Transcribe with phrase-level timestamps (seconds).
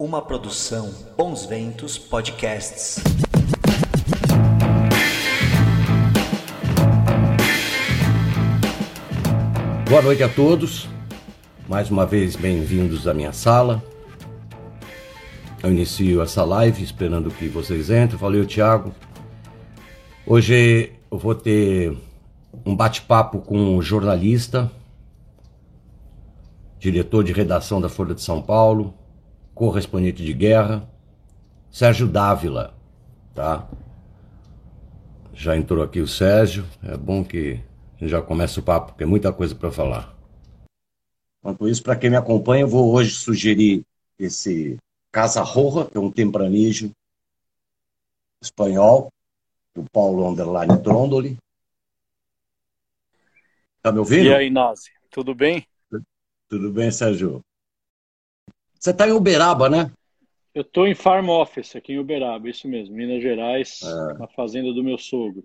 [0.00, 3.02] Uma produção Bons Ventos Podcasts.
[9.88, 10.88] Boa noite a todos.
[11.68, 13.82] Mais uma vez, bem-vindos à minha sala.
[15.64, 18.16] Eu inicio essa live esperando que vocês entrem.
[18.16, 18.94] Valeu, Thiago.
[20.24, 21.98] Hoje eu vou ter
[22.64, 24.70] um bate-papo com um jornalista,
[26.78, 28.94] diretor de redação da Folha de São Paulo,
[29.58, 30.88] correspondente de guerra,
[31.68, 32.72] Sérgio Dávila,
[33.34, 33.68] tá?
[35.34, 37.60] Já entrou aqui o Sérgio, é bom que
[38.00, 40.16] já começa o papo, porque é muita coisa para falar.
[41.40, 43.84] Enquanto isso, para quem me acompanha, eu vou hoje sugerir
[44.16, 44.76] esse
[45.10, 46.92] Casa Roja, que é um tempranismo
[48.40, 49.12] espanhol,
[49.74, 51.36] do Paulo Underline Trondoli.
[53.82, 54.26] Tá me ouvindo?
[54.26, 55.66] E aí, Nazi, tudo bem?
[56.48, 57.42] Tudo bem, Sérgio?
[58.78, 59.90] Você está em Uberaba, né?
[60.54, 64.18] Eu estou em Farm Office, aqui em Uberaba, isso mesmo, Minas Gerais, é.
[64.18, 65.44] na fazenda do meu sogro.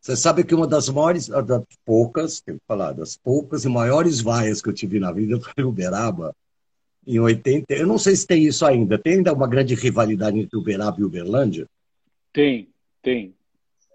[0.00, 4.20] Você sabe que uma das maiores, das poucas, tenho que falar, das poucas e maiores
[4.20, 6.32] vaias que eu tive na vida foi em Uberaba,
[7.06, 7.74] em 80.
[7.74, 8.98] Eu não sei se tem isso ainda.
[8.98, 11.66] Tem ainda uma grande rivalidade entre Uberaba e Uberlândia?
[12.32, 12.68] Tem,
[13.02, 13.34] tem.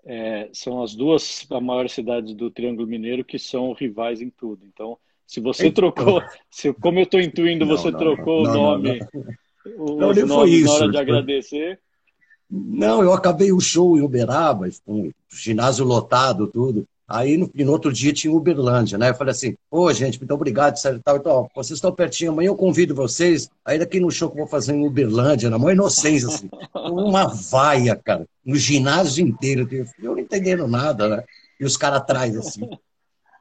[0.03, 4.65] É, são as duas maiores cidades do Triângulo Mineiro que são rivais em tudo.
[4.65, 4.97] Então,
[5.31, 5.89] se você então...
[5.89, 8.99] trocou, se, como eu estou intuindo, você não, trocou não, o nome,
[9.65, 10.13] não, não.
[10.13, 10.65] não foi isso.
[10.65, 11.79] na hora de agradecer.
[12.49, 16.85] Não, eu acabei o show em Uberaba, com o ginásio lotado, tudo.
[17.07, 19.11] Aí no, no, outro dia tinha Uberlândia, né?
[19.11, 22.55] Eu falei assim, pô, gente, muito obrigado, sério, tal, então, vocês estão pertinho, amanhã eu
[22.57, 26.27] convido vocês, aí daqui no show que eu vou fazer em Uberlândia, na maior inocência,
[26.27, 31.23] assim, uma vaia, cara, no ginásio inteiro, eu não entendendo nada, né?
[31.57, 32.69] E os caras atrás, assim.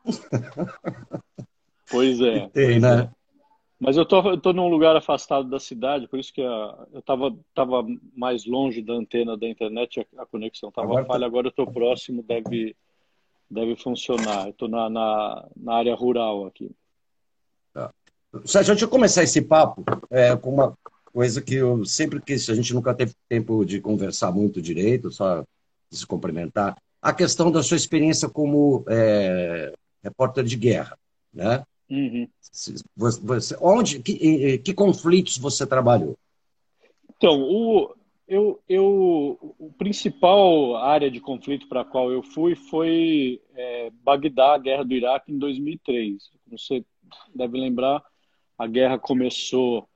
[1.90, 2.48] Pois é.
[2.48, 3.02] Tem, pois né?
[3.02, 3.20] É.
[3.80, 7.00] Mas eu tô, eu tô num lugar afastado da cidade, por isso que a, eu
[7.00, 7.82] tava, tava
[8.14, 11.26] mais longe da antena da internet, a, a conexão tava agora falha, tá...
[11.26, 12.76] agora eu tô próximo, deve,
[13.50, 14.48] deve funcionar.
[14.48, 16.70] Eu tô na, na, na área rural aqui.
[17.72, 17.90] Tá.
[18.44, 20.76] Sérgio, deixa eu começar esse papo é, com uma
[21.12, 25.42] coisa que eu sempre quis, a gente nunca teve tempo de conversar muito direito, só
[25.90, 26.76] se cumprimentar.
[27.00, 29.72] A questão da sua experiência como é,
[30.04, 30.98] repórter de guerra,
[31.32, 31.64] né?
[31.90, 32.26] Uhum.
[32.96, 36.16] Você, onde, que, que conflitos você trabalhou?
[37.16, 37.92] Então, o,
[38.28, 44.54] eu, eu, o principal área de conflito para a qual eu fui foi é, Bagdá,
[44.54, 46.30] a guerra do Iraque, em 2003.
[46.46, 46.84] Você
[47.34, 48.00] deve lembrar,
[48.56, 49.88] a guerra começou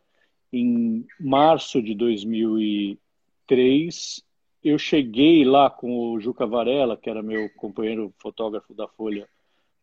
[0.53, 4.21] em março de 2003.
[4.65, 9.29] Eu cheguei lá com o Juca Varela, que era meu companheiro fotógrafo da Folha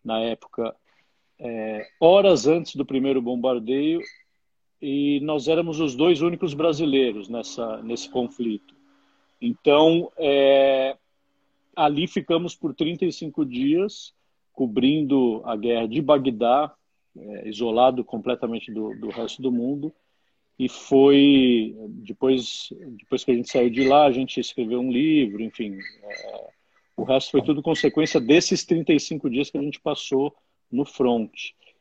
[0.03, 0.75] na época,
[1.41, 3.99] é, horas antes do primeiro bombardeio
[4.79, 8.75] e nós éramos os dois únicos brasileiros nessa, nesse conflito.
[9.41, 10.95] Então, é,
[11.75, 14.13] ali ficamos por 35 dias
[14.53, 16.73] cobrindo a guerra de Bagdá,
[17.17, 19.91] é, isolado completamente do, do resto do mundo.
[20.59, 22.69] E foi depois,
[22.99, 25.75] depois que a gente saiu de lá, a gente escreveu um livro, enfim.
[26.03, 26.49] É,
[26.95, 30.35] o resto foi tudo consequência desses 35 dias que a gente passou
[30.71, 31.31] no front.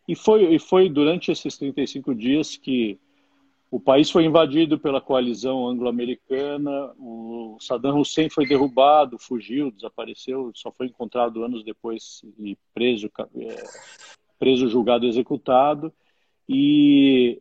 [0.08, 2.98] E foi, e foi durante esses 35 dias que
[3.70, 10.72] o país foi invadido pela coalizão anglo-americana, o Saddam Hussein foi derrubado, fugiu, desapareceu, só
[10.72, 13.64] foi encontrado anos depois e preso, é,
[14.40, 15.92] preso julgado, executado.
[16.48, 17.40] E,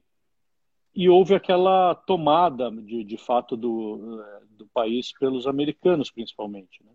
[0.94, 6.84] e houve aquela tomada, de, de fato, do, do país pelos americanos, principalmente.
[6.86, 6.92] Né?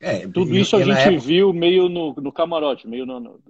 [0.00, 1.18] É, Tudo isso a gente época...
[1.18, 3.40] viu meio no, no camarote, meio no, no,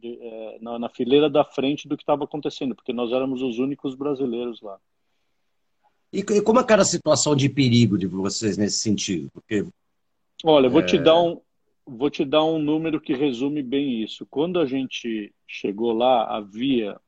[0.00, 3.58] de, é, na, na, fileira da frente do que estava acontecendo, porque nós éramos os
[3.58, 4.76] únicos brasileiros lá.
[6.12, 9.30] E, e como é que era a situação de perigo de vocês nesse sentido?
[9.32, 9.64] Porque,
[10.42, 10.84] Olha, vou, é...
[10.84, 11.40] te dar um,
[11.86, 14.26] vou te dar um número que resume bem isso.
[14.26, 17.00] Quando a gente chegou lá, havia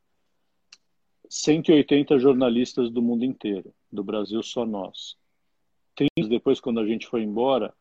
[1.29, 5.17] 180 jornalistas do mundo inteiro, do Brasil só nós.
[5.97, 7.75] 30 depois, quando a gente foi embora,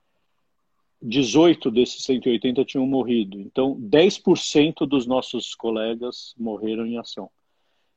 [1.02, 3.40] 18 desses 180 tinham morrido.
[3.40, 7.30] Então, 10% dos nossos colegas morreram em ação.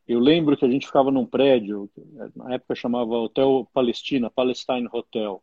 [0.06, 1.90] Eu lembro que a gente ficava num prédio,
[2.36, 5.42] na época chamava Hotel Palestina, Palestine Hotel,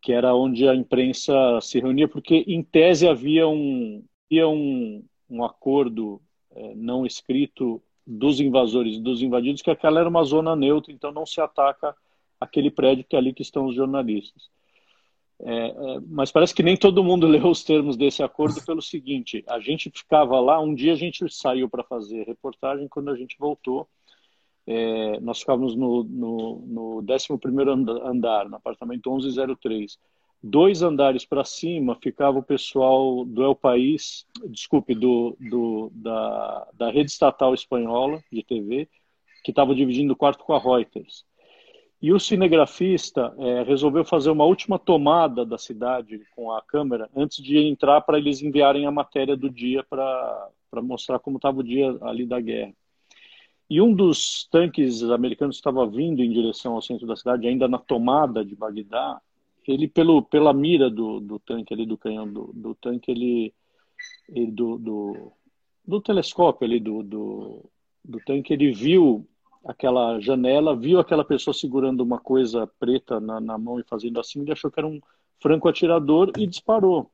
[0.00, 5.44] que era onde a imprensa se reunia, porque em tese havia um, havia um, um
[5.44, 6.20] acordo
[6.54, 11.12] é, não escrito dos invasores e dos invadidos, que aquela era uma zona neutra, então
[11.12, 11.94] não se ataca
[12.40, 14.50] aquele prédio que é ali que estão os jornalistas.
[15.44, 19.44] É, é, mas parece que nem todo mundo leu os termos desse acordo pelo seguinte:
[19.48, 23.36] a gente ficava lá, um dia a gente saiu para fazer reportagem, quando a gente
[23.38, 23.88] voltou,
[24.66, 27.26] é, nós ficávamos no, no, no 11
[28.04, 29.98] andar, no apartamento 1103.
[30.44, 36.90] Dois andares para cima ficava o pessoal do El País, desculpe, do, do, da, da
[36.90, 38.88] rede estatal espanhola de TV,
[39.44, 41.24] que estava dividindo o quarto com a Reuters.
[42.02, 47.40] E o cinegrafista é, resolveu fazer uma última tomada da cidade com a câmera antes
[47.40, 50.50] de entrar para eles enviarem a matéria do dia para
[50.82, 52.74] mostrar como estava o dia ali da guerra.
[53.70, 57.78] E um dos tanques americanos estava vindo em direção ao centro da cidade, ainda na
[57.78, 59.20] tomada de Bagdá.
[59.66, 63.54] Ele, pelo, pela mira do, do tanque ali, do canhão do, do tanque, ele,
[64.28, 65.32] ele do, do,
[65.86, 67.70] do, telescópio ali do, do,
[68.04, 69.24] do tanque, ele viu
[69.64, 74.40] aquela janela, viu aquela pessoa segurando uma coisa preta na, na mão e fazendo assim,
[74.40, 75.00] ele achou que era um
[75.40, 77.10] franco atirador e disparou.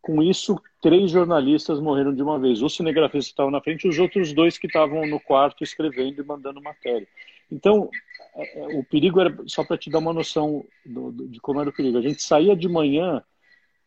[0.00, 2.62] Com isso, três jornalistas morreram de uma vez.
[2.62, 6.62] O cinegrafista estava na frente os outros dois que estavam no quarto escrevendo e mandando
[6.62, 7.06] matéria.
[7.50, 7.90] Então,
[8.34, 11.60] é, é, o perigo era, só para te dar uma noção do, do, de como
[11.60, 13.22] era o perigo, a gente saía de manhã,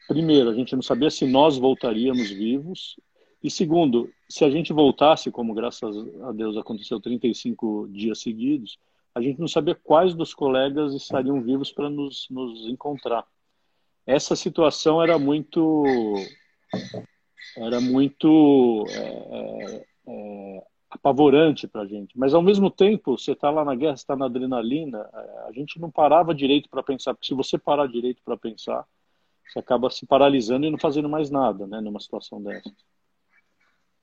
[0.07, 3.00] primeiro, a gente não sabia se nós voltaríamos vivos,
[3.44, 8.78] e segundo, se a gente voltasse, como graças a Deus aconteceu 35 dias seguidos,
[9.16, 13.26] a gente não sabia quais dos colegas estariam vivos para nos, nos encontrar.
[14.06, 15.84] Essa situação era muito
[17.58, 22.18] era muito é, é, é apavorante para a gente.
[22.18, 25.10] Mas ao mesmo tempo, você está lá na guerra, está na adrenalina,
[25.48, 28.86] a gente não parava direito para pensar, porque se você parar direito para pensar,
[29.48, 32.72] você acaba se paralisando e não fazendo mais nada, né, numa situação dessa.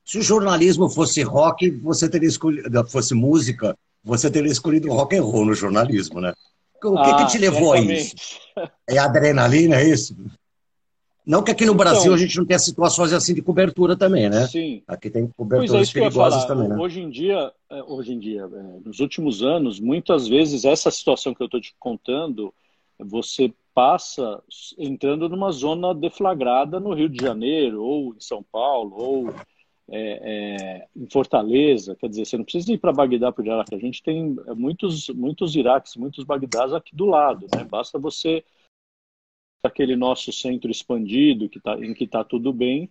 [0.09, 5.23] Se o jornalismo fosse rock, você teria escolhido, fosse música, você teria escolhido rock and
[5.23, 6.33] roll no jornalismo, né?
[6.83, 8.17] O que, ah, que te levou a isso?
[8.89, 10.17] É adrenalina, é isso?
[11.27, 14.31] Não que aqui no então, Brasil a gente não tenha situações assim de cobertura também,
[14.31, 14.47] né?
[14.47, 14.83] Sim.
[14.89, 16.77] Aqui tem coberturas é, perigosas também, né?
[16.79, 21.35] Hoje em dia, é, hoje em dia, é, nos últimos anos, muitas vezes essa situação
[21.35, 22.55] que eu estou te contando,
[22.99, 24.43] você passa
[24.79, 29.35] entrando numa zona deflagrada no Rio de Janeiro, ou em São Paulo, ou
[29.91, 33.75] é, é, em Fortaleza, quer dizer, você não precisa ir para Bagdá para o Iraque,
[33.75, 37.65] a gente tem muitos, muitos Iraques, muitos Bagdás aqui do lado, né?
[37.65, 38.45] basta você
[39.63, 42.91] aquele nosso centro expandido que tá, em que está tudo bem,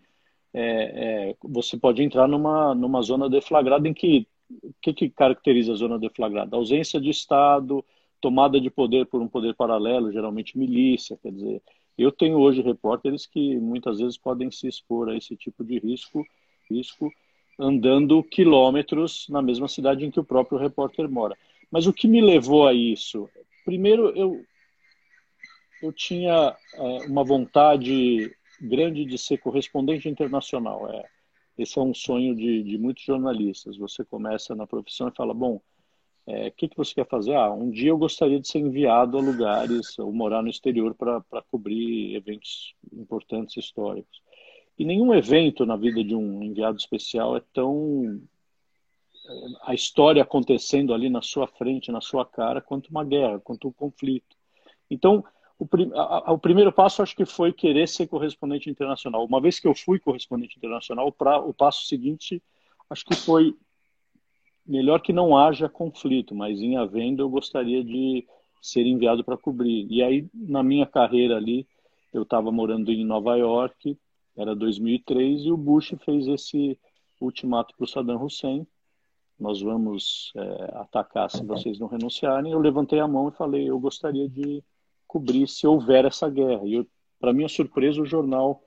[0.54, 5.74] é, é, você pode entrar numa, numa zona deflagrada em que o que, que caracteriza
[5.74, 6.56] a zona deflagrada?
[6.56, 7.84] Ausência de Estado,
[8.22, 11.62] tomada de poder por um poder paralelo, geralmente milícia, quer dizer,
[11.98, 16.26] eu tenho hoje repórteres que muitas vezes podem se expor a esse tipo de risco
[16.70, 17.12] risco
[17.60, 21.36] andando quilômetros na mesma cidade em que o próprio repórter mora.
[21.72, 23.30] Mas o que me levou a isso?
[23.66, 24.46] Primeiro, eu,
[25.82, 28.32] eu tinha é, uma vontade
[28.62, 30.90] grande de ser correspondente internacional.
[30.90, 31.06] É,
[31.58, 33.78] esse é um sonho de, de muitos jornalistas.
[33.78, 35.62] Você começa na profissão e fala, bom, o
[36.32, 37.34] é, que, que você quer fazer?
[37.34, 41.42] Ah, um dia eu gostaria de ser enviado a lugares ou morar no exterior para
[41.50, 44.22] cobrir eventos importantes históricos.
[44.78, 48.22] E nenhum evento na vida de um enviado especial é tão.
[49.64, 53.74] a história acontecendo ali na sua frente, na sua cara, quanto uma guerra, quanto um
[53.74, 54.36] conflito.
[54.90, 55.24] Então,
[55.58, 55.92] o, prim...
[56.28, 59.26] o primeiro passo acho que foi querer ser correspondente internacional.
[59.26, 61.40] Uma vez que eu fui correspondente internacional, pra...
[61.40, 62.42] o passo seguinte
[62.90, 63.54] acho que foi
[64.66, 68.28] melhor que não haja conflito, mas em havendo eu gostaria de
[68.62, 69.88] ser enviado para cobrir.
[69.90, 71.66] E aí, na minha carreira ali,
[72.14, 73.98] eu estava morando em Nova York,
[74.38, 76.80] era 2003 e o Bush fez esse
[77.20, 78.68] ultimato para o Saddam Hussein.
[79.40, 82.52] Nós vamos é, atacar se vocês não renunciarem.
[82.52, 84.64] Eu levantei a mão e falei, eu gostaria de
[85.08, 86.62] cobrir se houver essa guerra.
[86.66, 86.88] E
[87.20, 88.62] para minha surpresa, o jornal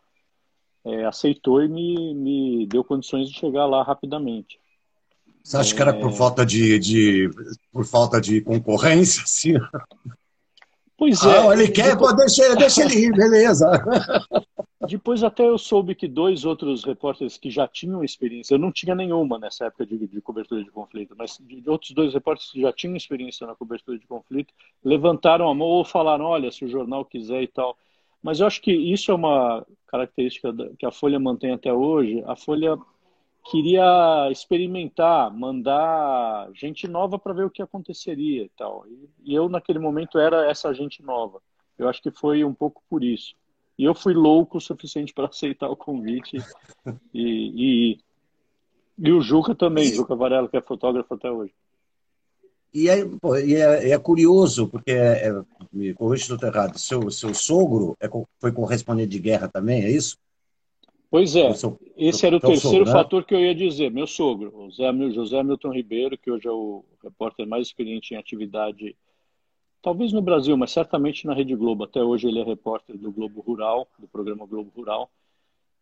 [0.85, 4.59] é, aceitou e me, me deu condições de chegar lá rapidamente.
[5.43, 6.13] Você acha que era por é.
[6.13, 7.31] falta de, de,
[7.73, 9.23] por falta de concorrência?
[9.27, 9.55] Sim.
[10.97, 11.49] Pois é.
[11.49, 12.15] Ah, ele quer, depois...
[12.15, 13.71] deixa, deixa ele ir, beleza.
[14.89, 18.95] Depois até eu soube que dois outros repórteres que já tinham experiência, eu não tinha
[18.95, 22.73] nenhuma nessa época de, de cobertura de conflito, mas de, outros dois repórteres que já
[22.73, 27.05] tinham experiência na cobertura de conflito, levantaram a mão ou falaram, olha, se o jornal
[27.05, 27.77] quiser e tal.
[28.23, 32.23] Mas eu acho que isso é uma característica que a Folha mantém até hoje.
[32.27, 32.79] A Folha
[33.51, 38.87] queria experimentar, mandar gente nova para ver o que aconteceria e tal.
[39.23, 41.43] E eu, naquele momento, era essa gente nova.
[41.79, 43.35] Eu acho que foi um pouco por isso.
[43.81, 46.37] E eu fui louco o suficiente para aceitar o convite
[47.15, 47.99] e, e,
[48.99, 49.95] e, o Juca também, e...
[49.95, 51.55] Juca Varela, que é fotógrafo até hoje.
[52.75, 56.79] E é, pô, e é, é curioso, porque, é, é, me corrija se estou errado,
[56.79, 58.09] seu, seu sogro é,
[58.39, 60.19] foi correspondente de guerra também, é isso?
[61.11, 62.93] Pois é, seu, esse era o terceiro sogro, né?
[62.93, 63.91] fator que eu ia dizer.
[63.91, 68.19] Meu sogro, o José, José Milton Ribeiro, que hoje é o repórter mais experiente em
[68.19, 68.95] atividade,
[69.83, 71.85] talvez no Brasil, mas certamente na Rede Globo.
[71.85, 75.11] Até hoje ele é repórter do Globo Rural, do programa Globo Rural.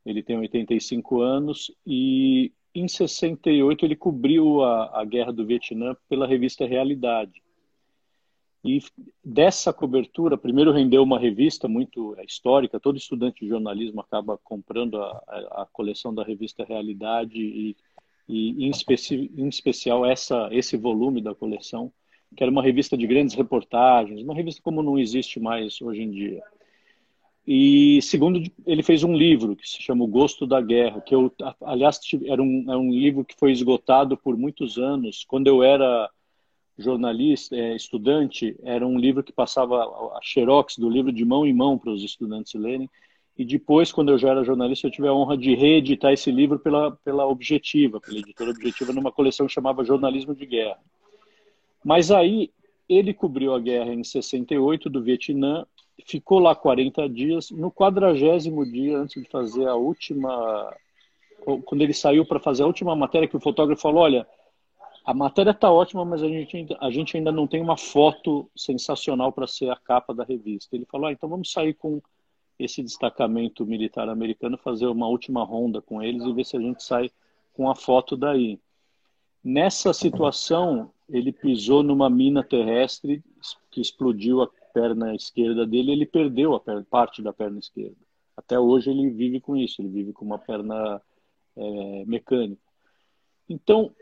[0.04, 6.26] Ele tem 85 anos e em 68 ele cobriu a, a guerra do Vietnã pela
[6.26, 7.42] revista Realidade.
[8.64, 8.82] E
[9.24, 15.00] dessa cobertura, primeiro rendeu uma revista muito é, histórica, todo estudante de jornalismo acaba comprando
[15.00, 17.76] a, a, coleção da revista Realidade e,
[18.28, 21.92] e em, especi, em, especial essa, esse volume da coleção,
[22.36, 26.10] que era uma revista de grandes reportagens, uma revista como não existe mais hoje em
[26.10, 26.42] dia.
[27.46, 31.32] E segundo, ele fez um livro que se chama O Gosto da Guerra, que eu,
[31.62, 35.24] aliás, era um, era um livro que foi esgotado por muitos anos.
[35.26, 36.10] Quando eu era
[36.76, 41.54] jornalista, é, estudante, era um livro que passava a xerox do livro de mão em
[41.54, 42.88] mão para os estudantes lerem.
[43.36, 46.58] E depois, quando eu já era jornalista, eu tive a honra de reeditar esse livro
[46.58, 50.78] pela, pela Objetiva, pela editora Objetiva, numa coleção que chamava Jornalismo de Guerra.
[51.88, 52.52] Mas aí,
[52.86, 55.64] ele cobriu a guerra em 68 do Vietnã,
[56.06, 57.50] ficou lá 40 dias.
[57.50, 60.70] No quadragésimo dia, antes de fazer a última.
[61.64, 64.26] Quando ele saiu para fazer a última matéria, que o fotógrafo falou: Olha,
[65.02, 69.32] a matéria está ótima, mas a gente, a gente ainda não tem uma foto sensacional
[69.32, 70.76] para ser a capa da revista.
[70.76, 72.02] Ele falou: ah, então vamos sair com
[72.58, 76.82] esse destacamento militar americano, fazer uma última ronda com eles e ver se a gente
[76.82, 77.10] sai
[77.54, 78.60] com a foto daí.
[79.42, 83.22] Nessa situação, ele pisou numa mina terrestre
[83.70, 87.96] que explodiu a perna esquerda dele, ele perdeu a perna, parte da perna esquerda.
[88.36, 91.00] Até hoje ele vive com isso, ele vive com uma perna
[91.56, 92.62] é, mecânica.
[93.48, 93.92] Então,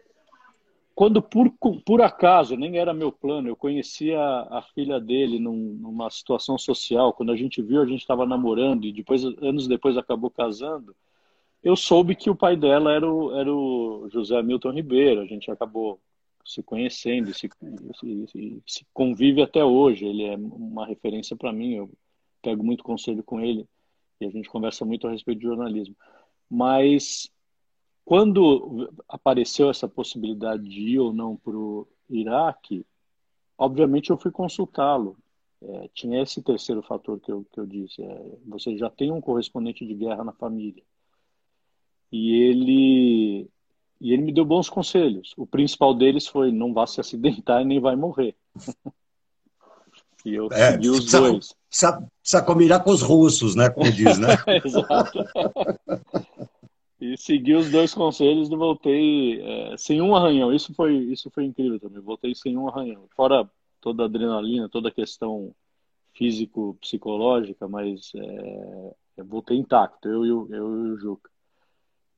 [0.95, 1.51] quando por,
[1.85, 7.13] por acaso, nem era meu plano, eu conhecia a, filha dele num, numa situação social,
[7.13, 10.95] quando a gente viu, a gente estava namorando e depois, anos depois acabou casando,
[11.63, 15.51] eu soube que o pai dela era o, era o José Milton Ribeiro, a gente
[15.51, 16.01] acabou
[16.47, 17.49] se conhecendo, se,
[18.31, 21.91] se, se convive até hoje, ele é uma referência para mim, eu
[22.41, 23.69] pego muito conselho com ele
[24.21, 25.97] e a gente conversa muito a respeito de jornalismo.
[26.49, 27.29] Mas
[28.05, 32.87] quando apareceu essa possibilidade de ir ou não para o Iraque,
[33.59, 35.17] obviamente eu fui consultá-lo.
[35.61, 39.21] É, tinha esse terceiro fator que eu, que eu disse: é, você já tem um
[39.21, 40.85] correspondente de guerra na família.
[42.13, 43.51] E ele,
[44.01, 45.33] e ele me deu bons conselhos.
[45.37, 48.35] O principal deles foi: não vá se acidentar e nem vai morrer.
[50.25, 51.55] e eu é, segui os precisa, dois.
[51.69, 53.71] Precisa, precisa combinar com os russos, né?
[53.71, 54.29] Como diz, né?
[54.65, 55.25] Exato.
[57.01, 60.53] E segui os dois conselhos e voltei é, sem um arranhão.
[60.53, 62.01] Isso foi, isso foi incrível também.
[62.01, 63.07] Voltei sem um arranhão.
[63.15, 63.49] Fora
[63.81, 65.55] toda a adrenalina, toda a questão
[66.15, 71.31] físico-psicológica, mas é, eu voltei intacto, eu e o Juca.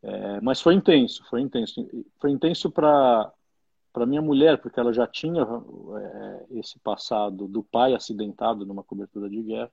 [0.03, 1.87] É, mas foi intenso, foi intenso.
[2.21, 3.33] Foi intenso para
[4.07, 9.43] minha mulher, porque ela já tinha é, esse passado do pai acidentado numa cobertura de
[9.43, 9.71] guerra.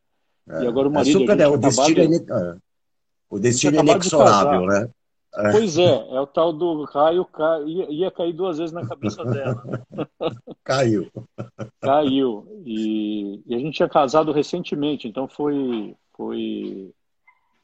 [0.48, 1.20] É, e agora o marido.
[1.20, 2.58] Super, é, o destino, é,
[3.30, 4.90] o destino é inexorável, né?
[5.38, 5.52] É.
[5.52, 7.28] Pois é, é o tal do raio
[7.66, 9.62] ia, ia cair duas vezes na cabeça dela.
[10.64, 11.12] Caiu.
[11.82, 12.48] Caiu.
[12.66, 16.90] E, e, a gente tinha casado recentemente, então foi, foi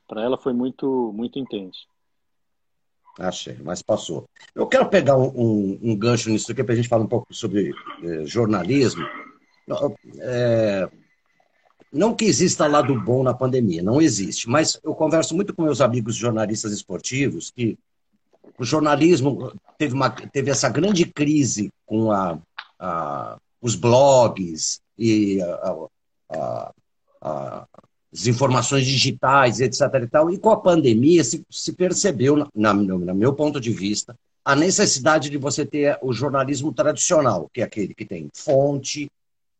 [0.05, 1.87] para ela foi muito, muito intenso.
[3.21, 4.27] Achei, mas passou.
[4.55, 7.31] Eu quero pegar um, um, um gancho nisso aqui para a gente falar um pouco
[7.33, 7.71] sobre
[8.03, 9.05] eh, jornalismo.
[10.19, 10.89] É,
[11.93, 15.81] não que exista lado bom na pandemia, não existe, mas eu converso muito com meus
[15.81, 17.77] amigos jornalistas esportivos que
[18.57, 22.39] o jornalismo teve, uma, teve essa grande crise com a,
[22.79, 25.87] a os blogs e a,
[28.13, 29.81] as informações digitais, etc.
[30.03, 34.15] E, tal, e com a pandemia se, se percebeu, na, no meu ponto de vista,
[34.43, 39.09] a necessidade de você ter o jornalismo tradicional, que é aquele que tem fonte,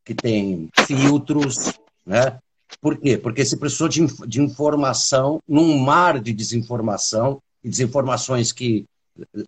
[0.03, 1.73] que tem filtros,
[2.05, 2.39] né?
[2.79, 3.17] Por quê?
[3.17, 8.85] Porque se precisou de, de informação, num mar de desinformação, e desinformações que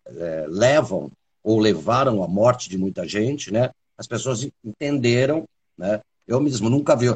[0.05, 1.11] é, levam
[1.43, 3.71] ou levaram à morte de muita gente, né?
[3.97, 5.45] As pessoas entenderam,
[5.77, 5.99] né?
[6.27, 7.07] Eu mesmo nunca vi.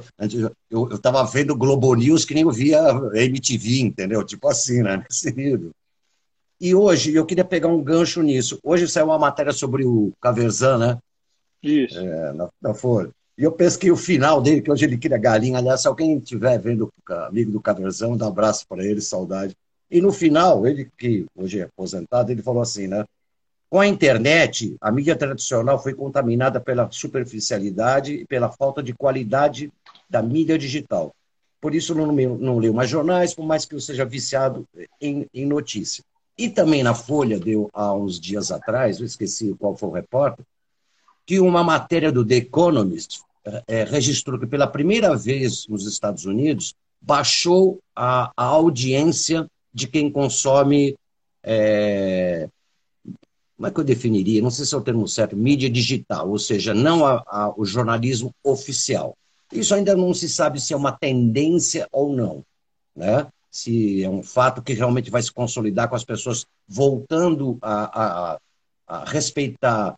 [0.70, 2.80] Eu estava vendo Globo News que nem eu via
[3.14, 4.24] MTV, entendeu?
[4.24, 4.98] Tipo assim, né?
[5.10, 5.72] Nesse nível.
[6.60, 8.60] E hoje, eu queria pegar um gancho nisso.
[8.64, 10.98] Hoje saiu uma matéria sobre o Caverzan, né?
[11.62, 12.00] Isso.
[12.00, 13.12] É, na, na Folha.
[13.38, 15.60] E eu pesquei o final dele, que hoje ele queria galinha.
[15.60, 16.92] Aliás, se alguém estiver vendo,
[17.28, 19.56] amigo do Caverzão, dá um abraço para ele, saudade.
[19.90, 23.06] E no final, ele que hoje é aposentado, ele falou assim, né?
[23.70, 29.72] Com a internet, a mídia tradicional foi contaminada pela superficialidade e pela falta de qualidade
[30.10, 31.14] da mídia digital.
[31.60, 34.66] por isso não, não leio mais jornais, por mais que eu seja viciado
[35.02, 36.04] em, em notícia.
[36.38, 40.46] E também na Folha, deu há uns dias atrás, eu esqueci qual foi o repórter,
[41.26, 43.22] que uma matéria do The Economist
[43.68, 50.10] é, registrou que pela primeira vez nos Estados Unidos baixou a, a audiência de quem
[50.10, 50.96] consome.
[51.44, 52.50] É,
[53.58, 54.42] como é que eu definiria?
[54.42, 57.66] Não sei se é o termo certo, mídia digital, ou seja, não a, a, o
[57.66, 59.18] jornalismo oficial.
[59.52, 62.44] Isso ainda não se sabe se é uma tendência ou não,
[62.96, 63.28] né?
[63.58, 68.40] se é um fato que realmente vai se consolidar com as pessoas voltando a, a,
[68.88, 69.96] a respeitar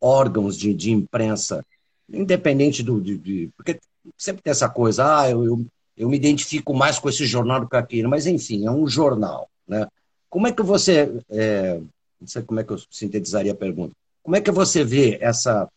[0.00, 1.64] órgãos de, de imprensa,
[2.08, 3.00] independente do.
[3.00, 3.80] De, de, porque
[4.16, 5.66] sempre tem essa coisa, ah, eu, eu,
[5.96, 9.48] eu me identifico mais com esse jornal do que aquele, mas enfim, é um jornal.
[9.66, 9.84] Né?
[10.30, 11.12] Como é que você.
[11.28, 11.80] É,
[12.22, 13.94] não sei como é que eu sintetizaria a pergunta.
[14.22, 15.68] Como é que você vê essa,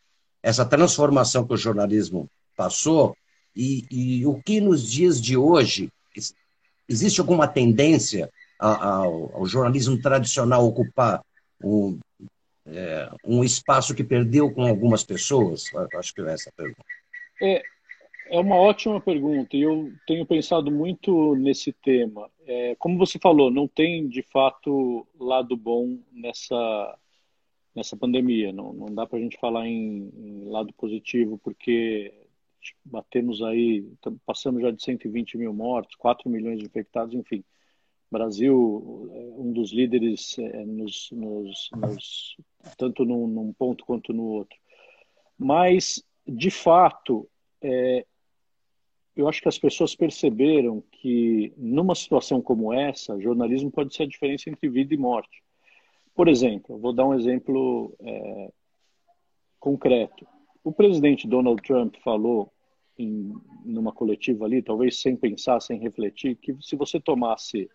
[0.42, 3.18] essa transformação que o jornalismo passou
[3.56, 5.90] e, e o que nos dias de hoje
[6.88, 11.24] existe alguma tendência ao, ao jornalismo tradicional ocupar
[11.64, 11.98] um,
[12.68, 15.72] é, um espaço que perdeu com algumas pessoas?
[15.98, 16.86] Acho que é essa a pergunta.
[17.42, 17.64] É,
[18.30, 22.30] é uma ótima pergunta e eu tenho pensado muito nesse tema.
[22.46, 26.98] É, como você falou, não tem de fato lado bom nessa
[27.75, 28.54] nessa pandemia.
[28.54, 32.14] Não, não dá para a gente falar em, em, lado positivo porque
[32.84, 33.86] batemos aí,
[34.25, 37.44] passamos já de 120 mil mortos, 4 milhões de infectados, enfim.
[38.10, 42.38] Brasil é um dos líderes é, nos, nos, nos,
[42.78, 44.58] tanto num, num, ponto quanto no outro.
[45.38, 47.28] Mas, de fato,
[47.62, 48.06] é,
[49.15, 54.07] eu acho que as pessoas perceberam que, numa situação como essa, jornalismo pode ser a
[54.07, 55.43] diferença entre vida e morte.
[56.13, 58.51] Por exemplo, vou dar um exemplo é,
[59.60, 60.27] concreto.
[60.63, 62.51] O presidente Donald Trump falou
[62.98, 63.34] em
[63.65, 67.69] numa coletiva ali, talvez sem pensar, sem refletir, que se você tomasse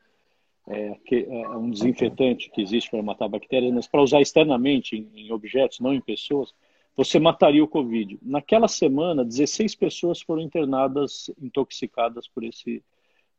[0.68, 5.11] é, que, é um desinfetante que existe para matar bactérias, mas para usar externamente em,
[5.14, 6.54] em, objetos, não em pessoas,
[6.97, 8.18] você mataria o Covid.
[8.23, 12.82] Naquela semana, 16 pessoas foram internadas intoxicadas por esse,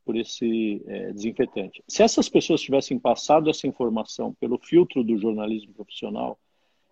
[0.06, 1.84] por esse é, desinfetante.
[1.88, 6.40] Se essas pessoas tivessem passado essa informação pelo filtro do jornalismo profissional,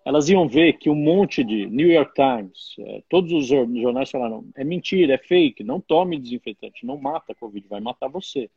[0.05, 4.45] elas iam ver que um monte de New York Times, é, todos os jornais falaram:
[4.55, 8.49] é mentira, é fake, não tome desinfetante, não mata a Covid, vai matar você.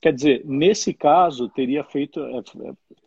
[0.00, 2.20] Quer dizer, nesse caso, teria feito.
[2.20, 2.42] É,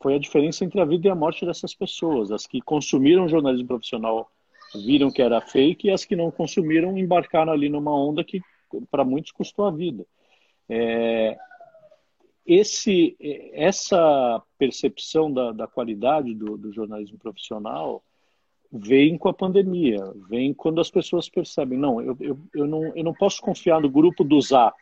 [0.02, 2.32] foi a diferença entre a vida e a morte dessas pessoas.
[2.32, 4.30] As que consumiram jornalismo profissional
[4.76, 8.42] viram que era fake e as que não consumiram embarcaram ali numa onda que,
[8.90, 10.06] para muitos, custou a vida.
[10.68, 11.38] É,
[12.46, 13.16] esse,
[13.54, 18.04] essa percepção da, da qualidade do, do, jornalismo profissional
[18.72, 20.00] vem com a pandemia,
[20.30, 23.90] vem quando as pessoas percebem, não, eu, eu, eu, não, eu não posso confiar no
[23.90, 24.76] grupo do Zap,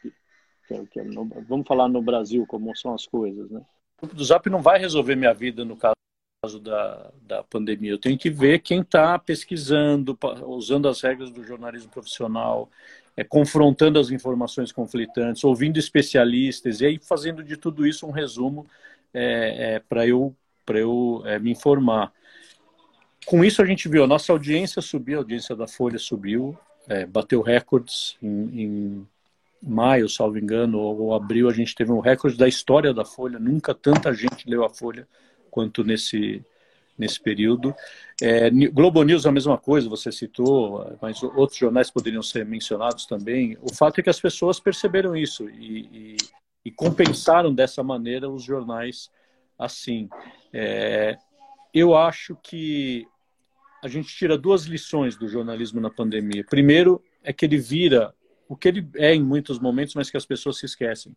[0.69, 3.61] que é, que é no, vamos falar no Brasil como são as coisas, né?
[3.97, 5.95] O grupo do Zap não vai resolver minha vida no caso
[6.61, 7.91] da, da pandemia.
[7.91, 12.69] Eu tenho que ver quem está pesquisando, usando as regras do jornalismo profissional,
[13.17, 18.65] é, confrontando as informações conflitantes, ouvindo especialistas e aí fazendo de tudo isso um resumo
[19.13, 20.33] é, é, para eu,
[20.69, 22.13] eu é, me informar.
[23.25, 26.57] Com isso a gente viu a nossa audiência subir, a audiência da Folha subiu,
[27.11, 29.07] bateu recordes em, em
[29.61, 33.39] maio, salvo engano, ou abril, a gente teve um recorde da história da Folha.
[33.39, 35.07] Nunca tanta gente leu a Folha
[35.51, 36.43] quanto nesse,
[36.97, 37.73] nesse período.
[38.21, 43.57] É, Globo News a mesma coisa, você citou, mas outros jornais poderiam ser mencionados também.
[43.61, 46.17] O fato é que as pessoas perceberam isso e, e,
[46.65, 49.09] e compensaram dessa maneira os jornais
[49.57, 50.09] assim.
[50.53, 51.17] É,
[51.73, 53.07] eu acho que
[53.83, 56.45] a gente tira duas lições do jornalismo na pandemia.
[56.49, 58.13] Primeiro é que ele vira
[58.49, 61.15] o que ele é em muitos momentos, mas que as pessoas se esquecem.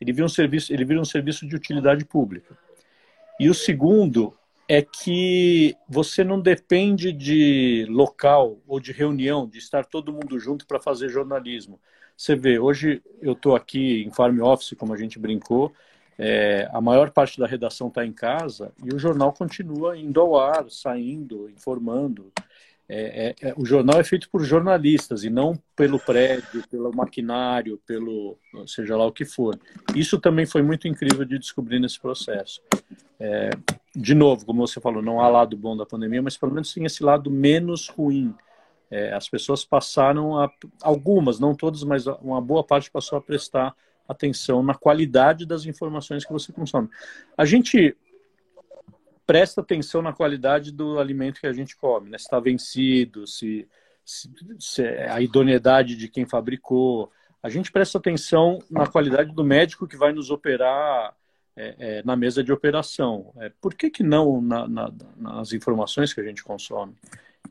[0.00, 2.56] Ele vira um serviço, ele vira um serviço de utilidade pública.
[3.38, 4.32] E o segundo
[4.68, 10.66] é que você não depende de local ou de reunião, de estar todo mundo junto
[10.66, 11.80] para fazer jornalismo.
[12.16, 15.72] Você vê, hoje eu estou aqui em Farm Office, como a gente brincou,
[16.18, 20.36] é, a maior parte da redação está em casa e o jornal continua indo ao
[20.38, 22.32] ar, saindo, informando.
[22.90, 27.78] É, é, é, o jornal é feito por jornalistas e não pelo prédio, pelo maquinário,
[27.86, 29.58] pelo seja lá o que for.
[29.94, 32.62] Isso também foi muito incrível de descobrir nesse processo.
[33.20, 33.50] É,
[33.94, 36.86] de novo, como você falou, não há lado bom da pandemia, mas pelo menos tem
[36.86, 38.34] esse lado menos ruim.
[38.90, 40.50] É, as pessoas passaram a,
[40.82, 43.74] algumas, não todas, mas uma boa parte passou a prestar
[44.08, 46.88] atenção na qualidade das informações que você consome.
[47.36, 47.94] A gente
[49.28, 52.16] presta atenção na qualidade do alimento que a gente come, né?
[52.16, 53.68] se está vencido, se,
[54.02, 57.12] se, se, a idoneidade de quem fabricou,
[57.42, 61.14] a gente presta atenção na qualidade do médico que vai nos operar
[61.54, 63.30] é, é, na mesa de operação.
[63.36, 66.96] É, por que, que não na, na, nas informações que a gente consome?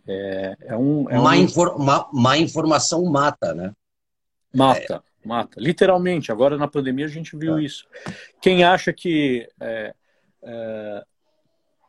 [0.07, 1.35] É, é um, é má, um...
[1.35, 3.71] Infor, má, má, informação mata, né?
[4.51, 5.59] Mata, mata.
[5.61, 6.31] Literalmente.
[6.31, 7.63] Agora na pandemia a gente viu é.
[7.63, 7.85] isso.
[8.41, 9.93] Quem acha que é,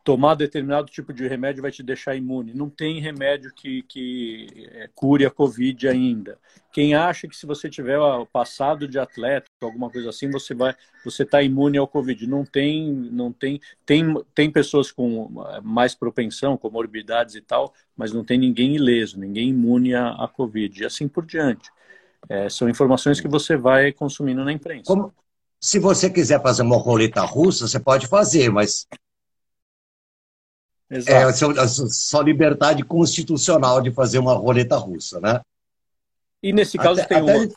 [0.09, 2.51] tomar determinado tipo de remédio vai te deixar imune.
[2.51, 6.39] Não tem remédio que, que é, cure a Covid ainda.
[6.73, 10.73] Quem acha que se você tiver o passado de atleta, alguma coisa assim, você vai,
[11.05, 12.25] você está imune ao Covid.
[12.25, 15.29] Não tem, não tem, tem, tem pessoas com
[15.61, 20.81] mais propensão, comorbidades e tal, mas não tem ninguém ileso, ninguém imune à, à Covid.
[20.81, 21.69] E assim por diante.
[22.27, 24.85] É, são informações que você vai consumindo na imprensa.
[24.87, 25.13] Como,
[25.61, 28.87] se você quiser fazer uma roleta russa, você pode fazer, mas
[30.89, 31.11] Exato.
[31.11, 31.23] É
[31.61, 35.39] a sua, liberdade constitucional de fazer uma roleta russa, né?
[36.41, 37.37] E nesse caso até, tem, até...
[37.37, 37.53] Uma,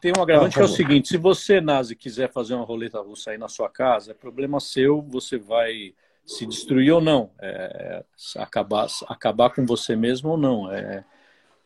[0.00, 3.30] tem um agravante que é o seguinte: se você, Nazi, quiser fazer uma roleta russa
[3.30, 5.94] aí na sua casa, é problema seu, você vai
[6.26, 8.04] se destruir ou não, é,
[8.36, 10.72] acabar, acabar com você mesmo ou não.
[10.72, 11.04] É,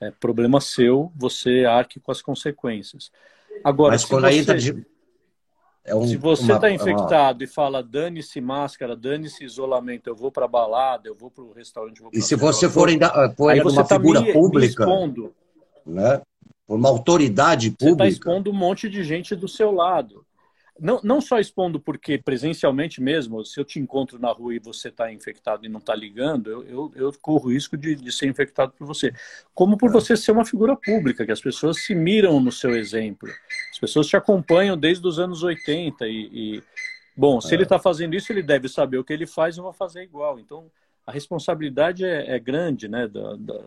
[0.01, 3.11] é problema seu, você arque com as consequências.
[3.63, 4.39] Agora, Mas quando você...
[4.39, 4.87] entra de
[5.85, 7.45] é um, Se você está infectado uma...
[7.45, 12.03] e fala dane-se máscara, dane-se isolamento, eu vou para balada, eu vou para o restaurante.
[12.13, 15.31] e se você for ainda, for ainda uma tá figura me, pública, me
[15.85, 16.23] né?
[16.67, 18.05] por uma autoridade tá pública.
[18.05, 20.25] Você está expondo um monte de gente do seu lado
[20.79, 24.89] não, não só expondo porque presencialmente mesmo, se eu te encontro na rua e você
[24.89, 28.73] está infectado e não está ligando, eu, eu, eu, corro risco de, de ser infectado
[28.77, 29.13] por você.
[29.55, 29.93] Como por é.
[29.93, 33.29] você ser uma figura pública, que as pessoas se miram no seu exemplo.
[33.71, 36.63] As pessoas te acompanham desde os anos 80 e, e
[37.17, 37.55] bom, se é.
[37.55, 40.41] ele está fazendo isso, ele deve saber o que ele faz e vai fazer igual.
[40.41, 40.69] Então,
[41.07, 43.07] a responsabilidade é, é grande, né?
[43.07, 43.61] Da, da...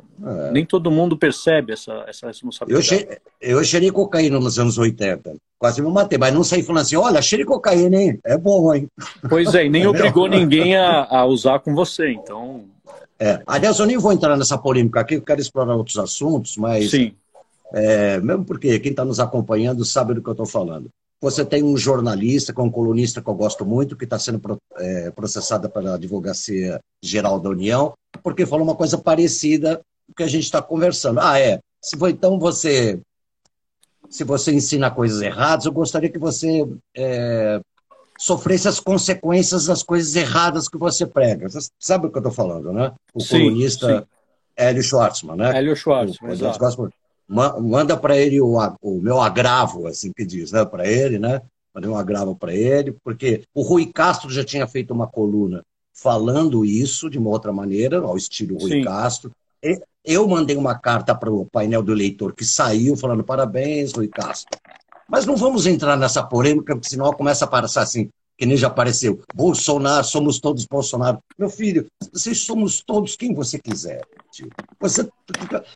[0.47, 0.51] É.
[0.51, 3.19] Nem todo mundo percebe essa, essa responsabilidade.
[3.39, 5.35] Eu, eu cheirei cocaína nos anos 80.
[5.59, 8.19] Quase me matei, mas não saí falando assim, olha, cheirei cocaína, hein?
[8.23, 8.87] É bom, hein?
[9.29, 12.65] Pois é, e nem obrigou ninguém a, a, usar com você, então...
[13.19, 13.41] É.
[13.47, 16.91] Aliás, eu nem vou entrar nessa polêmica aqui, eu quero explorar outros assuntos, mas...
[16.91, 17.13] Sim.
[17.73, 20.89] É, mesmo porque quem está nos acompanhando sabe do que eu estou falando.
[21.19, 24.39] Você tem um jornalista, que é um colunista que eu gosto muito, que está sendo
[24.75, 30.27] é, processado pela Advocacia Geral da União, porque falou uma coisa parecida com que a
[30.27, 31.19] gente está conversando.
[31.19, 31.59] Ah, é.
[31.81, 32.99] Se for, então você.
[34.09, 37.59] Se você ensina coisas erradas, eu gostaria que você é,
[38.17, 41.49] sofresse as consequências das coisas erradas que você prega.
[41.49, 42.93] Você sabe o que eu estou falando, né?
[43.13, 44.05] O sim, colunista sim.
[44.55, 45.57] Hélio Schwartzman, né?
[45.57, 46.89] Hélio Schwartzman, exato
[47.27, 50.63] manda para ele o, o, meu agravo, assim que diz, né?
[50.65, 51.41] Para ele, né?
[51.73, 55.63] Mandei um agravo para ele, porque o Rui Castro já tinha feito uma coluna
[55.93, 58.83] falando isso de uma outra maneira, ao estilo Rui Sim.
[58.83, 59.31] Castro.
[60.05, 64.57] Eu mandei uma carta para o painel do eleitor que saiu falando parabéns, Rui Castro.
[65.09, 68.67] Mas não vamos entrar nessa polêmica, porque senão começa a passar assim, que nem já
[68.67, 69.21] apareceu.
[69.33, 71.19] Bolsonaro, somos todos Bolsonaro.
[71.37, 74.05] Meu filho, vocês somos todos quem você quiser.
[74.31, 74.49] Tio.
[74.79, 75.09] Você,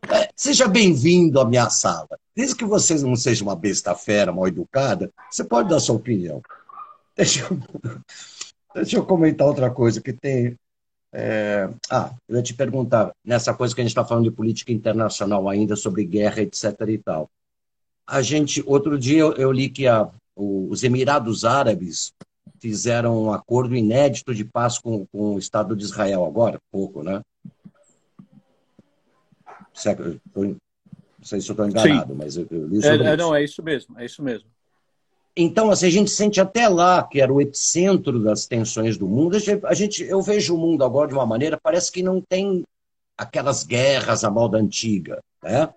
[0.09, 2.09] é, seja bem-vindo à minha sala.
[2.35, 6.41] Desde que você não seja uma besta fera, mal educada, você pode dar sua opinião.
[7.17, 7.59] Deixa eu,
[8.73, 10.55] deixa eu comentar outra coisa que tem.
[11.13, 11.69] É...
[11.89, 15.49] Ah, eu ia te perguntar, nessa coisa que a gente está falando de política internacional
[15.49, 16.73] ainda, sobre guerra, etc.
[16.87, 17.29] e tal.
[18.07, 22.13] A gente, outro dia eu, eu li que a, os Emirados Árabes
[22.61, 27.21] fizeram um acordo inédito de paz com, com o Estado de Israel agora, pouco, né?
[30.35, 30.55] não
[31.23, 32.17] sei se eu estou enganado, Sim.
[32.17, 33.17] mas eu, eu li é, sobre é, isso.
[33.17, 34.47] Não, é isso mesmo, é isso mesmo.
[35.35, 39.37] Então, assim, a gente sente até lá, que era o epicentro das tensões do mundo,
[39.63, 42.63] a gente, eu vejo o mundo agora de uma maneira, parece que não tem
[43.17, 45.73] aquelas guerras à moda antiga, né?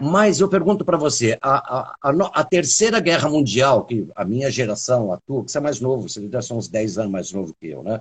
[0.00, 5.12] Mas eu pergunto para você, a, a, a, Terceira Guerra Mundial, que a minha geração,
[5.12, 7.54] a tua, que você é mais novo, você já são uns 10 anos mais novo
[7.60, 8.00] que eu, né?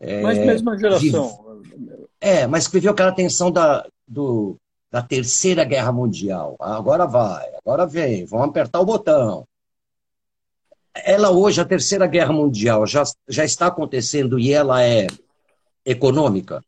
[0.00, 1.60] É, mas mesma geração.
[1.62, 4.56] Vive, é, mas viveu aquela tensão da, do,
[4.90, 6.56] da Terceira Guerra Mundial.
[6.58, 9.46] Agora vai, agora vem, vamos apertar o botão.
[10.94, 15.06] Ela hoje, a Terceira Guerra Mundial, já, já está acontecendo e ela é
[15.84, 16.62] econômica?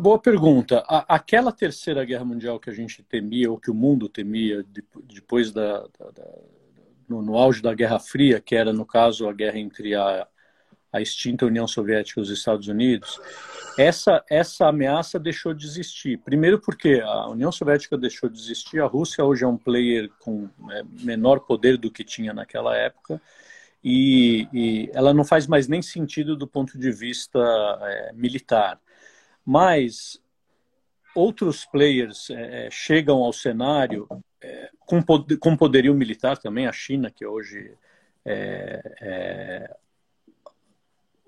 [0.00, 0.82] Boa pergunta.
[1.06, 4.64] aquela terceira guerra mundial que a gente temia, ou que o mundo temia,
[5.04, 6.26] depois da, da, da
[7.06, 10.26] no, no, auge da Guerra Fria, que era, no caso, a guerra entre a,
[10.90, 13.20] a extinta União Soviética e os Estados Unidos,
[13.76, 16.16] essa, essa ameaça deixou de existir.
[16.18, 20.48] Primeiro porque a União Soviética deixou de existir, a Rússia hoje é um player com
[20.70, 23.20] é, menor poder do que tinha naquela época,
[23.84, 27.38] e, e, ela não faz mais nem sentido do ponto de vista
[27.82, 28.80] é, militar.
[29.52, 30.22] Mas
[31.12, 34.06] outros players é, chegam ao cenário
[34.40, 35.02] é, com,
[35.40, 37.76] com poderio militar também, a China, que hoje
[38.24, 39.76] é, é,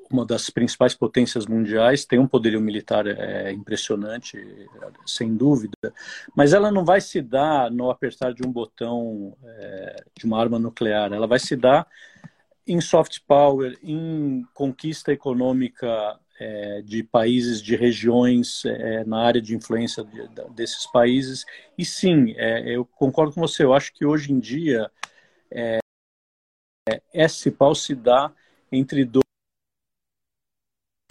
[0.09, 4.39] uma das principais potências mundiais, tem um poderio militar é, impressionante,
[5.05, 5.93] sem dúvida,
[6.37, 10.61] mas ela não vai se dar no apertar de um botão é, de uma arma
[10.61, 11.89] nuclear, ela vai se dar
[12.69, 19.55] em soft power, em conquista econômica é, de países, de regiões é, na área de
[19.55, 21.45] influência de, de, desses países.
[21.79, 24.91] E sim, é, eu concordo com você, eu acho que hoje em dia
[25.51, 25.79] é,
[27.15, 28.33] esse pau se dá
[28.73, 29.23] entre dois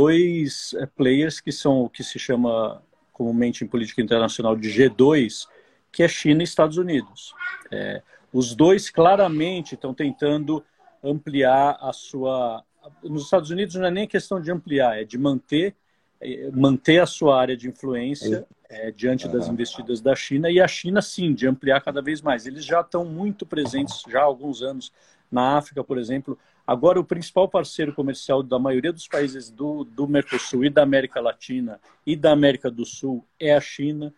[0.01, 5.47] dois é, players que são o que se chama comumente em política internacional de G2,
[5.91, 7.33] que é China e Estados Unidos.
[7.71, 8.01] É,
[8.33, 10.63] os dois claramente estão tentando
[11.03, 12.63] ampliar a sua.
[13.03, 15.75] Nos Estados Unidos não é nem questão de ampliar, é de manter
[16.21, 20.67] é, manter a sua área de influência é, diante das investidas da China e a
[20.67, 22.45] China sim de ampliar cada vez mais.
[22.45, 24.91] Eles já estão muito presentes já há alguns anos
[25.31, 26.37] na África, por exemplo.
[26.65, 31.19] Agora, o principal parceiro comercial da maioria dos países do, do Mercosul e da América
[31.19, 34.13] Latina e da América do Sul é a China.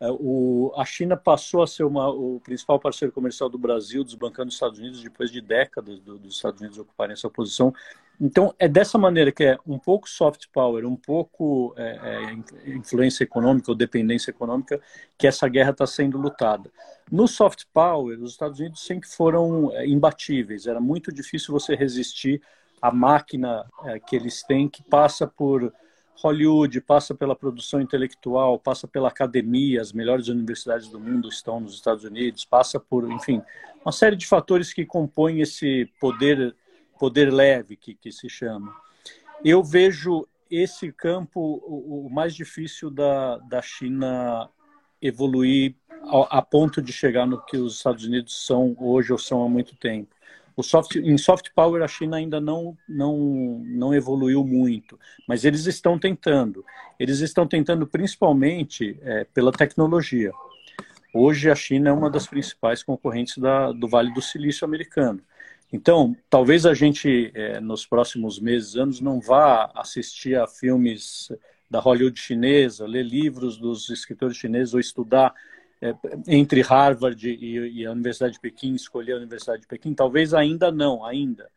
[0.00, 4.48] É, o, a China passou a ser uma, o principal parceiro comercial do Brasil, desbancando
[4.48, 7.72] os Estados Unidos, depois de décadas do, dos Estados Unidos ocuparem essa posição.
[8.18, 12.34] Então, é dessa maneira que é um pouco soft power, um pouco é,
[12.66, 14.80] é, influência econômica ou dependência econômica,
[15.18, 16.70] que essa guerra está sendo lutada.
[17.10, 20.66] No soft power, os Estados Unidos sempre foram é, imbatíveis.
[20.66, 22.42] Era muito difícil você resistir
[22.80, 25.72] à máquina é, que eles têm, que passa por
[26.22, 31.74] Hollywood, passa pela produção intelectual, passa pela academia, as melhores universidades do mundo estão nos
[31.74, 33.42] Estados Unidos, passa por, enfim,
[33.82, 36.54] uma série de fatores que compõem esse poder,
[36.98, 38.74] poder leve que, que se chama.
[39.42, 44.50] Eu vejo esse campo o, o mais difícil da, da China
[45.00, 49.42] evoluir a, a ponto de chegar no que os Estados Unidos são hoje ou são
[49.42, 50.14] há muito tempo.
[50.62, 55.98] Soft, em soft power a China ainda não, não, não evoluiu muito, mas eles estão
[55.98, 56.64] tentando.
[56.98, 60.32] Eles estão tentando principalmente é, pela tecnologia.
[61.12, 65.20] Hoje a China é uma das principais concorrentes da, do Vale do Silício americano.
[65.72, 71.30] Então, talvez a gente, é, nos próximos meses, anos, não vá assistir a filmes
[71.70, 75.32] da Hollywood chinesa, ler livros dos escritores chineses ou estudar
[75.80, 75.94] é,
[76.28, 79.94] entre Harvard e, e, a Universidade de Pequim, escolher a Universidade de Pequim?
[79.94, 81.48] Talvez ainda não, ainda.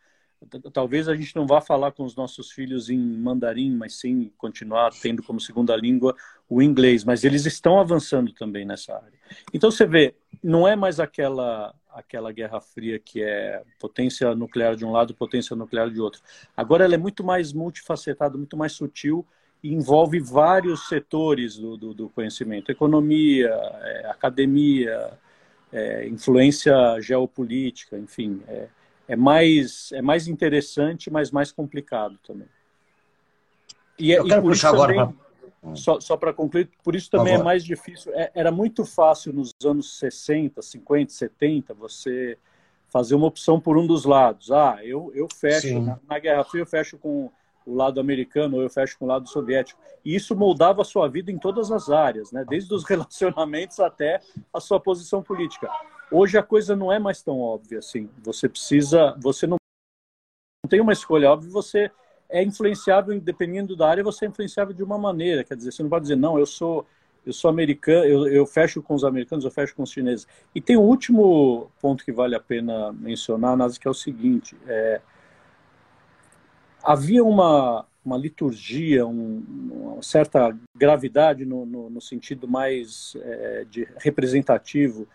[0.73, 4.91] Talvez a gente não vá falar com os nossos filhos em mandarim, mas sim continuar
[5.01, 6.15] tendo como segunda língua
[6.49, 7.03] o inglês.
[7.03, 9.13] Mas eles estão avançando também nessa área.
[9.53, 14.83] Então você vê, não é mais aquela aquela guerra fria que é potência nuclear de
[14.83, 16.21] um lado, potência nuclear de outro.
[16.57, 19.25] Agora ela é muito mais multifacetada, muito mais sutil
[19.63, 25.11] envolve vários setores do, do, do conhecimento: economia, é, academia,
[25.71, 28.41] é, influência geopolítica, enfim.
[28.47, 28.67] É,
[29.07, 32.47] é, mais, é mais interessante, mas mais complicado também.
[33.97, 35.15] E, é, Eu quero puxar agora também,
[35.61, 35.75] pra...
[35.75, 38.11] Só, só para concluir, por isso também é mais difícil.
[38.13, 42.37] É, era muito fácil nos anos 60, 50, 70, você
[42.89, 44.51] fazer uma opção por um dos lados.
[44.51, 47.31] Ah, eu, eu fecho, na, na Guerra Fria eu fecho com
[47.65, 49.79] o lado americano, ou eu fecho com o lado soviético.
[50.03, 52.45] E isso moldava a sua vida em todas as áreas, né?
[52.47, 54.21] desde os relacionamentos até
[54.53, 55.69] a sua posição política.
[56.11, 58.09] Hoje a coisa não é mais tão óbvia assim.
[58.23, 59.57] Você precisa, você não
[60.69, 61.91] tem uma escolha óbvia, você
[62.29, 65.43] é influenciável, dependendo da área, você é influenciável de uma maneira.
[65.43, 66.85] Quer dizer, você não pode dizer, não, eu sou
[67.25, 70.27] eu sou americano, eu, eu fecho com os americanos, eu fecho com os chineses.
[70.53, 74.57] E tem um último ponto que vale a pena mencionar, Nazi, que é o seguinte:
[74.67, 75.01] é,
[76.83, 83.87] havia uma, uma liturgia, um, uma certa gravidade no, no, no sentido mais é, de
[83.97, 85.07] representativo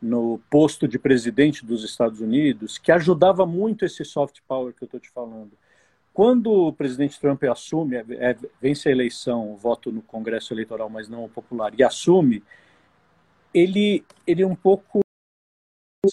[0.00, 4.86] no posto de presidente dos Estados Unidos, que ajudava muito esse soft power que eu
[4.86, 5.50] estou te falando.
[6.14, 11.08] Quando o presidente Trump assume, é, é, vence a eleição, voto no Congresso Eleitoral, mas
[11.08, 12.42] não popular, e assume,
[13.52, 15.00] ele, ele um pouco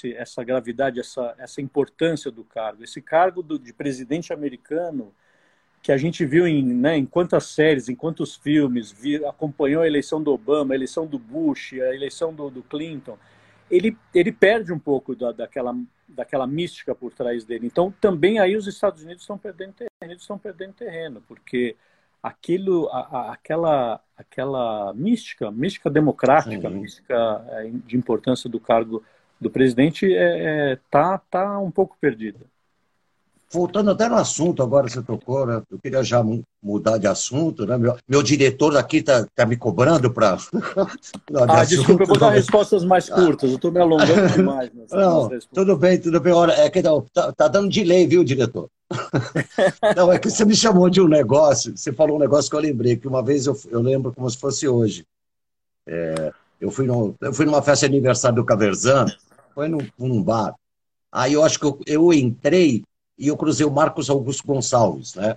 [0.04, 2.84] essa gravidade, essa, essa importância do cargo.
[2.84, 5.14] Esse cargo do, de presidente americano,
[5.82, 9.88] que a gente viu em, né, em quantas séries, em quantos filmes, vi, acompanhou a
[9.88, 13.18] eleição do Obama, a eleição do Bush, a eleição do, do Clinton,
[13.70, 15.76] ele, ele perde um pouco da, daquela,
[16.08, 17.68] daquela mística por trás dele.
[17.68, 21.76] Então, também aí os Estados Unidos estão perdendo terreno, estão perdendo terreno, porque
[22.22, 29.04] aquilo, a, a, aquela, aquela mística, mística democrática, mística é, de importância do cargo
[29.46, 32.40] do presidente é, é, tá, tá um pouco perdida.
[33.52, 35.62] voltando até no assunto, agora você tocou, né?
[35.70, 36.26] Eu queria já
[36.62, 37.78] mudar de assunto, né?
[37.78, 40.36] Meu, meu diretor aqui está tá me cobrando para.
[41.48, 44.72] ah, desculpa, eu vou dar respostas mais curtas, eu estou me alongando demais.
[44.74, 46.34] Nas, não, tudo bem, tudo bem.
[46.34, 48.68] Olha, é que não, tá, tá dando delay, viu, diretor?
[49.96, 52.62] não, é que você me chamou de um negócio, você falou um negócio que eu
[52.62, 55.06] lembrei, que uma vez eu, eu lembro como se fosse hoje.
[55.88, 59.12] É, eu, fui no, eu fui numa festa de aniversário do Caverzano,
[59.56, 60.54] foi num, num bar.
[61.12, 62.84] Aí eu acho que eu, eu entrei
[63.18, 65.36] e eu cruzei o Marcos Augusto Gonçalves, né?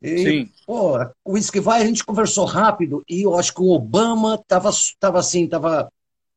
[0.00, 0.50] E, Sim.
[0.66, 4.70] Pô, o Whisky Vai, a gente conversou rápido e eu acho que o Obama estava
[4.98, 5.88] tava assim, estava...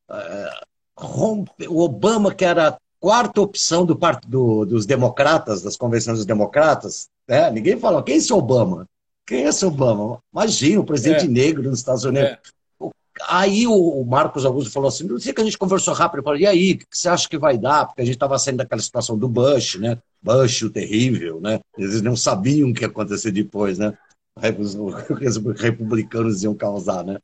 [0.09, 3.97] Uh, eh, o Obama, que era a quarta opção do,
[4.27, 7.49] do, dos democratas, das convenções dos democratas, né?
[7.49, 8.87] ninguém falou, quem é esse Obama?
[9.25, 10.19] Quem é esse Obama?
[10.31, 11.27] Imagina, o presidente é.
[11.27, 12.29] negro nos Estados Unidos.
[12.29, 12.39] É.
[13.27, 16.41] Aí o Marcos Augusto falou assim, não sei que a gente conversou rápido, eu falei,
[16.41, 17.85] e aí, o que você acha que vai dar?
[17.85, 19.97] Porque a gente estava saindo daquela situação do Bush, né?
[20.21, 21.59] Bush, o terrível, né?
[21.77, 23.97] Eles não sabiam o que ia acontecer depois, né?
[24.59, 27.17] Os republicanos iam causar, né?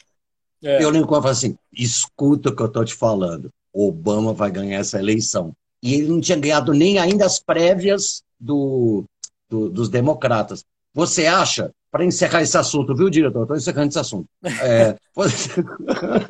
[0.64, 0.82] É.
[0.82, 4.50] Eu lembro quando eu falei assim, escuta o que eu estou te falando, Obama vai
[4.50, 5.52] ganhar essa eleição.
[5.84, 9.04] E ele não tinha ganhado nem ainda as prévias do,
[9.50, 10.64] do dos democratas.
[10.94, 13.42] Você acha para encerrar esse assunto, viu, diretor?
[13.42, 14.28] Estou encerrando esse assunto.
[14.64, 15.64] É, você,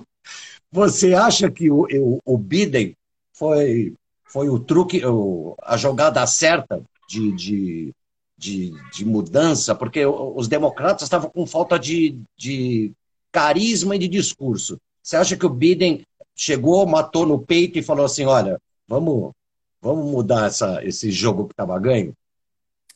[0.71, 2.95] você, acha que o, o, o, Biden
[3.33, 3.93] foi,
[4.25, 7.95] foi o truque, o, a jogada certa de, de,
[8.37, 9.75] de, de mudança?
[9.75, 12.91] Porque os democratas estavam com falta de, de
[13.31, 14.77] carisma e de discurso.
[15.03, 16.01] Você acha que o Biden
[16.35, 19.31] chegou, matou no peito e falou assim: olha, vamos,
[19.79, 22.13] vamos mudar essa, esse jogo que estava ganho?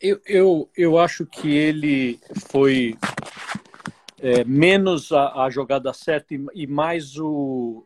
[0.02, 2.98] Eu, eu, eu acho que ele foi
[4.20, 7.86] é, menos a, a, jogada certa e, e mais o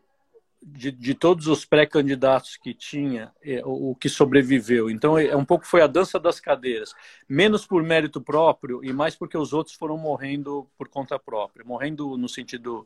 [0.62, 4.90] de, de todos os pré-candidatos que tinha, é, o, o, que sobreviveu.
[4.90, 6.94] Então, é, é um pouco foi a dança das cadeiras.
[7.28, 11.66] Menos por mérito próprio e mais porque os outros foram morrendo por conta própria.
[11.66, 12.86] Morrendo no sentido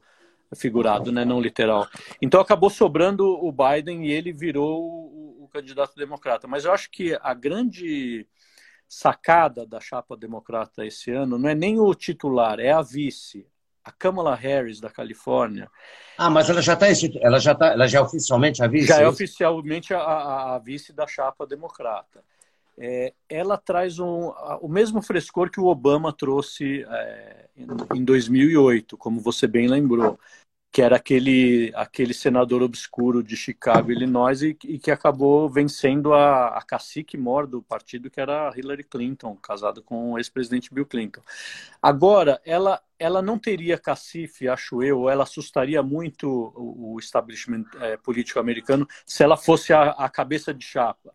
[0.56, 1.88] figurado, né, não literal.
[2.22, 6.48] Então, acabou sobrando o Biden e ele virou o, o candidato democrata.
[6.48, 8.28] Mas eu acho que a grande
[8.94, 13.48] sacada da chapa democrata esse ano não é nem o titular, é a vice,
[13.84, 15.70] a Kamala Harris da Califórnia.
[16.18, 16.88] Ah, mas ela já está
[17.22, 18.88] ela já tá, ela já é oficialmente a vice?
[18.88, 22.24] Já é, é oficialmente a, a, a, vice da chapa democrata.
[22.78, 27.50] É, ela traz um, o mesmo frescor que o Obama trouxe é,
[27.96, 30.20] em 2008, como você bem lembrou
[30.74, 36.48] que era aquele, aquele senador obscuro de Chicago, Illinois, e, e que acabou vencendo a,
[36.48, 41.22] a cacique mor do partido, que era Hillary Clinton, casado com o ex-presidente Bill Clinton.
[41.80, 47.96] Agora, ela, ela não teria cacife, acho eu, ela assustaria muito o, o establishment é,
[47.96, 51.14] político americano se ela fosse a, a cabeça de chapa.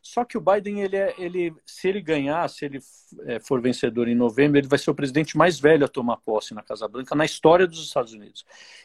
[0.00, 2.78] Só que o Biden, ele, é, ele, se ele ganhar, se ele
[3.26, 6.54] é, for vencedor em novembro, ele vai ser o presidente mais velho a tomar posse
[6.54, 8.44] na Casa Branca na história dos Estados Unidos.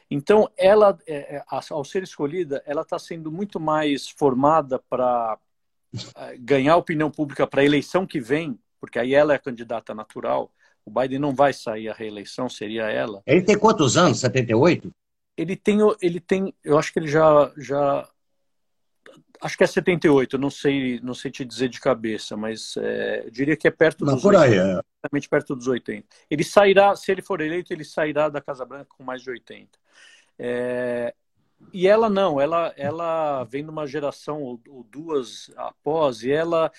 [0.09, 5.37] Então, ela, é, é ao ser escolhida, ela está sendo muito mais formada para
[6.39, 10.51] ganhar opinião pública para a eleição que vem, porque aí ela é a candidata natural.
[10.85, 13.21] O Biden não vai sair à reeleição, seria ela.
[13.25, 14.19] Ele tem quantos anos?
[14.19, 14.91] 78?
[15.37, 18.07] Ele tem, ele tem, eu acho que ele já, já
[19.43, 23.29] Acho que é 78, não sei, não sei te dizer de cabeça, mas é, eu
[23.29, 24.63] diria que é perto não, dos por 80.
[24.63, 24.79] Aí,
[25.17, 25.27] é.
[25.29, 26.07] perto dos 80.
[26.31, 29.77] Ele sairá, se ele for eleito, ele sairá da Casa Branca com mais de 80.
[30.39, 31.13] É,
[31.73, 36.71] e ela não, ela, ela vem de uma geração ou, ou duas após, e ela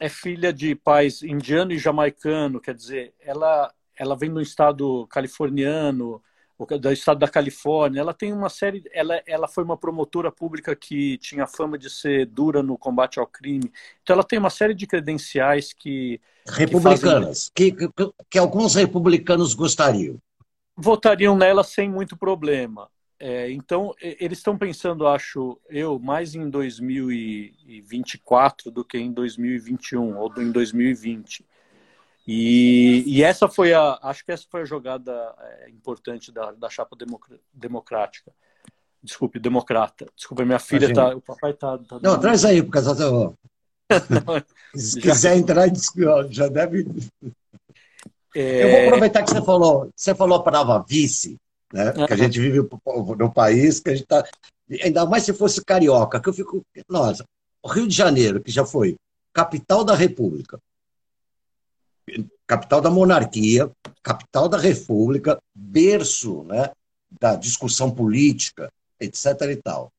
[0.00, 5.06] é filha de pais indiano e jamaicano, quer dizer, ela, ela vem de um estado
[5.08, 6.22] californiano,
[6.80, 8.00] do estado da Califórnia.
[8.00, 8.82] Ela tem uma série.
[8.92, 13.26] Ela, ela foi uma promotora pública que tinha fama de ser dura no combate ao
[13.26, 13.70] crime.
[14.02, 16.20] Então, ela tem uma série de credenciais que.
[16.46, 17.88] Republicanas, que, fazem...
[17.88, 20.18] que, que, que alguns republicanos gostariam.
[20.76, 22.88] Votariam nela sem muito problema.
[23.20, 30.32] É, então, eles estão pensando, acho eu, mais em 2024 do que em 2021 ou
[30.38, 31.44] em 2020.
[32.30, 36.68] E, e, essa foi a, acho que essa foi a jogada é, importante da, da
[36.68, 36.94] chapa
[37.54, 38.30] democrática.
[39.02, 40.06] Desculpe, democrata.
[40.14, 41.10] Desculpa, minha filha Imagina.
[41.10, 43.34] tá, o papai tá, tá Não, traz aí por causa do
[44.76, 45.10] Se já...
[45.10, 45.66] quiser entrar,
[46.28, 46.86] já deve.
[48.36, 48.64] É...
[48.64, 51.38] Eu vou aproveitar que você falou, você falou a palavra vice,
[51.72, 51.92] né?
[52.06, 52.58] Que a gente vive
[53.16, 54.22] no país, que a gente tá.
[54.82, 56.62] Ainda mais se fosse carioca, que eu fico.
[56.86, 57.24] Nossa,
[57.62, 58.96] o Rio de Janeiro, que já foi
[59.32, 60.60] capital da República,
[62.46, 63.70] capital da monarquia,
[64.02, 66.70] capital da república, berço né,
[67.20, 69.26] da discussão política, etc.
[69.50, 69.92] e tal.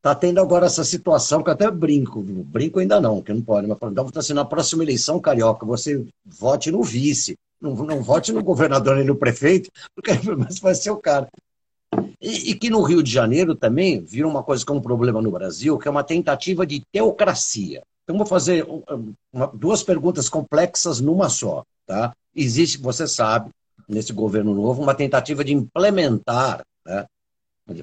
[0.00, 3.78] Tá tendo agora essa situação que até brinco, brinco ainda não, que não pode, mas
[3.82, 8.96] então, assim, na próxima eleição, Carioca, você vote no vice, não, não vote no governador
[8.96, 11.28] nem no prefeito, porque mas vai ser o cara.
[12.20, 15.22] E, e, que no Rio de Janeiro também vira uma coisa que é um problema
[15.22, 17.82] no Brasil, que é uma tentativa de teocracia.
[18.08, 18.66] Então, vou fazer
[19.52, 21.62] duas perguntas complexas numa só.
[21.84, 22.16] Tá?
[22.34, 23.50] Existe, você sabe,
[23.86, 27.04] nesse governo novo, uma tentativa de implementar, né,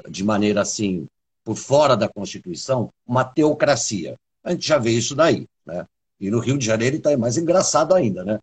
[0.09, 1.05] de maneira assim,
[1.43, 4.15] por fora da Constituição, uma teocracia.
[4.43, 5.45] A gente já vê isso daí.
[5.63, 5.85] Né?
[6.19, 8.25] E no Rio de Janeiro está mais engraçado ainda.
[8.25, 8.39] Né?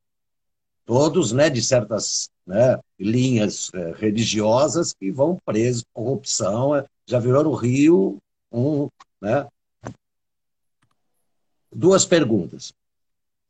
[0.86, 6.76] Todos né, de certas né, linhas é, religiosas que vão presos corrupção.
[6.76, 8.18] É, já virou no Rio
[8.52, 8.88] um.
[9.20, 9.48] Né?
[11.74, 12.72] Duas perguntas.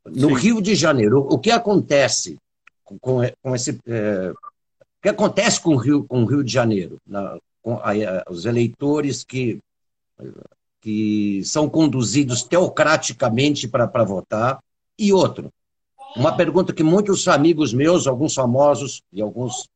[0.05, 0.35] No Sim.
[0.35, 2.37] Rio de Janeiro, o que acontece
[2.83, 2.99] com,
[3.41, 3.79] com esse.
[3.85, 6.97] É, o que acontece com o Rio, com o Rio de Janeiro?
[7.05, 7.91] Na, com a,
[8.29, 9.59] os eleitores que,
[10.81, 14.59] que são conduzidos teocraticamente para votar.
[14.99, 15.49] E outro,
[16.15, 19.67] uma pergunta que muitos amigos meus, alguns famosos e alguns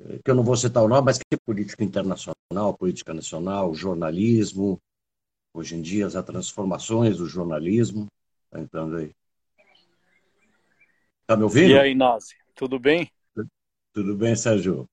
[0.00, 3.74] eh, que eu não vou citar o nome, mas que é política internacional, política nacional,
[3.74, 4.80] jornalismo,
[5.54, 8.08] hoje em dia as transformações do jornalismo,
[8.46, 9.14] está entrando aí.
[11.22, 11.70] Está me ouvindo?
[11.70, 13.10] E aí, Nazi, tudo bem?
[13.92, 14.86] Tudo bem, Sérgio?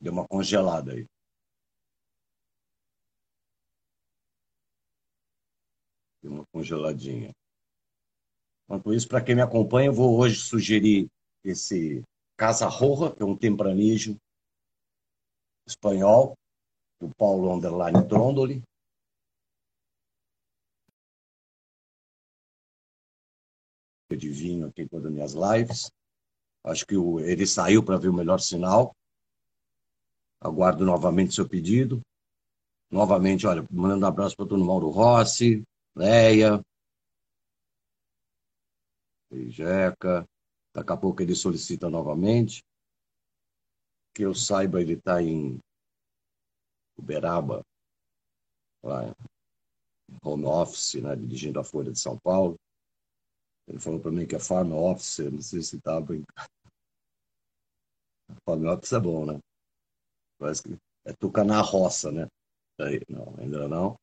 [0.00, 1.04] Deu uma congelada aí.
[6.22, 7.30] Deu uma congeladinha.
[8.64, 11.06] Enquanto isso, para quem me acompanha, eu vou hoje sugerir
[11.44, 12.02] esse
[12.36, 14.16] Casa Roja, que é um tempranismo
[15.68, 16.34] espanhol,
[17.00, 18.62] do Paulo Underline Trondoli.
[24.10, 25.90] De vinho aqui as minhas lives.
[26.64, 28.92] Acho que ele saiu para ver o melhor sinal.
[30.40, 32.00] Aguardo novamente seu pedido.
[32.90, 35.62] Novamente, olha, mandando um abraço para todo Mauro Rossi,
[35.94, 36.62] Leia,
[39.30, 40.26] Jeca.
[40.74, 42.62] Daqui a pouco ele solicita novamente.
[44.14, 45.58] Que eu saiba, ele está em
[46.98, 47.62] Uberaba,
[48.82, 49.14] lá,
[50.22, 52.56] home office, né, dirigindo a Folha de São Paulo.
[53.66, 56.24] Ele falou para mim que é farm office, não sei se estava em...
[58.44, 59.38] Farm office é bom, né?
[60.38, 62.26] Parece que é tuca na roça, né?
[62.80, 63.96] Aí, não, ainda não.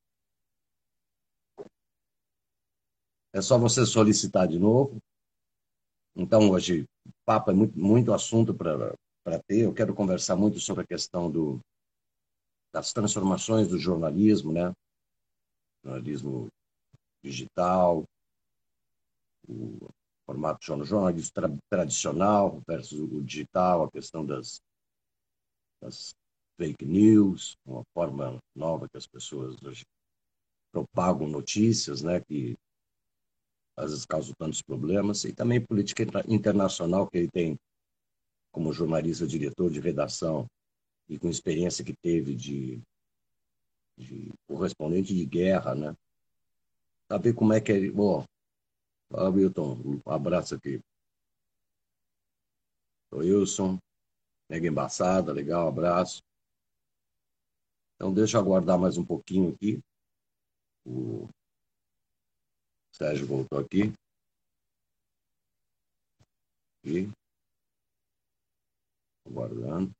[3.33, 4.97] É só você solicitar de novo.
[6.15, 6.85] Então, hoje,
[7.25, 8.93] papo é muito, muito assunto para
[9.47, 9.65] ter.
[9.65, 11.59] Eu quero conversar muito sobre a questão do,
[12.73, 14.73] das transformações do jornalismo, né?
[15.83, 16.47] Jornalismo
[17.23, 18.03] digital,
[19.47, 19.87] o
[20.25, 21.31] formato jornalismo
[21.69, 24.59] tradicional versus o digital, a questão das,
[25.81, 26.15] das
[26.57, 29.83] fake news, uma forma nova que as pessoas hoje
[30.71, 32.55] propagam notícias, né, que
[33.77, 37.57] às vezes causam tantos problemas, e também política internacional, que ele tem
[38.55, 40.47] como jornalista, diretor de redação,
[41.09, 42.81] e com experiência que teve de,
[43.97, 45.93] de correspondente de guerra, né?
[47.11, 47.91] Saber como é que é.
[47.91, 48.23] Bom,
[49.11, 50.79] fala, Wilton, um abraço aqui.
[53.09, 53.77] Sou Wilson,
[54.49, 56.23] mega embaçada, legal, abraço.
[57.95, 59.81] Então, deixa eu aguardar mais um pouquinho aqui.
[60.85, 61.27] O
[62.93, 63.91] Sérgio voltou aqui.
[66.85, 67.09] E
[69.25, 69.91] aguardando.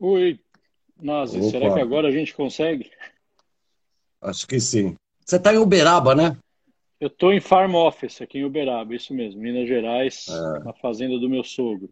[0.00, 0.40] Oi,
[0.96, 2.90] Nazi, será que agora a gente consegue?
[4.20, 4.96] Acho que sim.
[5.24, 6.38] Você está em Uberaba, né?
[7.00, 10.64] Eu estou em Farm Office, aqui em Uberaba, isso mesmo, Minas Gerais, é.
[10.64, 11.90] na fazenda do meu sogro.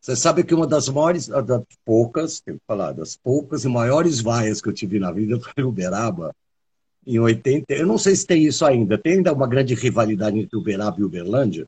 [0.00, 4.20] Você sabe que uma das maiores, das poucas, tenho que falar, das poucas e maiores
[4.20, 6.34] vaias que eu tive na vida foi em Uberaba,
[7.06, 7.72] em 80.
[7.72, 8.98] Eu não sei se tem isso ainda.
[8.98, 11.66] Tem ainda uma grande rivalidade entre Uberaba e Uberlândia?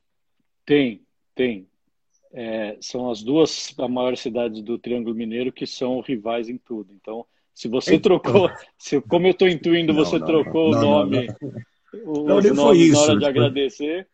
[0.65, 1.01] Tem,
[1.35, 1.67] tem.
[2.33, 6.91] É, são as duas maiores cidades do Triângulo Mineiro que são rivais em tudo.
[6.93, 8.19] Então, se você então...
[8.19, 11.27] trocou, se, como eu estou intuindo, não, você não, trocou não, o nome
[12.49, 12.93] não, foi isso.
[12.93, 14.07] na hora de agradecer.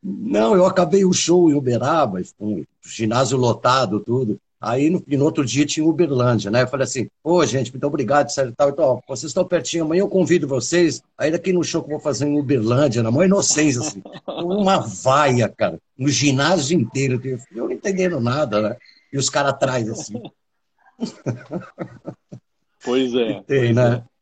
[0.00, 4.40] Não, eu acabei o show em Uberaba, um ginásio lotado, tudo.
[4.60, 6.62] Aí no, no, outro dia tinha Uberlândia, né?
[6.62, 8.70] Eu falei assim, pô, gente, muito obrigado, sério, tal.
[8.70, 11.02] Então, vocês estão pertinho, amanhã eu convido vocês.
[11.16, 14.02] Aí daqui no show que eu vou fazer em Uberlândia, na maior inocência, assim.
[14.26, 17.20] Uma vaia, cara, no ginásio inteiro.
[17.24, 18.76] Eu não entendendo nada, né?
[19.12, 20.20] E os caras atrás, assim.
[22.84, 23.42] Pois é.
[23.46, 23.96] Tem, pois né?
[23.96, 24.18] É.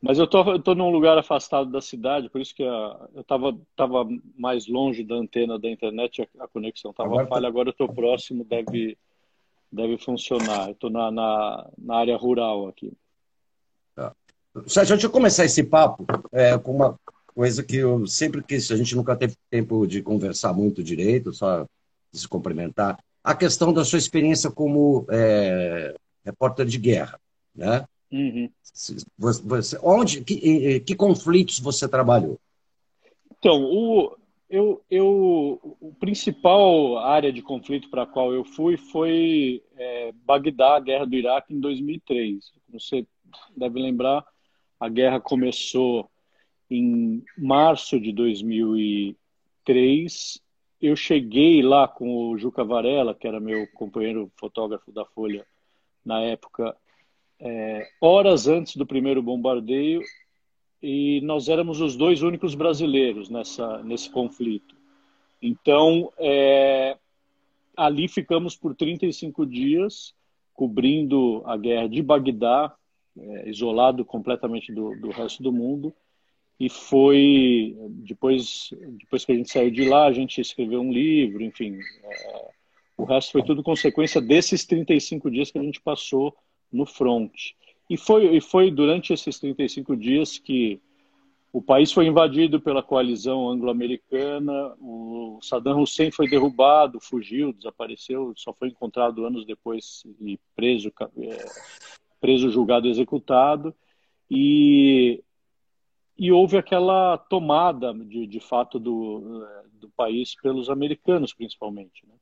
[0.00, 3.58] Mas eu estou tô num lugar afastado da cidade, por isso que a, eu estava
[3.74, 4.06] tava
[4.38, 7.88] mais longe da antena da internet, a, a conexão estava tá- falha, agora eu estou
[7.92, 8.96] próximo, deve,
[9.70, 10.70] deve funcionar.
[10.70, 12.92] Estou na, na, na, área rural aqui.
[13.94, 14.14] Tá.
[14.66, 16.98] Sérgio, deixa eu começar esse papo é, com uma
[17.34, 21.66] coisa que eu sempre quis, a gente nunca teve tempo de conversar muito direito, só
[22.10, 22.98] de se cumprimentar.
[23.22, 25.94] A questão da sua experiência como é,
[26.24, 27.20] repórter de guerra,
[27.54, 27.84] né?
[28.10, 28.48] Uhum.
[29.18, 32.38] Você, onde, que, que conflitos você trabalhou?
[33.38, 34.16] Então, o,
[34.48, 40.76] eu, eu, o principal área de conflito para a qual eu fui foi é, Bagdá,
[40.76, 42.52] a guerra do Iraque, em 2003.
[42.68, 43.04] Você
[43.56, 44.24] deve lembrar,
[44.78, 46.08] a guerra começou
[46.70, 50.40] em março de 2003.
[50.80, 55.44] Eu cheguei lá com o Juca Varela, que era meu companheiro fotógrafo da Folha
[56.04, 56.76] na época,
[57.40, 60.02] é, horas antes do primeiro bombardeio
[60.82, 64.74] e nós éramos os dois únicos brasileiros nessa, nesse conflito.
[65.40, 66.96] Então, é,
[67.76, 70.14] ali ficamos por 35 dias,
[70.54, 72.74] cobrindo a guerra de Bagdá,
[73.18, 75.92] é, isolado completamente do, do, resto do mundo.
[76.58, 81.42] E foi, depois, depois que a gente saiu de lá, a gente escreveu um livro,
[81.42, 81.78] enfim.
[82.02, 82.50] É,
[82.96, 86.34] o resto foi tudo consequência desses 35 dias que a gente passou
[86.72, 87.32] no front.
[87.88, 90.80] E foi, e foi durante esses 35 dias que
[91.52, 98.52] o país foi invadido pela coalizão anglo-americana, o Saddam Hussein foi derrubado, fugiu, desapareceu, só
[98.52, 101.46] foi encontrado anos depois e preso, é,
[102.20, 103.74] preso julgado, executado.
[104.30, 105.22] E,
[106.18, 109.46] e houve aquela tomada, de, de fato, do,
[109.80, 112.04] do país pelos americanos, principalmente.
[112.06, 112.14] Né?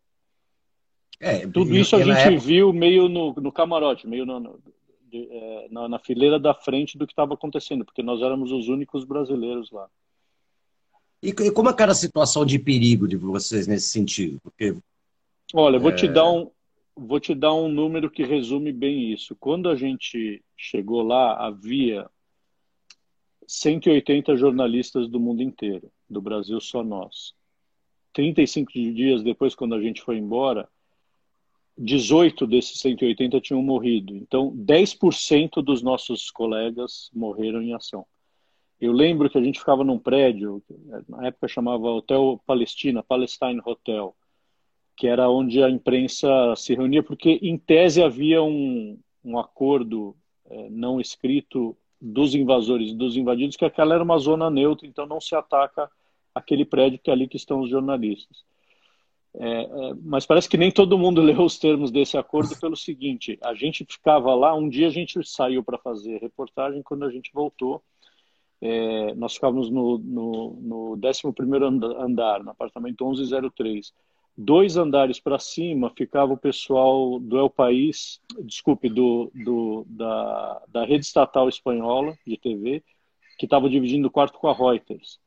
[1.19, 2.39] É, Tudo isso a gente época...
[2.39, 4.61] viu meio no, no camarote, meio no, no,
[5.15, 8.67] de, é, na, na, fileira da frente do que estava acontecendo, porque nós éramos os
[8.67, 9.89] únicos brasileiros lá.
[11.23, 14.41] E, e como é que era a situação de perigo de vocês nesse sentido?
[14.43, 14.77] Porque,
[15.55, 15.95] Olha, vou, é...
[15.95, 16.51] te dar um,
[16.97, 19.37] vou te dar um número que resume bem isso.
[19.37, 22.11] Quando a gente chegou lá, havia
[23.47, 27.35] 180 jornalistas do mundo inteiro, do Brasil só nós.
[28.13, 30.69] 35 dias depois, quando a gente foi embora,
[31.77, 34.15] 18 desses 180 tinham morrido.
[34.17, 38.07] Então, 10% dos nossos colegas morreram em ação.
[38.81, 40.63] Eu lembro que a gente ficava num prédio,
[41.09, 44.15] na época chamava Hotel Palestina, Palestine Hotel,
[44.97, 50.17] que era onde a imprensa se reunia, porque em tese havia um, um acordo
[50.47, 55.07] é, não escrito dos invasores e dos invadidos, que aquela era uma zona neutra, então
[55.07, 55.91] não se ataca
[56.35, 58.45] aquele prédio que é ali que estão os jornalistas.
[59.37, 63.39] É, é, mas parece que nem todo mundo leu os termos desse acordo pelo seguinte:
[63.43, 67.33] a gente ficava lá, um dia a gente saiu para fazer reportagem, quando a gente
[67.33, 67.83] voltou,
[68.61, 71.23] é, nós ficávamos no, no, no 11
[71.99, 73.93] andar, no apartamento 1103.
[74.37, 80.85] Dois andares para cima ficava o pessoal do El País, desculpe, do, do, da, da
[80.85, 82.83] rede estatal espanhola de TV,
[83.39, 85.21] que estava dividindo o quarto com a Reuters.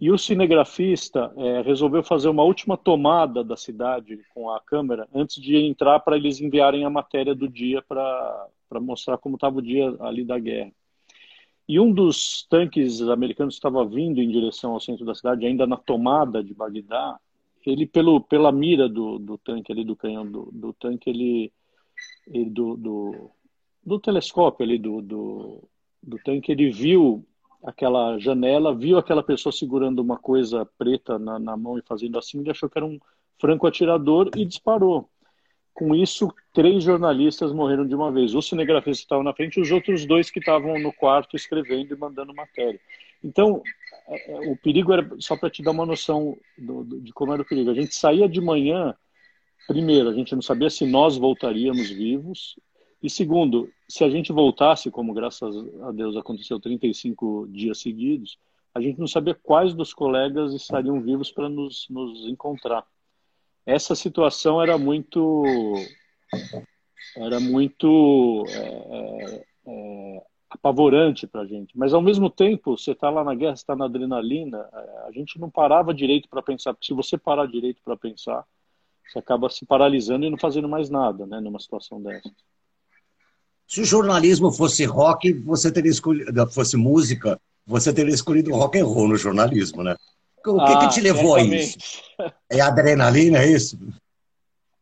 [0.00, 5.42] E o cinegrafista é, resolveu fazer uma última tomada da cidade com a câmera antes
[5.42, 8.48] de entrar para eles enviarem a matéria do dia para
[8.80, 10.70] mostrar como estava o dia ali da guerra.
[11.68, 15.76] E um dos tanques americanos estava vindo em direção ao centro da cidade, ainda na
[15.76, 17.18] tomada de Bagdá.
[17.66, 21.52] Ele, pelo, pela mira do, do tanque ali, do canhão do, do tanque, ele,
[22.28, 23.30] ele do, do,
[23.84, 25.68] do telescópio ali do, do,
[26.02, 27.27] do tanque, ele viu
[27.62, 32.40] aquela janela, viu aquela pessoa segurando uma coisa preta na, na mão e fazendo assim,
[32.40, 32.98] ele achou que era um
[33.40, 35.08] franco atirador e disparou.
[35.72, 38.34] Com isso, três jornalistas morreram de uma vez.
[38.34, 42.34] O cinegrafista estava na frente os outros dois que estavam no quarto escrevendo e mandando
[42.34, 42.80] matéria.
[43.22, 43.62] Então,
[44.08, 47.32] é, é, o perigo era, só para te dar uma noção do, do, de como
[47.32, 48.94] era o perigo, a gente saía de manhã,
[49.66, 52.58] primeiro, a gente não sabia se nós voltaríamos vivos,
[53.02, 58.38] e segundo, se a gente voltasse, como graças a Deus aconteceu 35 dias seguidos,
[58.74, 62.84] a gente não sabia quais dos colegas estariam vivos para nos, nos encontrar.
[63.64, 65.44] Essa situação era muito
[67.16, 71.76] era muito é, é, é apavorante para a gente.
[71.76, 75.38] Mas ao mesmo tempo, você está lá na guerra, está na adrenalina, é, a gente
[75.38, 76.72] não parava direito para pensar.
[76.72, 78.44] Porque se você parar direito para pensar,
[79.06, 82.30] você acaba se paralisando e não fazendo mais nada, né, numa situação dessa.
[83.68, 88.86] Se o jornalismo fosse rock, você teria escolhido, fosse música, você teria escolhido rock and
[88.86, 89.94] roll no jornalismo, né?
[90.38, 91.76] O que, ah, que te levou a isso?
[92.48, 93.78] É adrenalina, é isso?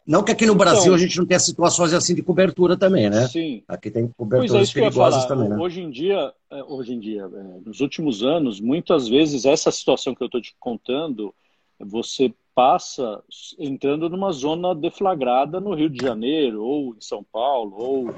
[0.07, 3.11] Não que aqui no Brasil então, a gente não tenha situações assim de cobertura também,
[3.11, 3.27] né?
[3.27, 3.65] Sim.
[3.67, 5.57] Aqui tem coberturas é, perigosas também, né?
[5.57, 10.15] Hoje em dia, é, hoje em dia, é, nos últimos anos, muitas vezes essa situação
[10.15, 11.35] que eu estou te contando,
[11.81, 13.21] você passa
[13.59, 18.15] entrando numa zona deflagrada no Rio de Janeiro, ou em São Paulo, ou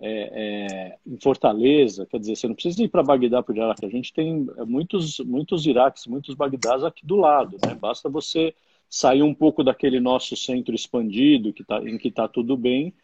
[0.00, 2.06] é, é, em Fortaleza.
[2.06, 3.86] Quer dizer, você não precisa ir para Bagdá para o Iraque.
[3.86, 7.56] A gente tem muitos, muitos Iraques, muitos Bagdás aqui do lado.
[7.64, 7.74] Né?
[7.74, 8.54] Basta você
[8.88, 12.94] sair um pouco daquele nosso centro expandido que tá, em que está tudo bem,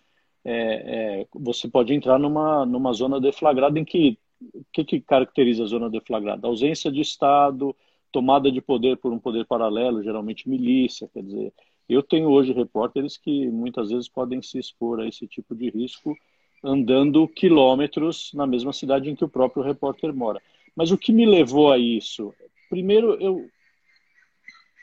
[0.45, 5.63] é, é, você pode entrar numa, numa zona deflagrada em que o que, que caracteriza
[5.63, 6.49] a zona deflagrada?
[6.49, 7.77] Ausência de Estado,
[8.11, 11.53] tomada de poder por um poder paralelo, geralmente milícia, quer dizer,
[11.89, 16.17] eu tenho hoje repórteres que muitas vezes podem se expor a esse tipo de risco
[16.63, 20.41] andando quilômetros na mesma cidade em que o próprio repórter mora.
[20.77, 22.33] Mas o que me levou a isso?
[22.71, 23.49] Primeiro, eu,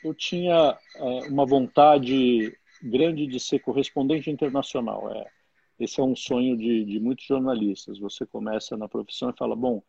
[0.04, 5.12] eu tinha é, uma vontade grande de ser correspondente internacional.
[5.12, 5.28] É,
[5.80, 7.98] esse é um sonho de, de muitos jornalistas.
[8.00, 9.84] Você começa na profissão e fala, bom, o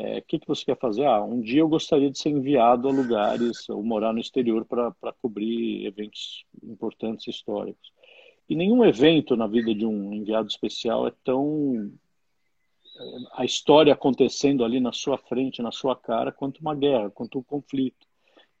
[0.00, 1.04] é, que, que você quer fazer?
[1.04, 5.12] Ah, um dia eu gostaria de ser enviado a lugares ou morar no exterior para
[5.20, 7.92] cobrir eventos importantes históricos.
[8.48, 11.92] E nenhum evento na vida de um enviado especial é tão
[13.34, 17.42] a história acontecendo ali na sua frente, na sua cara, quanto uma guerra, quanto um
[17.42, 18.06] conflito.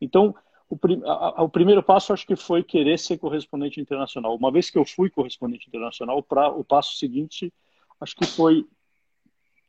[0.00, 0.34] Então,
[0.68, 1.00] o, prim,
[1.38, 4.36] o, primeiro passo acho que foi querer ser correspondente internacional.
[4.36, 6.24] Uma vez que eu fui correspondente internacional,
[6.56, 7.52] o passo seguinte
[8.00, 8.64] acho que foi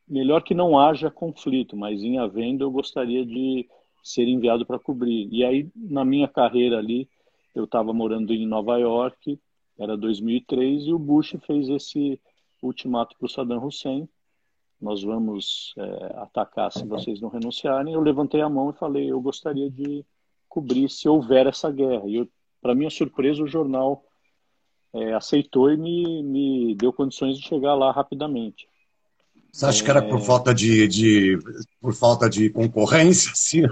[0.07, 3.67] melhor que não haja conflito, mas em havendo eu gostaria de
[4.03, 5.27] ser enviado para cobrir.
[5.31, 7.09] E aí na minha carreira ali
[7.55, 9.39] eu estava morando em Nova York,
[9.79, 12.19] era 2003 e o Bush fez esse
[12.61, 14.07] ultimato para o Saddam Hussein.
[14.81, 17.93] Nós vamos é, atacar se vocês não renunciarem.
[17.93, 20.05] Eu levantei a mão e falei eu gostaria de
[20.47, 22.03] cobrir se houver essa guerra.
[22.07, 22.29] E,
[22.61, 24.03] para minha surpresa, o jornal
[24.93, 28.67] é, aceitou e me, me deu condições de chegar lá rapidamente.
[29.51, 30.21] Você acha que era por é.
[30.21, 31.39] falta de, de,
[31.81, 33.31] por falta de concorrência?
[33.33, 33.63] Sim.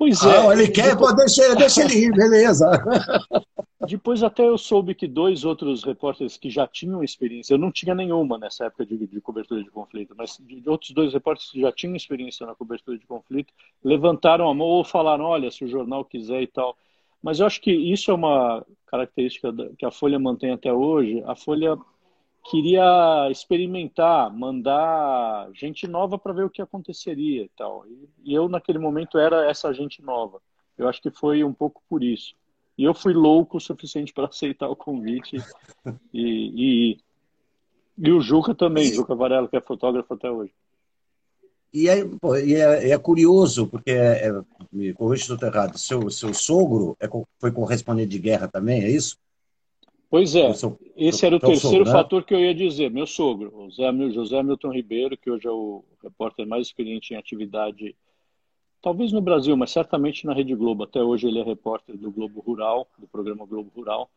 [0.00, 0.48] Pois é.
[0.48, 1.14] Ah, ele quer, depois...
[1.14, 2.70] deixa, deixa ele ir, beleza.
[3.86, 7.94] Depois até eu soube que dois outros repórteres que já tinham experiência, eu não tinha
[7.94, 11.72] nenhuma nessa época de, de cobertura de conflito, mas de outros dois repórteres que já
[11.72, 16.04] tinham experiência na cobertura de conflito, levantaram a mão ou falaram, olha, se o jornal
[16.04, 16.76] quiser e tal.
[17.22, 21.22] Mas eu acho que isso é uma característica que a Folha mantém até hoje.
[21.26, 21.76] A Folha
[22.48, 27.84] queria experimentar, mandar gente nova para ver o que aconteceria e tal.
[28.22, 30.40] E eu, naquele momento, era essa gente nova.
[30.76, 32.34] Eu acho que foi um pouco por isso.
[32.78, 35.36] E eu fui louco o suficiente para aceitar o convite
[36.12, 36.98] e, e,
[37.98, 38.94] e o Juca também, e...
[38.94, 40.52] Juca Varela, que é fotógrafo até hoje.
[41.72, 45.78] E é, pô, e é, é, curioso, porque, é, é, me corrija se estou errado,
[45.78, 49.16] seu, seu sogro é, foi correspondente de guerra também, é isso?
[50.10, 51.92] Pois é, seu, esse era o terceiro sogro, né?
[51.92, 53.70] fator que eu ia dizer, meu sogro, o
[54.10, 57.94] José Milton Ribeiro, que hoje é o repórter mais experiente em atividade
[58.82, 60.84] talvez no Brasil, mas certamente na Rede Globo.
[60.84, 64.10] Até hoje ele é repórter do Globo Rural, do programa Globo Rural.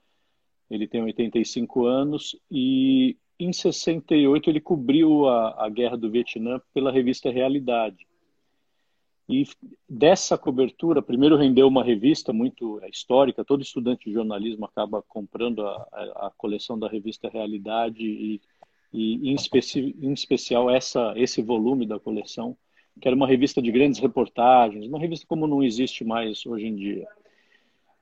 [0.69, 6.91] Ele tem 85 anos e em 68 ele cobriu a, a guerra do Vietnã pela
[6.91, 8.07] revista Realidade.
[9.27, 9.45] E
[9.87, 15.65] dessa cobertura, primeiro rendeu uma revista muito é, histórica, todo estudante de jornalismo acaba comprando
[15.65, 15.73] a,
[16.27, 18.41] a, coleção da revista Realidade e,
[18.91, 22.57] e em, especi, em especial essa, esse volume da coleção
[22.99, 26.75] que era uma revista de grandes reportagens, uma revista como não existe mais hoje em
[26.75, 27.07] dia.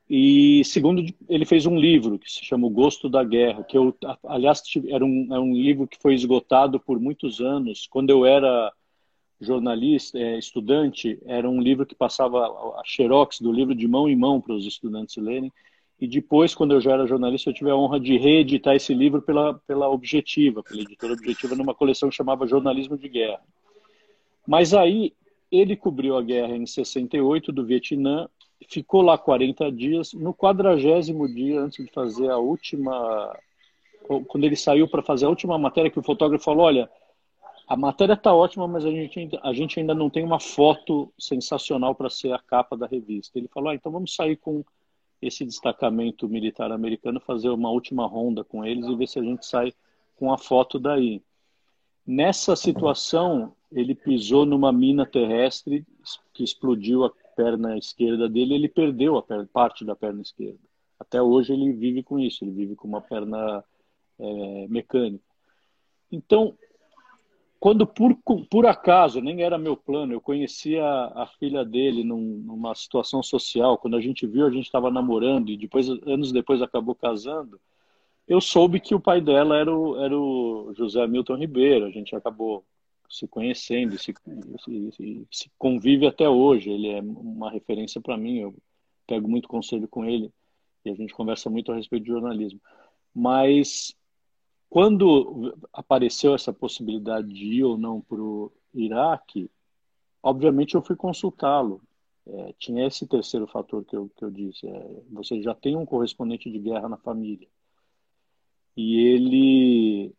[0.10, 3.96] E segundo, ele fez um livro que se chama O Gosto da Guerra, que eu,
[4.26, 7.88] aliás, era um, é um livro que foi esgotado por muitos anos.
[7.90, 8.74] Quando eu era
[9.42, 14.16] jornalista, é, estudante, era um livro que passava a xerox do livro de mão em
[14.16, 15.52] mão para os estudantes lerem.
[16.00, 19.22] E depois, quando eu já era jornalista, eu tive a honra de reeditar esse livro
[19.22, 23.42] pela, pela Objetiva, pela editora Objetiva, numa coleção que chamava Jornalismo de Guerra.
[24.48, 25.14] Mas aí
[25.52, 28.28] ele cobriu a guerra em 68 do Vietnã,
[28.70, 30.14] ficou lá 40 dias.
[30.14, 33.38] No quadragésimo dia, antes de fazer a última.
[34.28, 36.90] Quando ele saiu para fazer a última matéria, que o fotógrafo falou: Olha,
[37.72, 41.96] a matéria está ótima, mas a gente, a gente ainda não tem uma foto sensacional
[41.96, 43.40] para ser a capa da revista.
[43.40, 44.62] Ele falou: ah, então vamos sair com
[45.22, 49.46] esse destacamento militar americano, fazer uma última ronda com eles e ver se a gente
[49.46, 49.72] sai
[50.18, 51.22] com a foto daí.
[52.06, 55.86] Nessa situação, ele pisou numa mina terrestre
[56.34, 60.60] que explodiu a perna esquerda dele, ele perdeu a perna, parte da perna esquerda.
[61.00, 63.64] Até hoje ele vive com isso, ele vive com uma perna
[64.20, 65.24] é, mecânica.
[66.12, 66.54] Então,
[67.62, 68.18] quando por,
[68.50, 73.78] por acaso, nem era meu plano, eu conhecia a filha dele num, numa situação social,
[73.78, 77.62] quando a gente viu, a gente estava namorando e depois, anos depois acabou casando,
[78.28, 82.16] eu soube que o pai dela era o, era o José Milton Ribeiro, a gente
[82.16, 82.66] acabou
[83.08, 84.12] se conhecendo, se,
[84.66, 88.56] se, se convive até hoje, ele é uma referência para mim, eu
[89.06, 90.34] pego muito conselho com ele
[90.84, 92.60] e a gente conversa muito a respeito de jornalismo.
[93.14, 93.96] Mas
[94.72, 99.52] quando apareceu essa possibilidade de ir ou não para o Iraque,
[100.24, 101.82] obviamente eu fui consultá-lo.
[102.26, 105.86] É, tinha esse terceiro fator que eu, que eu disse: é, você já tem um
[105.86, 107.50] correspondente de guerra na família.
[108.78, 110.16] E ele,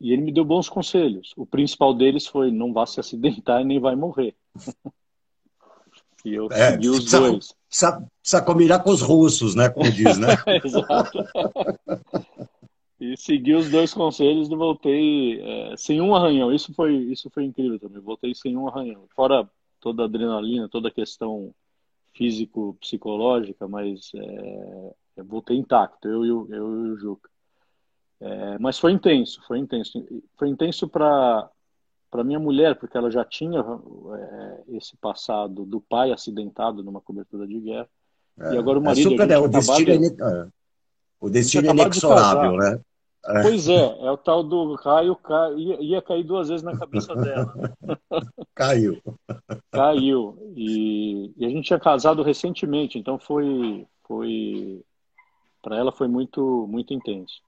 [0.00, 1.34] e ele me deu bons conselhos.
[1.36, 4.36] O principal deles foi: não vá se acidentar e nem vai morrer.
[6.24, 7.54] e eu é, segui os precisa, dois.
[7.68, 9.68] Precisa, precisa combinar com os russos, né?
[9.68, 10.28] Como diz, né?
[10.64, 11.24] Exato.
[12.98, 16.52] E segui os dois conselhos e voltei é, sem um arranhão.
[16.52, 18.00] Isso foi, isso foi incrível também.
[18.00, 19.04] Voltei sem um arranhão.
[19.14, 19.48] Fora
[19.80, 21.54] toda a adrenalina, toda a questão
[22.14, 27.28] físico-psicológica, mas é, voltei intacto, eu, eu, eu e o Juca.
[28.18, 30.02] É, mas foi intenso, foi intenso.
[30.36, 31.50] Foi intenso para
[32.08, 37.46] para minha mulher, porque ela já tinha é, esse passado do pai acidentado numa cobertura
[37.46, 37.88] de guerra.
[38.38, 39.08] É, e agora o marido.
[39.08, 40.16] É super, é, o destino, de...
[41.20, 42.80] o destino é inexorável, né?
[43.28, 43.42] É.
[43.42, 45.18] Pois é, é o tal do raio
[45.56, 47.52] ia, ia cair duas vezes na cabeça dela.
[48.54, 49.02] Caiu.
[49.72, 50.38] Caiu.
[50.54, 54.80] E, e, a gente tinha casado recentemente, então foi, foi
[55.60, 57.42] para ela foi muito, muito intenso.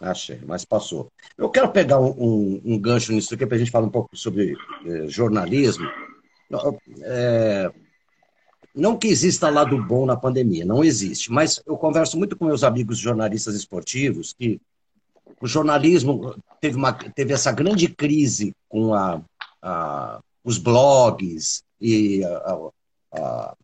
[0.00, 1.08] Achei, mas passou.
[1.36, 4.16] Eu quero pegar um, um, um gancho nisso aqui para a gente falar um pouco
[4.16, 5.88] sobre eh, jornalismo.
[7.02, 7.72] É,
[8.74, 12.64] não que exista lado bom na pandemia, não existe, mas eu converso muito com meus
[12.64, 14.60] amigos jornalistas esportivos que
[15.40, 19.20] o jornalismo teve, uma, teve essa grande crise com a,
[19.62, 23.56] a os blogs e a,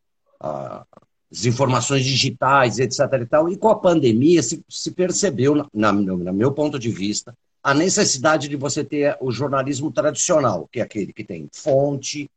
[1.31, 3.01] as informações digitais, etc.
[3.21, 7.35] E, tal, e com a pandemia se, se percebeu, na, no meu ponto de vista,
[7.63, 12.29] a necessidade de você ter o jornalismo tradicional, que é aquele que tem fonte,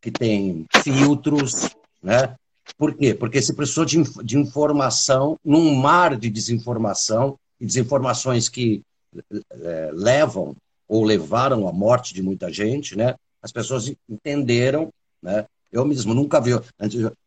[0.00, 1.68] que tem filtros,
[2.02, 2.34] né?
[2.76, 3.14] Por quê?
[3.14, 8.82] Porque se precisou de, de informação num mar de desinformação e desinformações que
[9.50, 10.54] é, levam
[10.86, 13.14] ou levaram à morte de muita gente, né?
[13.42, 14.90] As pessoas entenderam,
[15.22, 15.46] né?
[15.70, 16.50] Eu mesmo nunca vi.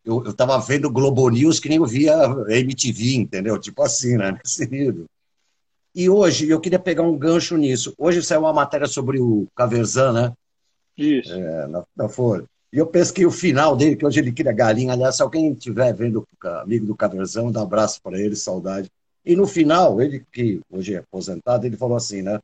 [0.04, 2.12] Eu estava vendo Globo News que nem eu via
[2.48, 3.58] MTV, entendeu?
[3.58, 4.32] Tipo assim, né?
[4.44, 5.06] Nesse nível.
[5.94, 7.94] E hoje, eu queria pegar um gancho nisso.
[7.98, 10.32] Hoje saiu uma matéria sobre o Caverzan, né?
[10.96, 11.32] Isso.
[11.32, 12.44] É, na, na Folha.
[12.72, 15.52] E eu penso que o final dele, que hoje ele cria galinha, aliás, se alguém
[15.52, 16.26] estiver vendo
[16.62, 18.90] amigo do Caverzão, dá um abraço para ele, saudade.
[19.24, 22.40] E no final, ele que hoje é aposentado, ele falou assim, né?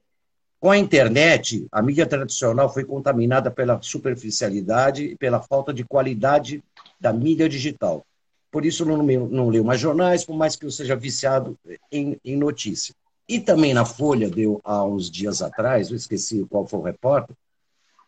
[0.61, 6.63] Com a internet, a mídia tradicional foi contaminada pela superficialidade e pela falta de qualidade
[7.01, 8.05] da mídia digital.
[8.51, 11.57] Por isso, não, não leio mais jornais, por mais que eu seja viciado
[11.91, 12.95] em, em notícia.
[13.27, 17.37] E também na Folha, deu há uns dias atrás, eu esqueci qual foi o repórter,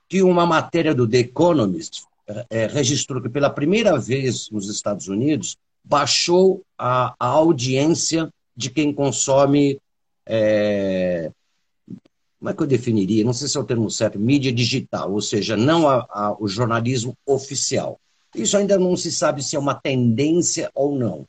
[0.08, 2.09] que uma matéria do The Economist
[2.50, 8.92] é, registrou que pela primeira vez nos Estados Unidos baixou a, a audiência de quem
[8.92, 9.78] consome.
[10.26, 11.30] É,
[12.38, 13.24] como é que eu definiria?
[13.24, 16.48] Não sei se é o termo certo, mídia digital, ou seja, não a, a, o
[16.48, 18.00] jornalismo oficial.
[18.34, 21.26] Isso ainda não se sabe se é uma tendência ou não,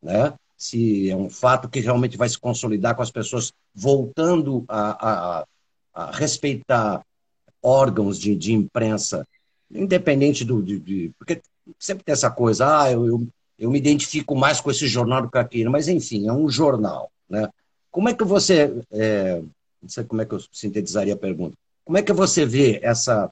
[0.00, 0.32] né?
[0.56, 5.46] se é um fato que realmente vai se consolidar com as pessoas voltando a, a,
[5.92, 7.04] a respeitar
[7.62, 9.26] órgãos de, de imprensa
[9.74, 10.62] independente do.
[10.62, 11.42] De, de, porque
[11.78, 15.30] sempre tem essa coisa, ah, eu, eu, eu, me identifico mais com esse jornal do
[15.30, 17.10] que aquele, mas enfim, é um jornal.
[17.28, 17.48] Né?
[17.90, 18.72] Como é que você.
[18.90, 19.42] É,
[19.82, 21.56] não sei como é que eu sintetizaria a pergunta.
[21.84, 23.30] Como é que você vê essa,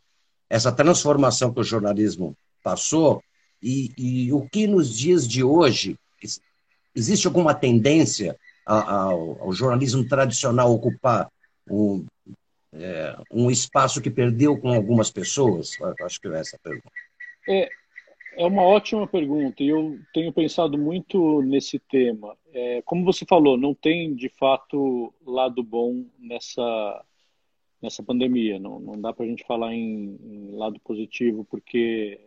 [0.51, 3.23] essa transformação que o jornalismo passou
[3.63, 5.97] e, e o que nos dias de hoje
[6.95, 8.37] existe alguma tendência
[8.67, 11.31] ao, ao jornalismo tradicional ocupar
[11.71, 12.05] um,
[12.75, 15.77] é, um espaço que perdeu com algumas pessoas?
[16.03, 16.91] Acho que é essa a pergunta.
[17.49, 17.69] É,
[18.37, 22.37] é uma ótima pergunta e eu tenho pensado muito nesse tema.
[22.53, 27.05] É, como você falou, não tem de fato lado bom nessa
[27.81, 28.61] nessa pandemia.
[28.61, 32.21] Não, não dá para a gente falar em, em, lado positivo porque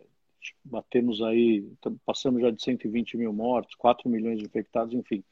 [0.64, 1.66] batemos aí,
[2.06, 5.24] passamos já de 120 mil mortos, 4 milhões de infectados, enfim.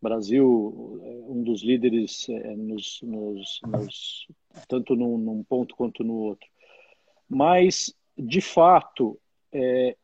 [0.00, 4.28] Brasil é um dos líderes é, nos, nos, nos,
[4.68, 6.48] tanto num, num, ponto quanto no outro.
[7.28, 9.18] Mas, de fato,
[9.52, 9.96] é,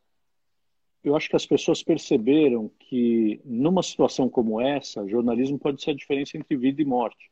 [1.03, 5.95] eu acho que as pessoas perceberam que, numa situação como essa, jornalismo pode ser a
[5.95, 7.31] diferença entre vida e morte.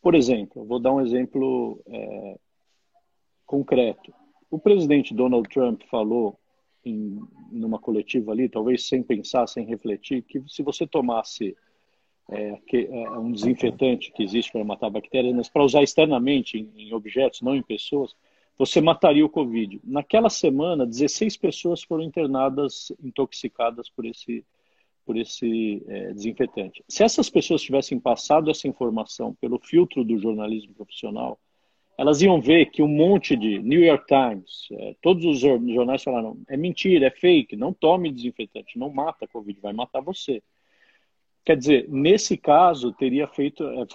[0.00, 2.38] Por exemplo, vou dar um exemplo é,
[3.46, 4.12] concreto.
[4.50, 6.38] O presidente Donald Trump falou
[6.84, 7.20] em
[7.50, 11.56] numa coletiva ali, talvez sem pensar, sem refletir, que se você tomasse
[12.30, 16.70] é, que, é um desinfetante que existe para matar bactérias, mas para usar externamente em,
[16.76, 18.14] em, objetos, não em pessoas,
[18.56, 19.80] você mataria o Covid.
[19.84, 24.44] Naquela semana, 16 pessoas foram internadas intoxicadas por esse,
[25.04, 26.84] por esse é, desinfetante.
[26.88, 31.38] Se essas pessoas tivessem passado essa informação pelo filtro do jornalismo profissional,
[31.98, 36.38] elas iam ver que um monte de New York Times, é, todos os jornais falaram:
[36.48, 40.42] é mentira, é fake, não tome desinfetante, não mata Covid, vai matar você.
[41.44, 43.64] Quer dizer, nesse caso, teria feito.
[43.64, 43.86] É,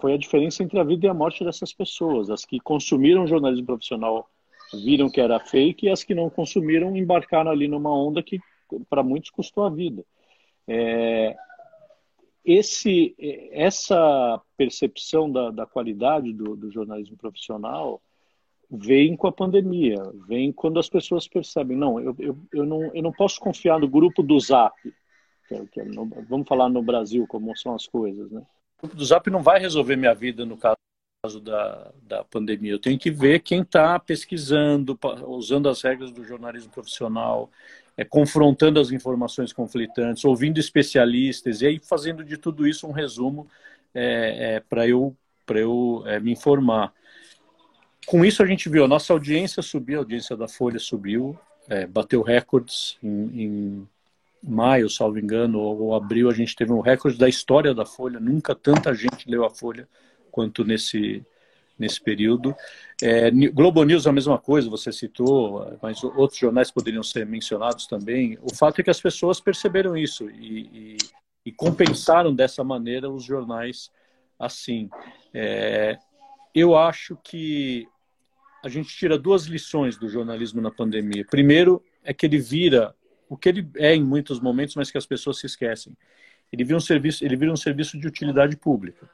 [0.00, 2.30] foi a diferença entre a vida e a morte dessas pessoas.
[2.30, 4.28] As que consumiram jornalismo profissional
[4.72, 8.40] viram que era fake e as que não consumiram embarcaram ali numa onda que,
[8.88, 10.04] para muitos, custou a vida.
[10.66, 11.36] É,
[12.44, 13.14] esse,
[13.52, 18.00] essa percepção da, da qualidade do, do, jornalismo profissional
[18.70, 23.02] vem com a pandemia, vem quando as pessoas percebem, não eu, eu, eu, não, eu
[23.02, 24.74] não posso confiar no grupo do Zap,
[25.50, 28.40] que é, que é no, vamos falar no Brasil como são as coisas, né?
[28.78, 30.76] O grupo do Zap não vai resolver minha vida no caso
[31.42, 32.72] da, da pandemia.
[32.72, 37.50] Eu tenho que ver quem está pesquisando, usando as regras do jornalismo profissional,
[37.96, 43.46] é, confrontando as informações conflitantes, ouvindo especialistas e aí fazendo de tudo isso um resumo
[43.92, 45.14] é, é, para eu,
[45.50, 46.94] eu é, me informar.
[48.06, 51.38] Com isso a gente viu, a nossa audiência subiu, a audiência da Folha subiu,
[51.92, 53.88] bateu recordes em, em
[54.42, 58.54] maio, salvo engano, ou abril, a gente teve um recorde da história da Folha, nunca
[58.54, 59.88] tanta gente leu a Folha
[60.30, 61.24] quanto nesse,
[61.78, 62.54] nesse período.
[63.02, 68.38] É, Globo News a mesma coisa, você citou, mas outros jornais poderiam ser mencionados também.
[68.42, 70.96] O fato é que as pessoas perceberam isso e, e,
[71.46, 73.90] e compensaram dessa maneira os jornais
[74.38, 74.88] assim.
[75.34, 75.98] É,
[76.54, 77.86] eu acho que
[78.64, 81.24] a gente tira duas lições do jornalismo na pandemia.
[81.30, 82.94] Primeiro é que ele vira
[83.30, 85.96] o que ele é em muitos momentos, mas que as pessoas se esquecem.
[86.52, 89.08] Ele vira um serviço, ele vira um serviço de utilidade pública.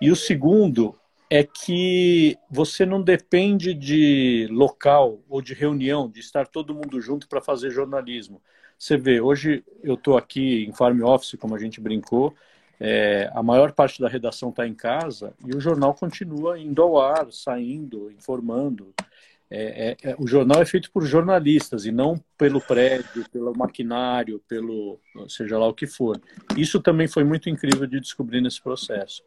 [0.00, 0.94] E o segundo
[1.30, 7.26] é que você não depende de local ou de reunião, de estar todo mundo junto
[7.26, 8.42] para fazer jornalismo.
[8.78, 12.34] Você vê, hoje eu estou aqui em Farm Office, como a gente brincou,
[12.78, 17.00] é, a maior parte da redação está em casa e o jornal continua indo ao
[17.00, 18.92] ar, saindo, informando.
[19.52, 24.40] É, é, é, o jornal é feito por jornalistas e não pelo prédio, pelo maquinário,
[24.48, 26.20] pelo seja lá o que for.
[26.56, 29.24] Isso também foi muito incrível de descobrir nesse processo.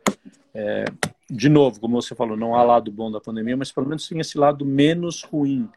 [0.53, 0.85] É,
[1.29, 4.19] de novo, como você falou, não há lado bom da pandemia, mas pelo menos tem
[4.19, 5.69] esse lado menos ruim.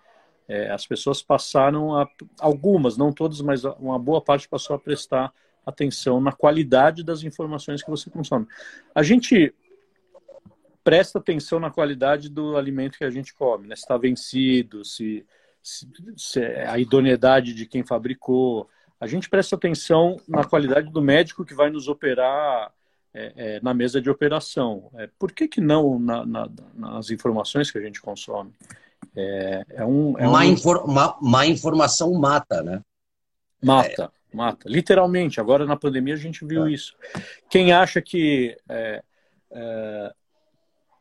[0.48, 5.32] É, as pessoas passaram a, algumas, não todas, mas uma boa parte passou a prestar
[5.64, 8.46] atenção na qualidade das informações que você consome.
[8.94, 9.52] A gente
[10.86, 13.74] presta atenção na qualidade do alimento que a gente come, né?
[13.74, 15.26] se está vencido, se,
[15.60, 18.70] se, se é a idoneidade de quem fabricou.
[19.00, 22.72] A gente presta atenção na qualidade do médico que vai nos operar
[23.12, 24.88] é, é, na mesa de operação.
[24.94, 28.52] É, por que, que não na, na, nas informações que a gente consome?
[29.16, 30.44] É, é um, é má, um...
[30.44, 32.80] Infor má, má, informação mata, né?
[33.60, 34.68] Mata, mata.
[34.68, 35.40] Literalmente.
[35.40, 36.70] Agora na pandemia a gente viu é.
[36.70, 36.94] isso.
[37.50, 38.56] Quem acha que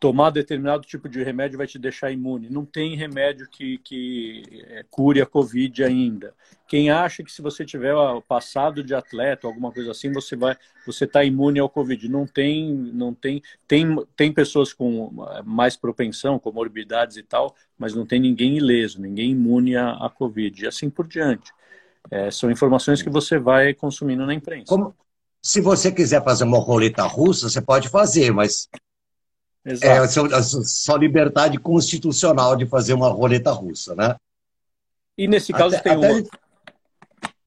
[0.06, 2.47] tomar determinado tipo de remédio vai te deixar imune.
[2.47, 6.32] Não tem remédio que, que é, cure a Covid ainda.
[6.68, 7.95] Quem acha que se você tiver
[8.28, 12.08] passado de atleta, alguma coisa assim, você vai, você está imune ao Covid.
[12.08, 15.12] Não tem, não tem, tem, tem pessoas com
[15.43, 20.66] mais propensão, comorbidades e tal, mas não tem ninguém ileso, ninguém imune à, à Covid.
[20.66, 21.51] E assim por diante.
[22.12, 24.68] É, são informações que você vai consumindo na imprensa.
[24.68, 24.93] Como,
[25.41, 28.70] se você quiser fazer uma roleta russa, você pode fazer, mas
[29.66, 29.88] Exato.
[29.88, 34.16] É a sua, liberdade constitucional de fazer uma roleta russa, né?
[35.18, 36.13] E nesse caso até, tem, até...
[36.13, 36.24] Uma,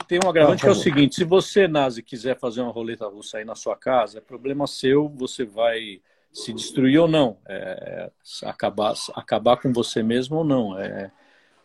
[0.08, 3.38] tem um agravante que é o seguinte: se você, Nazi, quiser fazer uma roleta russa
[3.38, 6.00] aí na sua casa, é problema seu, você vai
[6.32, 8.10] se destruir ou não, é,
[8.42, 10.78] acabar, acabar com você mesmo ou não.
[10.78, 11.10] É,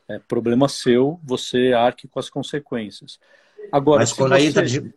[0.08, 3.20] é problema seu, você arque com as consequências.
[3.72, 4.46] Agora, Mas quando você...
[4.46, 4.94] entra de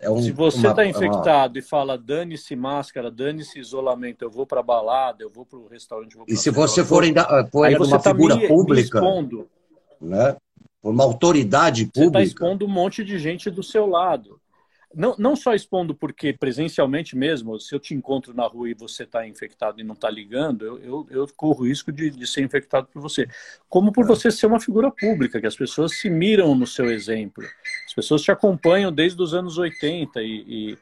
[0.00, 1.58] é um, Se você está infectado uma...
[1.58, 6.16] e fala dane-se máscara, dane-se isolamento, eu vou para balada, eu vou para o restaurante.
[6.26, 9.46] e se você for ainda, for ainda uma tá figura me, pública, me
[10.00, 10.36] né?
[10.82, 12.18] uma autoridade pública.
[12.18, 14.40] Você está expondo um monte de gente do seu lado
[14.94, 19.04] não, não só expondo porque presencialmente mesmo, se eu te encontro na rua e você
[19.04, 22.88] está infectado e não está ligando, eu, eu, eu, corro risco de, de ser infectado
[22.92, 23.28] por você.
[23.68, 24.08] Como por é.
[24.08, 27.44] você ser uma figura pública, que as pessoas se miram no seu exemplo.
[27.86, 30.78] As pessoas te acompanham desde os anos 80 e, e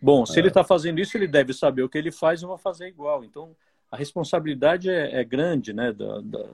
[0.00, 0.38] bom, se é.
[0.40, 3.22] ele está fazendo isso, ele deve saber o que ele faz e vai fazer igual.
[3.22, 3.54] Então,
[3.90, 5.92] a responsabilidade é, é grande, né?
[5.92, 6.44] Da, da...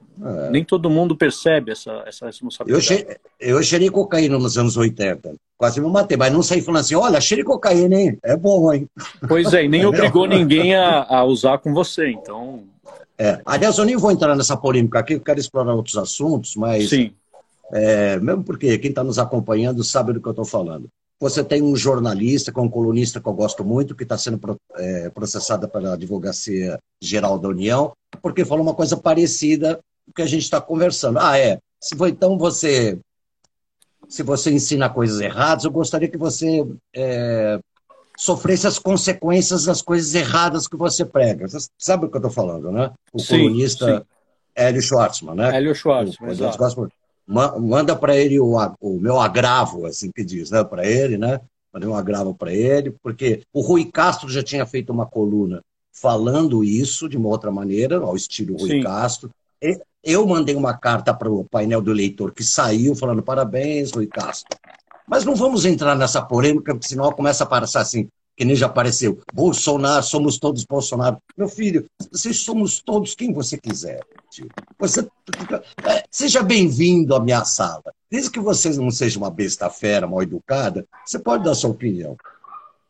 [0.45, 0.49] É.
[0.49, 3.19] Nem todo mundo percebe essa, essa responsabilidade.
[3.39, 6.95] Eu, eu cheirei cocaína nos anos 80, quase me matei, mas não saí falando assim,
[6.95, 8.17] olha, cheirei cocaína, hein?
[8.23, 8.89] É bom, hein?
[9.27, 12.63] Pois é, e nem obrigou ninguém a, a, usar com você, então...
[13.19, 13.39] É.
[13.45, 16.89] Aliás, eu nem vou entrar nessa polêmica aqui, eu quero explorar outros assuntos, mas...
[16.89, 17.11] Sim.
[17.71, 20.89] É, mesmo porque quem está nos acompanhando sabe do que eu estou falando.
[21.19, 24.39] Você tem um jornalista, que é um colunista que eu gosto muito, que está sendo
[24.75, 27.91] é, processado pela Advocacia Geral da União,
[28.21, 31.17] porque falou uma coisa parecida com o que a gente está conversando.
[31.19, 31.57] Ah, é.
[31.81, 32.99] Se for, então você.
[34.07, 36.65] Se você ensina coisas erradas, eu gostaria que você
[36.95, 37.59] é,
[38.17, 41.47] sofresse as consequências das coisas erradas que você prega.
[41.47, 42.91] Você sabe o que eu estou falando, né?
[43.11, 44.05] O sim, colunista sim.
[44.55, 45.57] Hélio Schwartzman, né?
[45.57, 46.89] Hélio Schwartzman, exato
[47.27, 50.63] manda para ele o, o, meu agravo, assim que diz, né?
[50.63, 51.41] Para ele, né?
[51.73, 55.61] Mandei um agravo para ele, porque o Rui Castro já tinha feito uma coluna
[55.91, 58.83] falando isso de uma outra maneira, ao estilo Rui Sim.
[58.83, 59.29] Castro.
[60.03, 64.57] Eu mandei uma carta para o painel do eleitor que saiu falando parabéns, Rui Castro.
[65.07, 68.07] Mas não vamos entrar nessa polêmica, porque senão começa a passar assim,
[68.37, 69.19] que nem já apareceu.
[69.33, 71.17] Bolsonaro, somos todos Bolsonaro.
[71.35, 73.99] Meu filho, vocês somos todos quem você quiser.
[74.29, 74.47] Tio.
[74.77, 77.91] Você, é, seja bem-vindo à minha sala.
[78.11, 82.15] Desde que você não seja uma besta fera, mal educada, você pode dar sua opinião.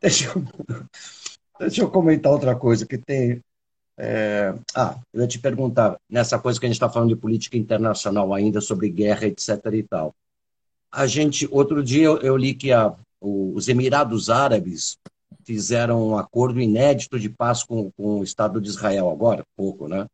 [0.01, 0.43] Deixa eu,
[1.57, 3.41] deixa eu comentar outra coisa que tem.
[3.97, 7.57] É, ah, eu ia te perguntar, nessa coisa que a gente está falando de política
[7.57, 9.49] internacional ainda, sobre guerra, etc.
[9.71, 10.13] e tal.
[10.91, 14.97] A gente, outro dia eu, eu li que a, os Emirados Árabes
[15.43, 20.05] fizeram um acordo inédito de paz com, com o Estado de Israel agora, pouco, né?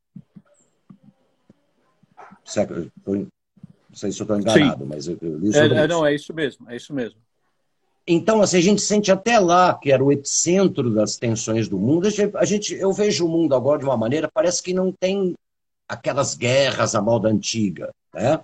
[3.89, 4.89] não sei se eu estou enganado, Sim.
[4.89, 7.20] mas eu, eu li é, é, Não, é isso mesmo, é isso mesmo.
[8.05, 12.07] Então, assim, a gente sente até lá, que era o epicentro das tensões do mundo,
[12.36, 15.36] a gente, eu vejo o mundo agora de uma maneira, parece que não tem
[15.88, 18.43] aquelas guerras a moda antiga, né?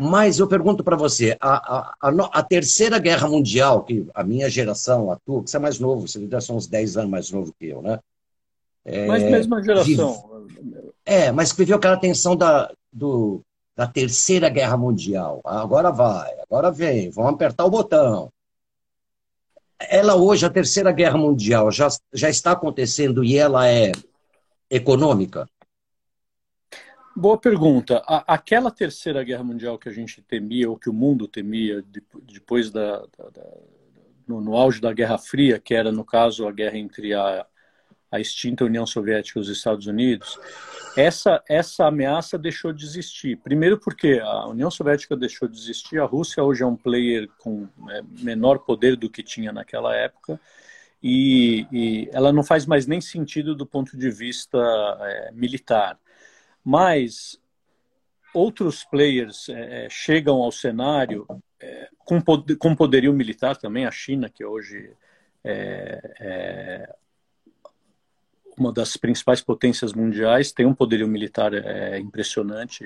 [0.00, 4.48] Mas eu pergunto para você, a, a, a, a, Terceira Guerra Mundial, que a minha
[4.48, 7.30] geração, a tua, que você é mais novo, você já são uns 10 anos mais
[7.30, 7.98] novo que eu, né?
[8.82, 10.42] É, mas mesma geração.
[10.46, 13.42] Vive, é, mas viveu aquela tensão da, do,
[13.76, 15.42] da Terceira Guerra Mundial.
[15.44, 18.32] Agora vai, agora vem, vamos apertar o botão.
[19.78, 23.92] Ela hoje, a Terceira Guerra Mundial, já, já está acontecendo e ela é
[24.70, 25.46] econômica?
[27.20, 28.02] Boa pergunta.
[28.26, 31.84] aquela terceira guerra mundial que a gente temia, ou que o mundo temia,
[32.22, 33.46] depois da, da, da
[34.26, 37.44] no, no, auge da Guerra Fria, que era, no caso, a guerra entre a,
[38.10, 40.38] a extinta União Soviética e os Estados Unidos,
[40.96, 43.36] essa, essa ameaça deixou de existir.
[43.36, 47.68] Primeiro porque a União Soviética deixou de existir, a Rússia hoje é um player com
[47.90, 50.40] é, menor poder do que tinha naquela época,
[51.02, 54.56] e, e, ela não faz mais nem sentido do ponto de vista
[55.02, 55.98] é, militar.
[56.64, 57.38] Mas
[58.34, 61.26] outros players é, é, chegam ao cenário
[61.60, 62.20] é, com,
[62.58, 64.92] com poderio militar também, a China, que hoje
[65.44, 66.94] é, é,
[68.56, 72.84] uma das principais potências mundiais, tem um poderio militar é, impressionante,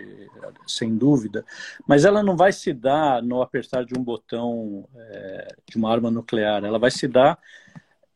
[0.66, 1.44] sem dúvida,
[1.86, 6.10] mas ela não vai se dar no apertar de um botão é, de uma arma
[6.10, 7.38] nuclear, ela vai se dar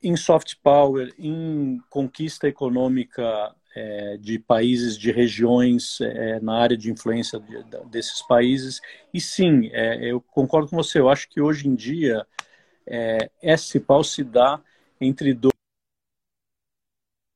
[0.01, 6.91] em soft power, em conquista econômica é, de países, de regiões é, na área de
[6.91, 8.81] influência de, de, desses países.
[9.15, 12.27] E sim, é, eu concordo com você, eu acho que hoje em dia
[12.85, 14.61] é, esse pau se dá
[15.01, 15.53] entre dois,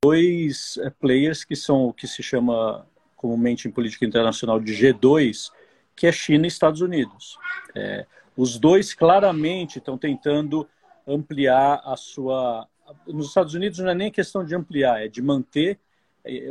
[0.05, 2.85] dois é, players que são o que se chama
[3.15, 5.53] comumente em política internacional de G2,
[5.95, 7.39] que é China e Estados Unidos.
[7.73, 8.05] É,
[8.37, 10.69] os dois claramente estão tentando
[11.07, 12.67] ampliar a sua.
[13.07, 15.79] Nos Estados Unidos não é nem questão de ampliar, é de manter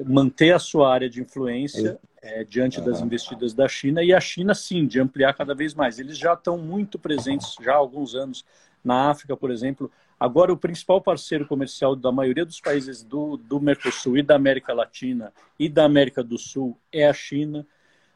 [0.06, 4.54] manter a sua área de influência é, diante das investidas da China e a China
[4.54, 5.98] sim de ampliar cada vez mais.
[5.98, 8.46] Eles já estão muito presentes já há alguns anos
[8.84, 9.92] na África, por exemplo.
[10.20, 14.74] Agora o principal parceiro comercial da maioria dos países do, do Mercosul e da América
[14.74, 17.66] Latina e da América do Sul é a China.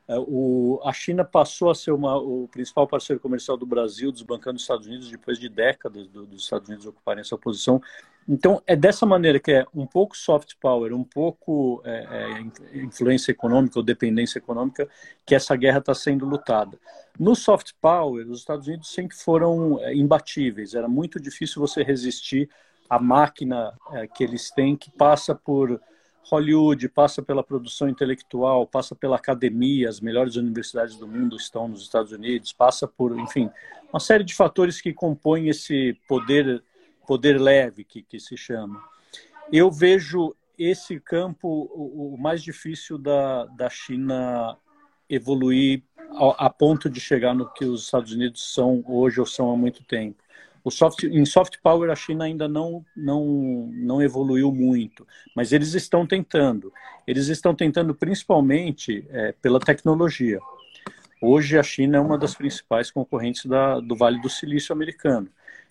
[0.07, 4.57] É, o, a China passou a ser uma, o principal parceiro comercial do Brasil, desbancando
[4.57, 7.81] os Estados Unidos, depois de décadas do, dos Estados Unidos ocuparem essa posição.
[8.27, 12.41] Então, é dessa maneira que é um pouco soft power, um pouco é,
[12.73, 14.89] é, influência econômica ou dependência econômica,
[15.23, 16.79] que essa guerra está sendo lutada.
[17.19, 20.73] No soft power, os Estados Unidos sempre foram é, imbatíveis.
[20.73, 22.49] Era muito difícil você resistir
[22.89, 25.79] à máquina é, que eles têm, que passa por
[26.23, 31.83] Hollywood, passa pela produção intelectual, passa pela academia, as melhores universidades do mundo estão nos
[31.83, 33.51] Estados Unidos, passa por, enfim,
[33.93, 36.63] uma série de fatores que compõem esse poder
[37.05, 38.83] poder leve que, que se chama.
[39.51, 44.57] Eu vejo esse campo o, o mais difícil da, da China
[45.09, 49.51] evoluir a, a, ponto de chegar no que os Estados Unidos são hoje ou são
[49.51, 50.23] há muito tempo.
[50.63, 55.75] O soft, em soft power a China ainda não, não, não evoluiu muito, mas eles
[55.75, 56.73] estão tentando.
[57.05, 60.39] Eles estão tentando principalmente é, pela tecnologia.
[61.21, 65.29] Hoje a China é uma das principais concorrentes da, do Vale do Silício americano.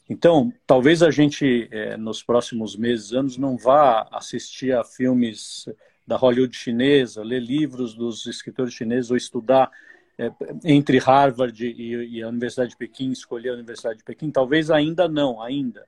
[0.09, 5.67] Então, talvez a gente, é, nos próximos meses, anos, não vá assistir a filmes
[6.07, 9.71] da Hollywood chinesa, ler livros dos escritores chineses ou estudar
[10.19, 10.31] é,
[10.65, 14.31] entre Harvard e, e, a Universidade de Pequim, escolher a Universidade de Pequim.
[14.31, 15.87] Talvez ainda não, ainda.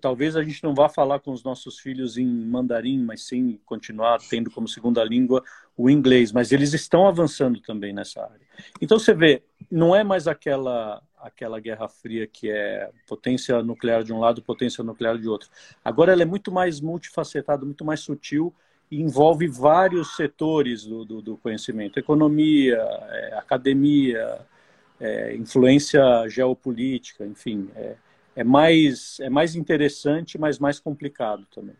[0.00, 4.18] Talvez a gente não vá falar com os nossos filhos em mandarim, mas sim continuar
[4.18, 5.44] tendo como segunda língua
[5.76, 6.32] o inglês.
[6.32, 8.40] Mas eles estão avançando também nessa área.
[8.80, 14.12] Então você vê, não é mais aquela aquela Guerra Fria que é potência nuclear de
[14.12, 15.48] um lado, potência nuclear de outro.
[15.84, 18.54] Agora ela é muito mais multifacetada, muito mais sutil
[18.90, 24.40] e envolve vários setores do, do, do conhecimento: economia, é, academia,
[25.00, 27.68] é, influência geopolítica, enfim.
[27.76, 27.96] É,
[28.36, 31.74] é, mais, é mais interessante, mas mais complicado também.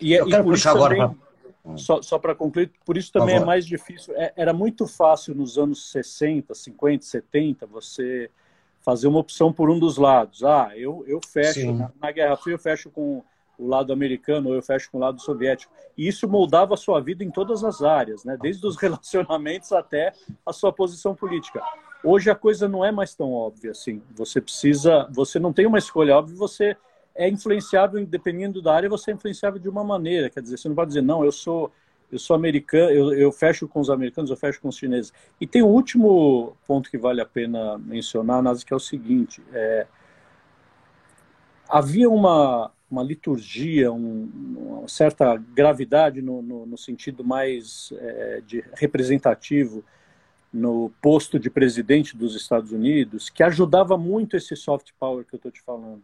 [0.00, 1.16] E, é, Eu quero puxar também,
[1.64, 1.78] agora.
[1.78, 4.14] Só, só para concluir, por isso também é mais difícil.
[4.16, 8.30] É, era muito fácil nos anos 60, 50, 70 você
[8.80, 10.42] fazer uma opção por um dos lados.
[10.44, 13.22] Ah, eu, eu fecho, na, na, Guerra Fria eu fecho com
[13.58, 15.72] o lado americano ou eu fecho com o lado soviético.
[15.96, 18.36] E isso moldava a sua vida em todas as áreas, né?
[18.40, 20.12] desde os relacionamentos até
[20.44, 21.62] a sua posição política.
[22.04, 24.02] Hoje a coisa não é mais tão óbvia assim.
[24.16, 26.76] Você precisa, você não tem uma escolha óbvia, você
[27.14, 30.30] é influenciável, dependendo da área, você é influenciável de uma maneira.
[30.30, 31.72] Quer dizer, você não pode dizer, não, eu sou
[32.12, 35.10] eu sou americano, eu, eu fecho com os americanos, eu fecho com os chineses.
[35.40, 39.42] E tem um último ponto que vale a pena mencionar, Nazi, que é o seguinte:
[39.50, 39.86] é,
[41.66, 48.62] havia uma, uma liturgia, um, uma certa gravidade no, no, no sentido mais é, de
[48.74, 49.82] representativo
[50.52, 55.38] no posto de presidente dos Estados Unidos, que ajudava muito esse soft power que eu
[55.38, 56.02] estou te falando.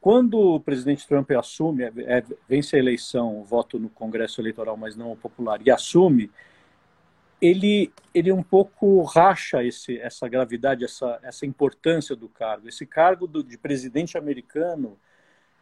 [0.00, 4.96] Quando o presidente Trump assume, é, é, vence a eleição, voto no Congresso Eleitoral, mas
[4.96, 6.30] não popular, e assume,
[7.40, 12.68] ele, ele um pouco racha esse, essa gravidade, essa, essa importância do cargo.
[12.68, 14.96] Esse cargo do, de presidente americano,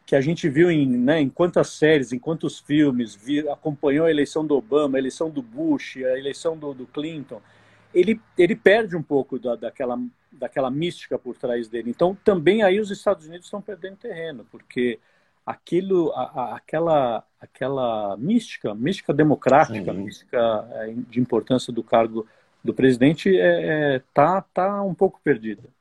[0.05, 4.11] que a gente viu em, né, em quantas séries, em quantos filmes, vi, acompanhou a
[4.11, 7.41] eleição do Obama, a eleição do Bush, a eleição do, do Clinton,
[7.93, 9.99] ele, ele perde um pouco da, daquela
[10.37, 11.89] daquela mística por trás dele.
[11.89, 14.99] Então, também aí os Estados Unidos estão perdendo terreno, porque
[15.45, 19.99] aquilo, a, a, aquela, aquela mística, mística democrática, Sim.
[19.99, 22.27] mística é, de importância do cargo
[22.63, 25.76] do presidente, é, é, tá, tá um pouco perdida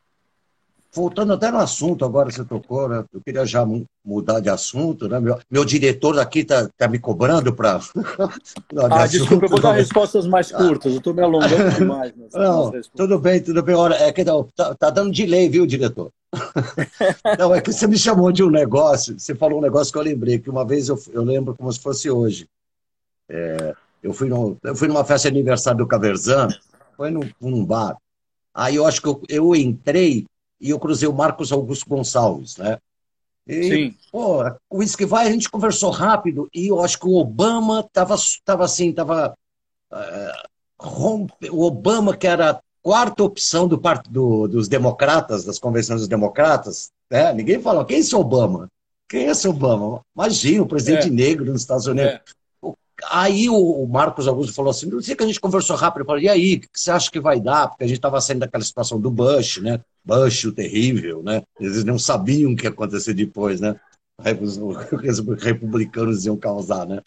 [0.97, 3.05] voltando até no assunto, agora você tocou, né?
[3.13, 3.65] Eu queria já
[4.03, 5.21] mudar de assunto, né?
[5.21, 7.79] Meu, meu diretor aqui tá, tá me cobrando para.
[8.91, 12.13] ah, desculpa, eu vou dar respostas mais curtas, eu estou me alongando demais.
[12.33, 13.75] Não, tudo bem, tudo bem.
[13.75, 16.11] Olha, é que tá, tá dando delay, viu, diretor?
[17.39, 20.03] não, é que você me chamou de um negócio, você falou um negócio que eu
[20.03, 22.49] lembrei, que uma vez eu, eu lembro como se fosse hoje.
[23.29, 26.49] É, eu, fui no, eu fui numa festa de aniversário do Caverzan,
[26.97, 27.97] foi num, num bar.
[28.55, 30.27] Aí eu acho que eu, eu entrei
[30.61, 32.79] e eu cruzei o Marcos Augusto Gonçalves, né?
[33.47, 33.95] E, Sim.
[34.11, 38.17] Pô, o Whisky Vai a gente conversou rápido e eu acho que o Obama estava
[38.45, 39.35] tava assim, estava
[39.93, 43.81] uh, eh, o Obama que era a quarta opção do,
[44.11, 47.33] do, dos democratas, das convenções dos democratas, né?
[47.33, 48.69] Ninguém falou, quem é esse Obama?
[49.09, 50.01] Quem é esse Obama?
[50.15, 51.11] Imagina, o presidente é.
[51.11, 52.15] negro nos Estados Unidos.
[52.15, 52.23] É.
[53.11, 56.25] Aí o Marcos Augusto falou assim, não sei que a gente conversou rápido, eu falei,
[56.25, 57.69] e aí, o que você acha que vai dar?
[57.69, 59.81] Porque a gente estava saindo daquela situação do Bush, né?
[60.05, 61.43] Bush, o terrível, né?
[61.61, 63.79] Eles não sabiam o que ia acontecer depois, né?
[64.41, 67.03] Os republicanos iam causar, né?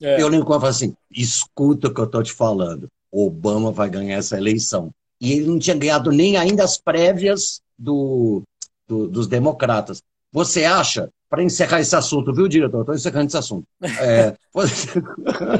[0.00, 0.20] É.
[0.20, 3.90] Eu lembro quando eu falei assim, escuta o que eu estou te falando, Obama vai
[3.90, 4.90] ganhar essa eleição.
[5.20, 8.42] E ele não tinha ganhado nem ainda as prévias do,
[8.86, 10.00] do dos democratas.
[10.32, 12.80] Você acha para encerrar esse assunto, viu, diretor?
[12.80, 13.66] Estou encerrando esse assunto.
[14.00, 15.02] É, você,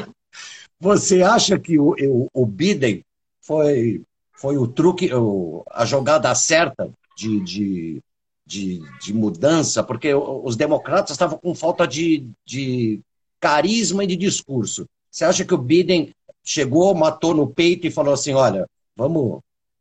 [0.80, 3.02] você, acha que o, o, o, Biden
[3.40, 8.02] foi, foi o truque, o, a jogada certa de, de,
[8.46, 9.82] de, de mudança?
[9.82, 13.00] Porque os democratas estavam com falta de, de
[13.40, 14.86] carisma e de discurso.
[15.10, 16.12] Você acha que o Biden
[16.42, 18.66] chegou, matou no peito e falou assim: olha,
[18.96, 19.40] vamos,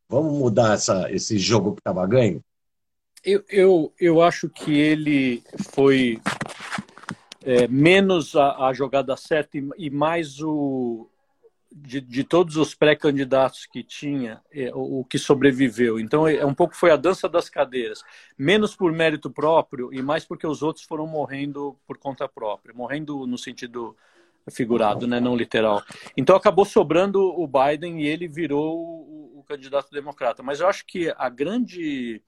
[0.10, 2.42] vamos mudar essa, esse jogo que estava ganho?
[3.24, 6.20] Eu, eu, eu acho que ele foi
[7.44, 11.10] é, menos a, a, jogada certa e, e, mais o
[11.72, 16.00] de, de todos os pré-candidatos que tinha, é, o, o, que sobreviveu.
[16.00, 18.04] Então, é um pouco foi a dança das cadeiras,
[18.38, 23.28] menos por mérito próprio e mais porque os outros foram morrendo por conta própria, morrendo
[23.28, 23.96] no sentido
[24.50, 25.84] figurado, né, não literal.
[26.16, 30.42] Então, acabou sobrando o Biden e ele virou o, o candidato democrata.
[30.42, 32.22] Mas eu acho que a grande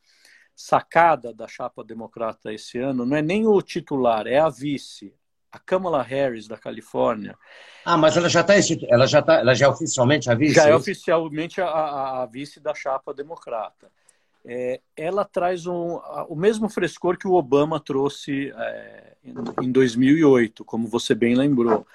[0.60, 5.16] sacada da chapa democrata esse ano não é nem o titular, é a vice,
[5.50, 7.38] a Kamala Harris da Califórnia.
[7.86, 8.56] Ah, mas ela já está
[8.90, 10.56] ela já tá, ela já é oficialmente a vice?
[10.56, 13.90] Já é, é oficialmente a, a, a, vice da chapa democrata.
[14.44, 19.34] É, ela traz um, o mesmo frescor que o Obama trouxe é, em,
[19.66, 21.88] em 2008, como você bem lembrou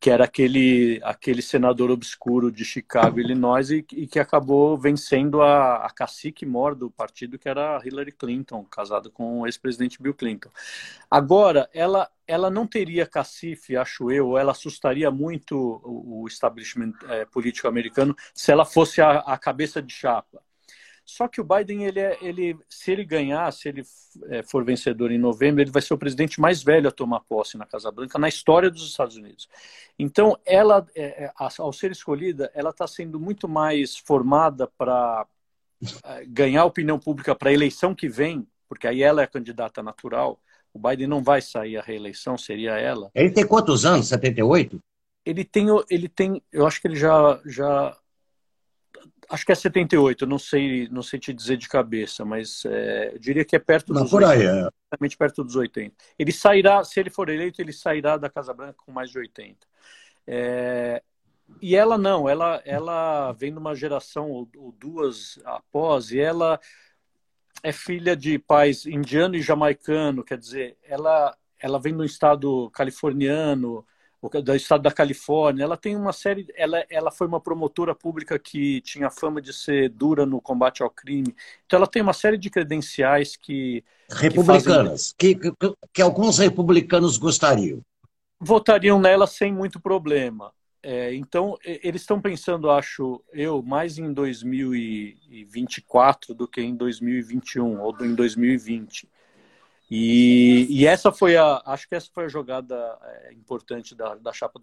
[0.00, 5.84] que era aquele, aquele senador obscuro de Chicago, Illinois, e, e que acabou vencendo a,
[5.84, 10.48] a cacique mor do partido, que era Hillary Clinton, casada com o ex-presidente Bill Clinton.
[11.10, 15.54] Agora, ela, ela não teria cacife, acho eu, ela assustaria muito
[15.84, 20.42] o, o establishment é, político americano se ela fosse a, a cabeça de chapa.
[21.10, 23.82] Só que o Biden, ele, é, ele, se ele ganhar, se ele
[24.28, 27.58] é, for vencedor em novembro, ele vai ser o presidente mais velho a tomar posse
[27.58, 29.48] na Casa Branca na história dos Estados Unidos.
[29.98, 35.26] Então, ela, é, ao ser escolhida, ela está sendo muito mais formada para
[36.28, 40.40] ganhar opinião pública para a eleição que vem, porque aí ela é a candidata natural.
[40.72, 43.10] O Biden não vai sair à reeleição, seria ela.
[43.14, 44.06] Ele tem quantos anos?
[44.08, 44.80] 78?
[45.26, 47.96] Ele tem, ele tem, eu acho que ele já, já
[49.30, 53.18] Acho que é 78, não sei, não sei te dizer de cabeça, mas é, eu
[53.20, 55.08] diria que é perto não, dos por aí, 80, é.
[55.16, 55.94] perto dos 80.
[56.18, 59.56] Ele sairá, se ele for eleito, ele sairá da Casa Branca com mais de 80.
[60.26, 61.00] É,
[61.62, 66.58] e ela não, ela, ela vem de uma geração ou, ou duas após, e ela
[67.62, 72.68] é filha de pais indiano e jamaicano, quer dizer, ela, ela vem de um estado
[72.70, 73.86] californiano,
[74.42, 75.64] do estado da Califórnia.
[75.64, 76.46] Ela tem uma série.
[76.54, 80.90] Ela, ela foi uma promotora pública que tinha fama de ser dura no combate ao
[80.90, 81.34] crime.
[81.64, 83.82] Então, ela tem uma série de credenciais que.
[84.10, 85.54] Republicanas, que, fazem...
[85.56, 87.80] que, que, que alguns republicanos gostariam.
[88.38, 90.52] Votariam nela sem muito problema.
[90.82, 97.94] É, então, eles estão pensando, acho eu, mais em 2024 do que em 2021 ou
[98.00, 99.06] em 2020.
[99.90, 104.32] E, e, essa foi a, acho que essa foi a jogada é, importante da, da
[104.32, 104.60] chapa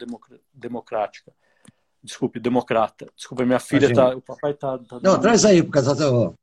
[0.53, 1.33] democrática.
[2.01, 3.07] Desculpe, democrata.
[3.13, 4.09] Desculpa, minha filha Imagina.
[4.11, 6.33] tá, o papai tá, tá Não, traz aí por causa do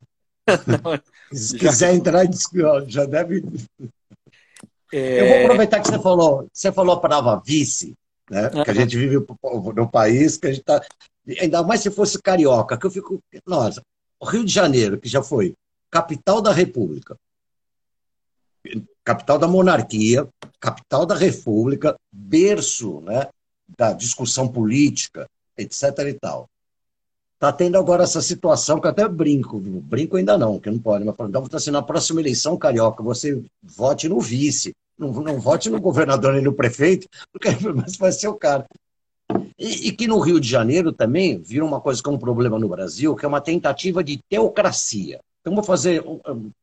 [1.33, 1.95] Se quiser já...
[1.95, 2.27] entrar,
[2.87, 3.43] já deve.
[4.93, 5.21] É...
[5.21, 7.95] Eu vou aproveitar que você falou, você falou a palavra vice,
[8.31, 8.51] né?
[8.51, 9.25] Que a gente vive
[9.75, 10.85] no país, que a gente tá.
[11.41, 13.19] Ainda mais se fosse carioca, que eu fico.
[13.47, 13.83] Nossa,
[14.21, 15.55] o Rio de Janeiro, que já foi
[15.91, 17.17] capital da República,
[19.05, 20.27] capital da monarquia,
[20.59, 23.29] capital da república, berço né,
[23.77, 25.83] da discussão política, etc.
[26.09, 26.49] e tal.
[27.35, 31.05] Está tendo agora essa situação que eu até brinco, brinco ainda não, que não pode,
[31.05, 35.81] mas então, assim, na próxima eleição, Carioca, você vote no vice, não, não vote no
[35.81, 37.51] governador nem no prefeito, porque
[37.99, 38.65] vai ser o cara.
[39.59, 42.59] E, e, que no Rio de Janeiro também vira uma coisa que é um problema
[42.59, 45.21] no Brasil, que é uma tentativa de teocracia.
[45.45, 46.03] Então, vou fazer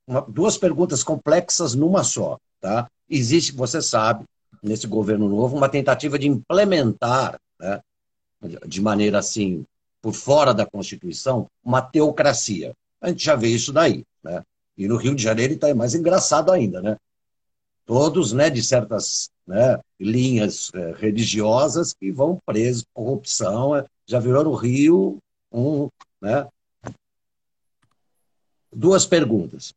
[0.07, 2.39] uma, duas perguntas complexas numa só.
[2.59, 2.89] Tá?
[3.07, 4.25] Existe, você sabe,
[4.63, 7.79] nesse governo novo, uma tentativa de implementar, né,
[8.65, 9.63] de maneira assim,
[10.01, 12.73] por fora da Constituição, uma teocracia.
[12.99, 14.03] A gente já vê isso daí.
[14.23, 14.41] Né?
[14.75, 16.81] E no Rio de Janeiro está mais engraçado ainda.
[16.81, 16.97] Né?
[17.85, 23.75] Todos né, de certas né, linhas é, religiosas que vão presos, corrupção.
[23.75, 25.19] É, já virou no Rio
[25.51, 25.87] um,
[26.19, 26.47] né,
[28.71, 29.73] duas perguntas.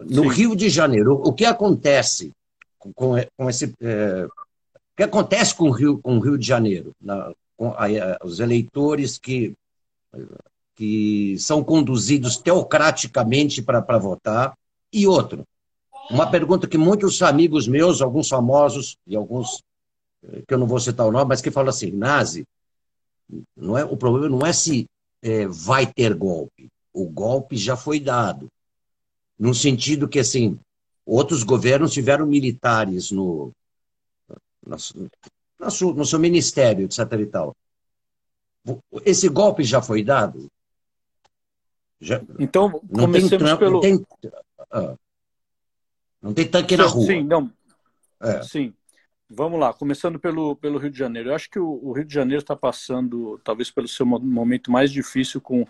[0.00, 0.28] No Sim.
[0.28, 2.32] Rio de Janeiro, o que acontece
[2.78, 3.74] com, com esse.
[3.80, 6.92] É, o que acontece com o Rio, com o Rio de Janeiro?
[7.00, 9.54] Na, com a, a, os eleitores que,
[10.74, 14.56] que são conduzidos teocraticamente para votar.
[14.92, 15.44] E outro,
[16.10, 19.62] uma pergunta que muitos amigos meus, alguns famosos e alguns
[20.24, 22.44] é, que eu não vou citar o nome, mas que falam assim, Nazi,
[23.56, 24.86] não é, o problema não é se
[25.22, 28.48] é, vai ter golpe o golpe já foi dado.
[29.38, 30.58] No sentido que, assim,
[31.04, 33.52] outros governos tiveram militares no,
[34.66, 34.76] no,
[35.60, 37.00] no, no seu ministério, etc.
[37.20, 37.54] e tal.
[39.04, 40.50] Esse golpe já foi dado?
[42.00, 43.72] Já, então, não tem, pelo...
[43.72, 44.06] Não tem,
[44.70, 44.96] ah,
[46.22, 47.06] não tem tanque na rua.
[47.06, 47.52] Sim, não.
[48.20, 48.42] É.
[48.42, 48.72] Sim.
[49.28, 51.28] Vamos lá, começando pelo, pelo Rio de Janeiro.
[51.30, 54.90] Eu acho que o, o Rio de Janeiro está passando, talvez pelo seu momento mais
[54.90, 55.66] difícil, com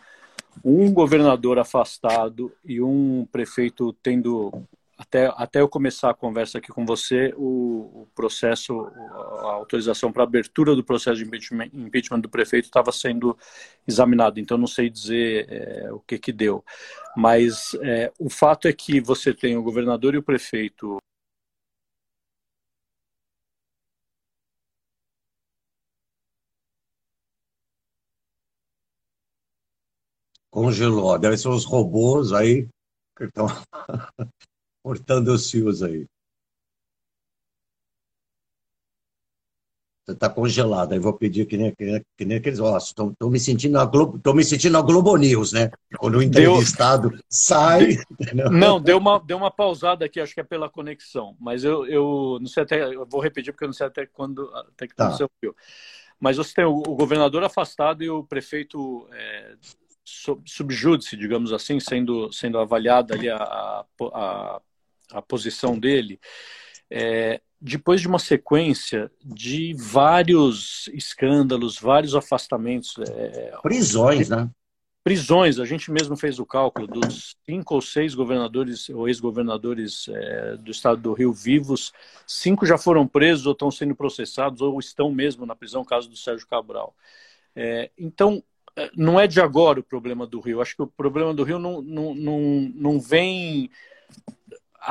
[0.65, 4.67] um governador afastado e um prefeito tendo
[4.99, 10.23] até, até eu começar a conversa aqui com você, o, o processo, a autorização para
[10.23, 13.37] abertura do processo de impeachment, impeachment do prefeito estava sendo
[13.87, 16.65] examinado, então não sei dizer é, o que que deu.
[17.15, 20.97] Mas é, o fato é que você tem o governador e o prefeito
[30.57, 31.19] Congelou.
[31.19, 32.67] Deve ser os robôs aí
[33.15, 33.47] que estão
[34.83, 36.07] cortando os fios aí.
[40.03, 40.95] Você está congelado.
[40.95, 42.59] Aí vou pedir que nem, que nem, que nem aqueles.
[42.59, 45.71] Estou me sentindo a Globo, tô me sentindo a Globo News, né?
[45.99, 47.21] Quando o entrevistado deu...
[47.29, 47.99] sai.
[48.51, 51.37] Não, deu uma, deu uma pausada aqui, acho que é pela conexão.
[51.39, 52.95] Mas eu, eu não sei até.
[52.95, 55.09] Eu vou repetir porque eu não sei até quando até que tá.
[55.09, 55.31] aconteceu.
[56.19, 59.55] Mas você tem o, o governador afastado e o prefeito é,
[60.45, 63.85] subjúdice, digamos assim, sendo, sendo avaliada ali a,
[64.15, 64.61] a,
[65.13, 66.21] a posição dele,
[66.91, 72.95] é, depois de uma sequência de vários escândalos, vários afastamentos.
[72.99, 74.49] É, prisões, né?
[75.03, 80.57] Prisões, a gente mesmo fez o cálculo dos cinco ou seis governadores ou ex-governadores é,
[80.57, 81.93] do estado do Rio vivos,
[82.27, 86.17] cinco já foram presos ou estão sendo processados ou estão mesmo na prisão, caso do
[86.17, 86.93] Sérgio Cabral.
[87.55, 88.43] É, então,
[88.97, 90.61] não é de agora o problema do Rio.
[90.61, 92.41] Acho que o problema do Rio não, não, não,
[92.75, 93.71] não vem.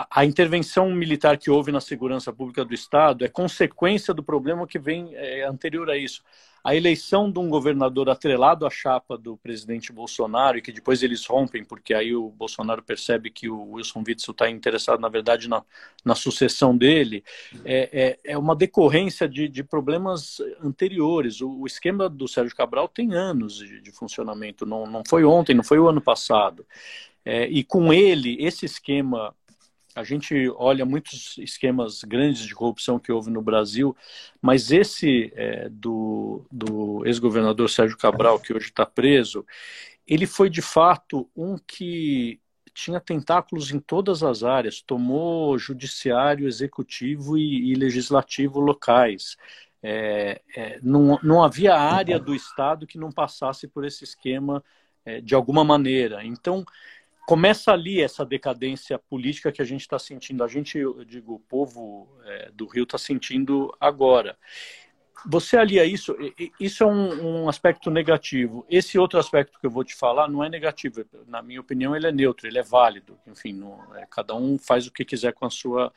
[0.10, 4.78] A, intervenção militar que houve na segurança pública do Estado é consequência do problema que
[4.78, 6.22] vem é, anterior a isso
[6.66, 11.24] a eleição de um governador atrelado à chapa do presidente Bolsonaro e que depois eles
[11.24, 15.64] rompem, porque aí o Bolsonaro percebe que o Wilson Witzel está interessado, na verdade, na,
[16.04, 17.24] na sucessão dele,
[17.64, 21.40] é, é, é uma decorrência de, de, problemas anteriores.
[21.40, 25.54] O, o, esquema do Sérgio Cabral tem anos de, de, funcionamento, não, não foi ontem,
[25.54, 26.66] não foi o ano passado.
[27.24, 29.36] É, e com ele, esse esquema
[29.96, 33.96] a gente olha muitos esquemas grandes de corrupção que houve no Brasil,
[34.42, 39.46] mas esse é, do, do ex-governador Sérgio Cabral, que hoje está preso,
[40.06, 42.42] ele foi de fato um que
[42.74, 49.38] tinha tentáculos em todas as áreas, tomou judiciário, executivo e, e legislativo locais.
[49.82, 54.62] É, é, não, não havia área do Estado que não passasse por esse esquema
[55.06, 56.26] é, de alguma maneira.
[56.26, 56.66] Então,
[57.26, 60.44] começa ali essa decadência política que a gente está sentindo.
[60.44, 64.38] A gente, eu digo, o povo é, do Rio está sentindo agora.
[65.28, 66.16] Você alia isso,
[66.60, 68.64] isso é um, um, aspecto negativo.
[68.70, 71.04] Esse outro aspecto que eu vou te falar não é negativo.
[71.28, 73.18] Na minha opinião, ele é neutro, ele é válido.
[73.26, 75.92] Enfim, não, é, cada um faz o que quiser com a sua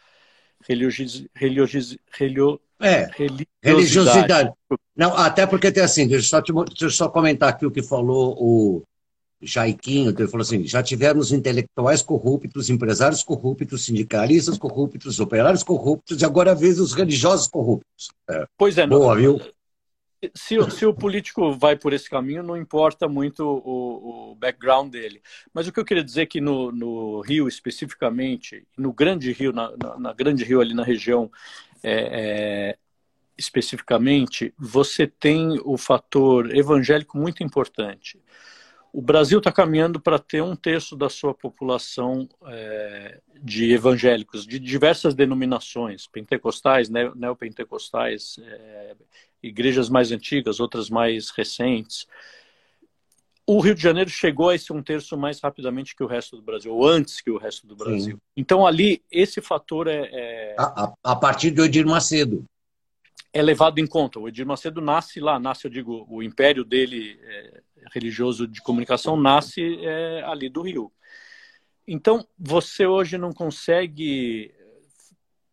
[0.66, 1.30] religiosidade.
[1.34, 3.48] Religio, é, religiosidade.
[3.62, 4.52] religiosidade.
[4.96, 7.70] Não, até porque tem assim, deixa eu, só te, deixa eu só comentar aqui o
[7.70, 8.82] que falou o,
[9.40, 16.24] Jaiquinho, ele falou assim: já tivemos intelectuais corruptos, empresários corruptos, sindicalistas corruptos, operários corruptos, e
[16.24, 18.10] agora vez os religiosos corruptos.
[18.28, 18.47] É.
[18.56, 19.40] Pois é, Boa, não, viu?
[20.35, 25.23] Se, se, o político vai por esse caminho, não importa muito o, o background dele.
[25.55, 29.52] Mas o que eu queria dizer é que no, no Rio, especificamente, no Grande Rio,
[29.52, 31.31] na, na, na Grande Rio, ali na região,
[31.85, 32.78] é, é,
[33.39, 38.20] especificamente, você tem o fator evangélico muito importante
[38.99, 44.59] o Brasil está caminhando para ter um terço da sua população é, de evangélicos, de
[44.59, 48.97] diversas denominações, pentecostais, neopentecostais, é,
[49.41, 52.09] igrejas mais antigas, outras mais recentes.
[53.47, 56.43] O Rio de Janeiro chegou a esse um terço mais rapidamente que o resto do
[56.43, 58.16] Brasil, ou antes que o resto do Brasil.
[58.16, 58.23] Sim.
[58.37, 60.11] Então, ali, esse fator é.
[60.12, 60.57] é...
[60.59, 62.45] A, a, partir do Edir Macedo
[63.33, 64.19] é levado em conta.
[64.19, 67.62] O Edir Macedo nasce lá, nasce, eu digo, o império dele é,
[67.93, 70.93] religioso de comunicação nasce é, ali do Rio.
[71.86, 74.55] Então, você hoje não consegue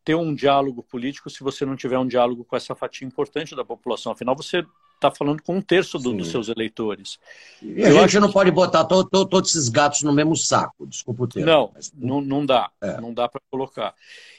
[0.03, 3.66] ter um diálogo político se você não tiver um diálogo com essa fatia importante da
[3.66, 4.12] população.
[4.12, 4.64] Afinal, você
[5.07, 7.19] está falando com um terço do, dos seus eleitores.
[7.61, 8.34] E a Eu gente não que...
[8.34, 11.49] pode botar to, to, todos esses gatos no mesmo saco, desculpa o termo.
[11.49, 11.91] Não, mas...
[11.95, 12.69] não, não dá.
[12.82, 12.99] É.
[12.99, 13.94] Não dá para colocar.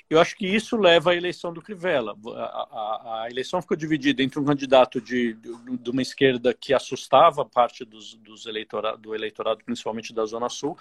[0.09, 2.17] Eu acho que isso leva à eleição do Crivella.
[2.37, 6.73] A, a, a eleição ficou dividida entre um candidato de, de, de uma esquerda que
[6.73, 10.79] assustava parte dos, dos eleitorado, do eleitorado, principalmente da Zona Sul,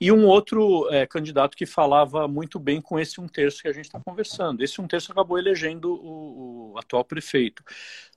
[0.00, 3.72] e um outro é, candidato que falava muito bem com esse um terço que a
[3.72, 4.62] gente está conversando.
[4.62, 7.62] Esse um terço acabou elegendo o, o atual prefeito.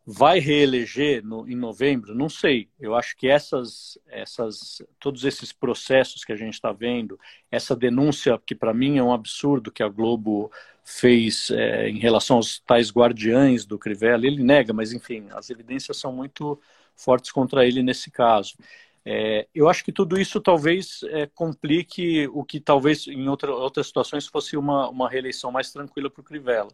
[0.06, 2.16] Vai reeleger no, em novembro?
[2.16, 2.70] Não sei.
[2.80, 7.20] Eu acho que essas, essas, todos esses processos que a gente está vendo,
[7.52, 10.52] essa denúncia que para mim é um absurdo que a Globo
[10.84, 15.98] fez é, em relação aos tais guardiães do Crivella, ele nega, mas enfim, as evidências
[15.98, 16.60] são muito
[16.96, 18.56] fortes contra ele nesse caso.
[19.10, 23.88] É, eu acho que tudo isso talvez é, complique o que talvez em outra, outras
[23.88, 26.72] situações fosse uma, uma reeleição mais tranquila para o Crivella.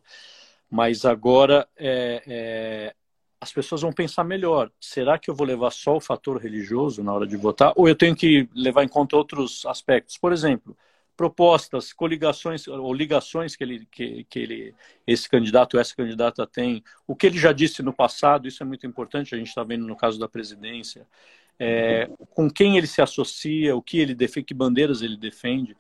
[0.68, 2.96] Mas agora é, é,
[3.40, 4.72] as pessoas vão pensar melhor.
[4.80, 7.72] Será que eu vou levar só o fator religioso na hora de votar?
[7.76, 10.18] Ou eu tenho que levar em conta outros aspectos?
[10.18, 10.76] Por exemplo,
[11.16, 16.84] propostas, coligações ou ligações que ele, que, que ele, esse candidato ou essa candidata tem,
[17.06, 19.86] o que ele já disse no passado, isso é muito importante, a gente está vendo
[19.86, 21.06] no caso da presidência
[21.60, 25.76] é, com quem ele se associa, o que ele defende, que bandeiras ele defende.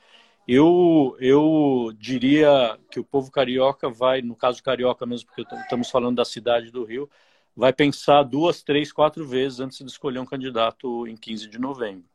[0.47, 6.17] Eu, eu diria que o povo carioca vai, no caso carioca mesmo, porque estamos falando
[6.17, 7.09] da cidade do Rio,
[7.55, 12.05] vai pensar duas, três, quatro vezes antes de escolher um candidato em 15 de novembro.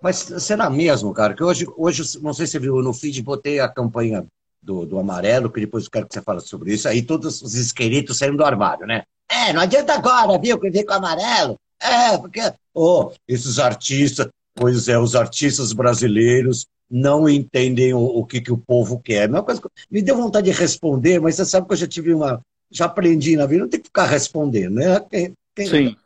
[0.00, 1.34] Mas será mesmo, cara?
[1.34, 4.26] Que hoje, hoje não sei se você viu no feed, botei a campanha
[4.62, 6.88] do, do amarelo, que depois eu quero que você fale sobre isso.
[6.88, 9.04] Aí todos os isqueritos saíram do armário, né?
[9.30, 11.58] É, não adianta agora, viu, que vem com amarelo.
[11.84, 12.40] É, porque
[12.72, 18.56] oh, esses artistas, pois é, os artistas brasileiros não entendem o, o que, que o
[18.56, 19.28] povo quer.
[19.28, 22.40] Uma coisa, me deu vontade de responder, mas você sabe que eu já tive uma.
[22.70, 24.98] Já aprendi na vida, não tem que ficar respondendo, né?
[25.10, 25.96] Quem, quem Sim.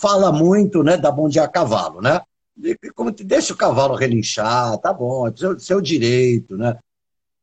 [0.00, 0.96] fala muito, né?
[0.96, 2.20] Dá bom dia a cavalo, né?
[2.94, 6.78] Como deixa o cavalo relinchar, tá bom, é seu, seu direito, né?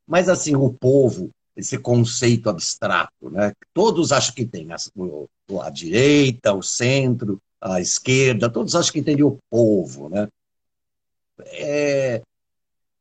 [0.07, 3.51] Mas assim, o povo, esse conceito abstrato, né?
[3.73, 4.77] Todos acham que tem a,
[5.61, 10.27] a direita, o centro, a esquerda, todos acham que entendem o povo, né?
[11.45, 12.21] É,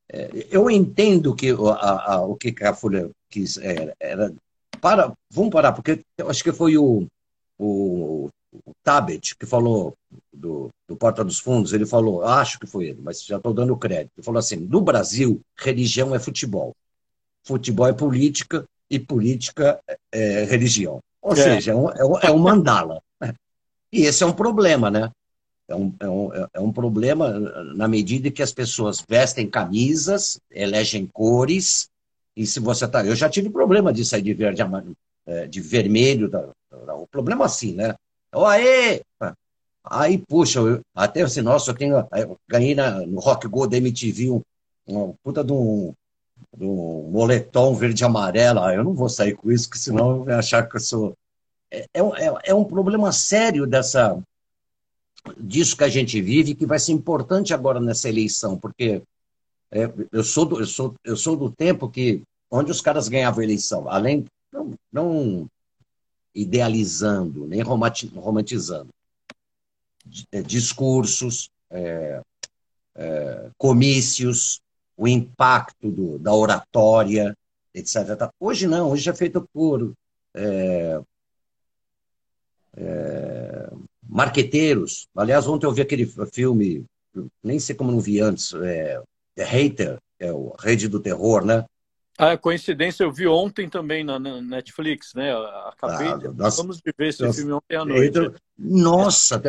[0.09, 4.33] é, eu entendo que a, a, o que a Folha quis era, era,
[4.81, 7.07] para, vamos parar, porque eu acho que foi o,
[7.59, 9.95] o, o Tabet que falou
[10.33, 13.77] do, do Porta dos Fundos, ele falou, acho que foi ele, mas já estou dando
[13.77, 16.73] crédito, ele falou assim, no Brasil, religião é futebol,
[17.43, 19.81] futebol é política e política
[20.13, 21.01] é religião.
[21.21, 21.37] Ou é.
[21.37, 23.01] seja, é um, é um é mandala.
[23.93, 25.11] E esse é um problema, né?
[25.69, 27.31] É um, é um, é um problema
[27.75, 31.89] na medida que as pessoas vestem camisas, elegem cores,
[32.37, 33.05] e se você tá.
[33.05, 34.63] Eu já tive problema de sair de verde,
[35.27, 36.31] é, de vermelho,
[36.71, 37.95] o problema assim, né?
[38.35, 39.03] Oh, aê!
[39.85, 41.97] Aí, puxa, eu, até assim, nossa, eu tenho.
[42.13, 44.43] Eu ganhei na, no Rock Go da MTV um,
[44.87, 45.93] uma puta de um,
[46.57, 48.61] de um moletom verde e amarelo.
[48.61, 51.17] Ah, eu não vou sair com isso, porque senão vai achar que eu sou
[51.73, 54.23] é, é, é, é um problema sério dessa
[55.39, 59.03] disso que a gente vive, que vai ser importante agora nessa eleição, porque
[59.71, 63.43] é, eu, sou do, eu, sou, eu sou do tempo que onde os caras ganhavam
[63.43, 65.49] eleição, além, não, não
[66.35, 68.91] idealizando, nem romantizando,
[70.31, 72.21] é, discursos, é,
[72.97, 74.61] é, comícios,
[74.97, 77.35] o impacto do, da oratória,
[77.73, 78.29] etc.
[78.39, 79.93] Hoje não, hoje é feito por
[82.77, 83.71] é, é,
[84.09, 85.07] marqueteiros.
[85.17, 86.85] Aliás, ontem eu vi aquele filme,
[87.43, 89.01] nem sei como não vi antes, é,
[89.35, 91.65] The Hater, é o Rede do Terror, né?
[92.19, 95.33] Ah, coincidência, eu vi ontem também na, Netflix, né?
[95.67, 98.19] Acabei ah, Vamos ver esse nossa, filme ontem à noite.
[98.57, 99.43] Nossa,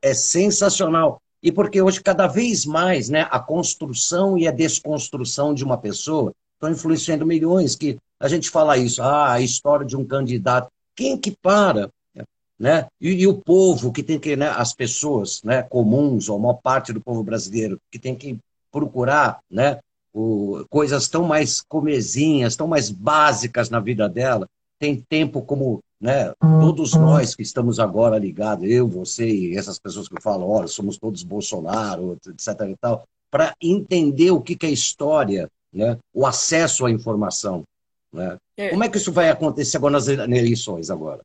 [0.00, 1.20] é sensacional.
[1.42, 6.32] E porque hoje, cada vez mais, né, a construção e a desconstrução de uma pessoa
[6.54, 7.76] estão influenciando milhões.
[7.76, 10.68] Que a gente fala isso, ah, a história de um candidato.
[10.96, 11.90] Quem que para
[12.58, 12.86] né?
[13.00, 16.60] E, e, o povo que tem que, né, as pessoas né, comuns, ou a maior
[16.62, 18.38] parte do povo brasileiro, que tem que
[18.70, 19.78] procurar né,
[20.12, 24.46] o, coisas tão mais comezinhas, tão mais básicas na vida dela,
[24.78, 30.08] tem tempo como né, todos nós que estamos agora ligados, eu, você e essas pessoas
[30.08, 32.48] que falam, olha, somos todos Bolsonaro, etc.
[32.68, 37.64] e tal, para entender o que, que é história, né, o acesso à informação.
[38.12, 38.36] Né?
[38.56, 38.68] É.
[38.68, 41.20] Como é que isso vai acontecer agora nas eleições agora?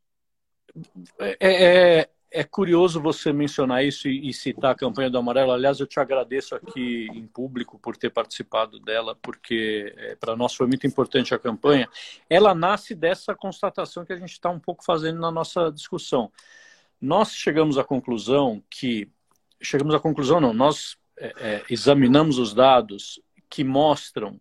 [1.20, 5.52] É, é, é, curioso você mencionar isso e, e, citar a campanha do Amarelo.
[5.52, 10.54] Aliás, eu te agradeço aqui em público por ter participado dela, porque é, para nós
[10.54, 11.90] foi muito importante a campanha.
[12.30, 16.32] Ela nasce dessa constatação que a gente está um pouco fazendo na nossa discussão.
[17.02, 19.10] Nós chegamos à conclusão que.
[19.62, 24.40] Chegamos à conclusão, não, nós é, é, examinamos os dados que mostram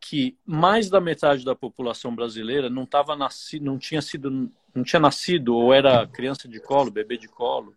[0.00, 5.00] que mais da metade da população brasileira não, tava nasci, não tinha sido não tinha
[5.00, 7.74] nascido ou era criança de colo, bebê de colo,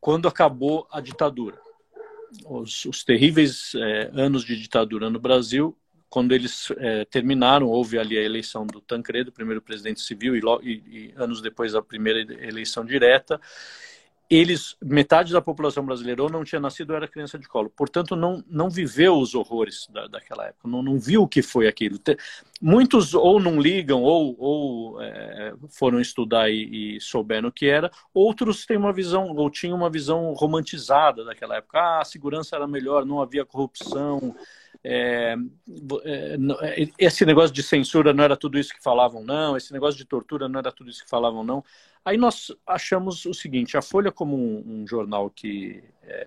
[0.00, 1.58] quando acabou a ditadura.
[2.44, 5.76] Os, os terríveis é, anos de ditadura no Brasil,
[6.08, 10.72] quando eles é, terminaram, houve ali a eleição do Tancredo, primeiro presidente civil, e, e,
[10.72, 13.40] e, anos depois a primeira eleição direta.
[14.30, 17.72] Eles, metade da população brasileira ou não tinha nascido ou era criança de colo.
[17.74, 21.66] Portanto, não, não viveu os horrores da, daquela época, não, não viu o que foi
[21.66, 21.98] aquilo.
[22.60, 27.90] Muitos ou não ligam ou, ou é, foram estudar e, e, souberam o que era,
[28.12, 31.78] outros têm uma visão, ou tinham uma visão romantizada daquela época.
[31.78, 34.34] Ah, a segurança era melhor, não havia corrupção,
[34.90, 35.36] é,
[36.04, 39.54] é, é, esse negócio de censura não era tudo isso que falavam, não.
[39.54, 41.62] Esse negócio de tortura não era tudo isso que falavam, não.
[42.02, 46.26] Aí nós achamos o seguinte: a Folha, como um, um jornal que é,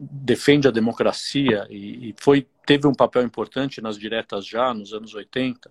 [0.00, 5.12] defende a democracia e, e, foi teve um papel importante nas diretas já nos anos
[5.12, 5.68] 80,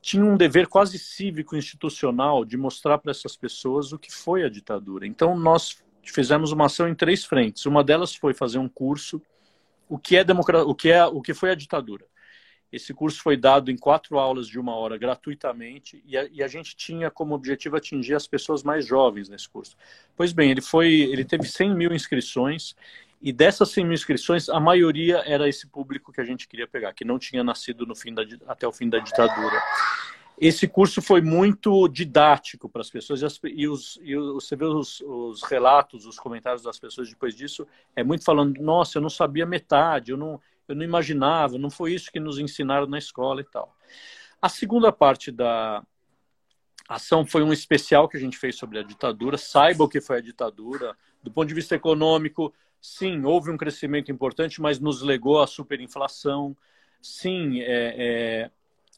[0.00, 4.48] tinha um dever quase cívico institucional de mostrar para essas pessoas o que foi a
[4.48, 5.06] ditadura.
[5.06, 7.66] Então nós fizemos uma ação em três frentes.
[7.66, 9.20] Uma delas foi fazer um curso
[9.88, 12.06] o que é democracia, o que é o que foi a ditadura.
[12.72, 16.48] Esse curso foi dado em quatro aulas de uma hora gratuitamente e a, e a,
[16.48, 19.76] gente tinha como objetivo atingir as pessoas mais jovens nesse curso.
[20.16, 22.74] Pois bem, ele foi, ele teve 100 mil inscrições
[23.22, 26.92] e dessas 100 mil inscrições a maioria era esse público que a gente queria pegar,
[26.94, 29.62] que não tinha nascido no fim da, até o fim da ditadura
[30.38, 34.64] esse curso foi muito didático para as pessoas e, as, e, os, e você vê
[34.64, 39.10] os, os, relatos, os comentários das pessoas depois disso, é muito falando, nossa, eu não
[39.10, 43.40] sabia metade, eu não, eu não imaginava, não foi isso que nos ensinaram na escola
[43.40, 43.76] e tal.
[44.42, 45.82] A segunda parte da
[46.88, 50.18] ação foi um especial que a gente fez sobre a ditadura, saiba o que foi
[50.18, 55.40] a ditadura, do ponto de vista econômico, sim, houve um crescimento importante, mas nos legou
[55.40, 56.56] a superinflação,
[57.00, 58.50] sim, é, é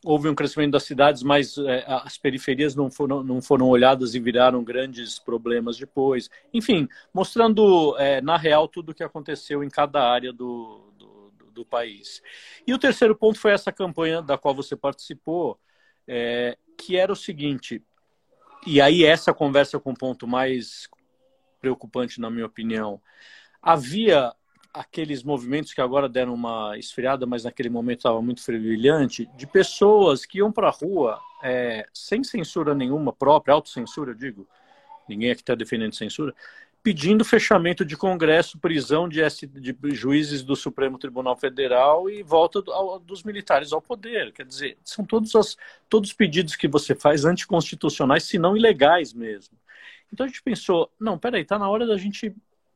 [0.05, 4.21] houve um crescimento das cidades, mas é, as periferias não foram, não foram olhadas e
[4.21, 6.31] viraram grandes problemas depois.
[6.53, 11.65] Enfim, mostrando é, na real tudo o que aconteceu em cada área do, do, do,
[11.65, 12.23] país.
[12.67, 15.59] E o terceiro ponto foi essa campanha da qual você participou,
[16.07, 17.83] é, que era o seguinte,
[18.67, 20.89] e aí essa conversa com o ponto mais
[21.61, 23.01] preocupante, na minha opinião.
[23.63, 24.33] Havia
[24.77, 30.27] aqueles movimentos que agora deram uma esfriada, mas naquele momento estava muito fervilhante, de pessoas
[30.27, 34.47] que iam para a rua é, sem censura nenhuma própria, autocensura, eu digo,
[35.09, 36.35] ninguém aqui está defendendo censura,
[36.83, 42.71] pedindo fechamento de Congresso, prisão de, de juízes do Supremo Tribunal Federal e volta do,
[42.71, 44.33] ao, dos militares ao poder.
[44.33, 45.57] Quer dizer, são todos, as,
[45.89, 49.59] todos os pedidos que você faz anticonstitucionais, se não ilegais mesmo.
[50.13, 52.33] Então a gente pensou, não, peraí, está na hora da gente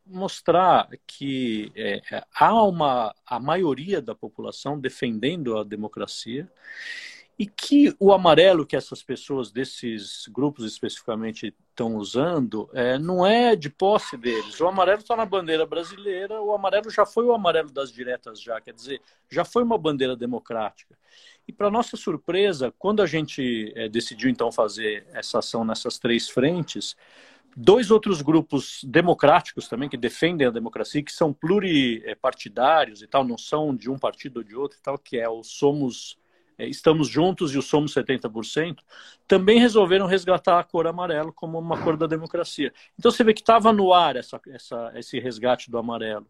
[0.06, 6.51] mostrar que é, há uma a maioria da população defendendo a democracia
[7.40, 13.56] e que o amarelo que essas pessoas desses grupos especificamente estão usando é, não é
[13.56, 14.60] de posse deles.
[14.60, 18.60] O amarelo está na bandeira brasileira, o amarelo já foi o amarelo das diretas já,
[18.60, 19.01] quer dizer,
[19.31, 20.98] já foi uma bandeira democrática.
[21.48, 26.28] E para nossa surpresa, quando a gente é, decidiu então fazer essa ação nessas três
[26.28, 26.94] frentes,
[27.56, 33.39] dois outros grupos democráticos também que defendem a democracia, que são pluripartidários e tal, não
[33.39, 36.18] são de um partido ou de outro e tal, que é o Somos
[36.60, 38.81] é, Estamos Juntos e o Somos 70%,
[39.27, 42.72] também resolveram resgatar a cor amarelo como uma cor da democracia.
[42.98, 46.27] Então você vê que estava no ar essa, essa, esse resgate do amarelo.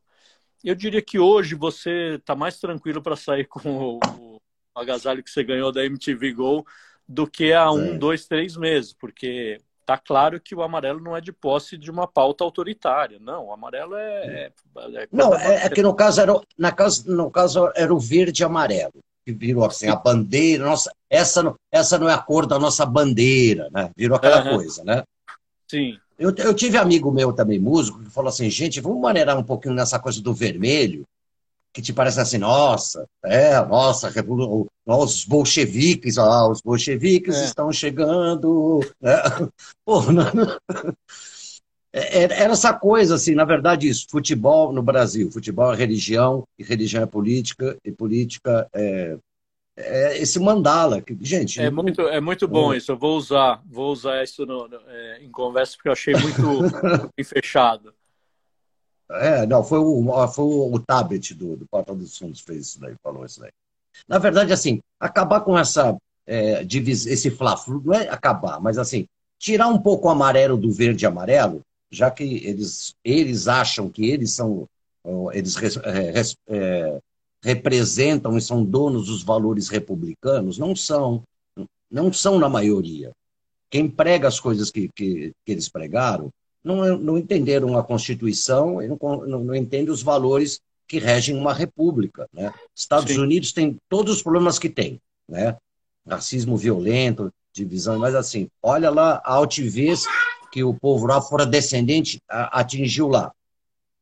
[0.62, 4.40] Eu diria que hoje você está mais tranquilo para sair com o, o
[4.74, 6.64] agasalho que você ganhou da MTV Go
[7.09, 7.98] do que há um, é.
[7.98, 9.60] dois, três meses, porque
[9.91, 13.19] Está claro que o amarelo não é de posse de uma pauta autoritária.
[13.19, 14.25] Não, o amarelo é.
[14.25, 14.53] é,
[14.95, 18.41] é não, é, é, que no caso, era, na caso, no caso era o verde
[18.41, 18.93] e amarelo,
[19.27, 20.65] que virou assim, a bandeira.
[20.65, 23.91] Nossa, essa, essa não é a cor da nossa bandeira, né?
[23.97, 24.59] Virou aquela uhum.
[24.59, 25.03] coisa, né?
[25.69, 25.99] Sim.
[26.17, 29.75] Eu, eu tive amigo meu também, músico, que falou assim: gente, vamos maneirar um pouquinho
[29.75, 31.05] nessa coisa do vermelho,
[31.72, 34.12] que te parece assim, nossa, é, nossa,
[34.86, 37.44] os bolcheviques, ah, os bolcheviques é.
[37.44, 38.80] estão chegando.
[39.01, 39.14] Né?
[39.84, 40.59] Pô, não, não.
[41.92, 46.44] É, é, era essa coisa, assim, na verdade, isso, futebol no Brasil, futebol é religião,
[46.59, 49.16] e religião é política, e política é,
[49.76, 51.01] é esse mandala.
[51.01, 54.68] Que, gente, é, muito, é muito bom isso, eu vou usar, vou usar isso no,
[54.68, 56.42] no, é, em conversa, porque eu achei muito
[57.24, 57.92] fechado.
[59.12, 62.81] É, não, foi o, foi o, o tablet do, do Porta dos Fundos fez isso
[62.81, 63.51] daí, falou isso daí.
[64.07, 65.97] Na verdade, assim, acabar com essa
[66.27, 69.07] é, esse fla-flu, não é acabar, mas assim,
[69.37, 71.61] tirar um pouco o amarelo do verde e amarelo,
[71.91, 74.69] já que eles, eles acham que eles são,
[75.32, 76.99] eles é, é,
[77.43, 81.23] representam e são donos dos valores republicanos, não são,
[81.91, 83.11] não são na maioria.
[83.69, 86.31] Quem prega as coisas que, que, que eles pregaram
[86.62, 91.55] não, não entenderam a Constituição e não, não, não entendem os valores que regem uma
[91.55, 92.28] república.
[92.32, 92.53] Né?
[92.74, 93.20] Estados Sim.
[93.20, 95.57] Unidos tem todos os problemas que tem, né?
[96.07, 100.05] racismo violento, divisão, mas assim, olha lá a altivez
[100.51, 103.32] que o povo lá fora descendente atingiu lá,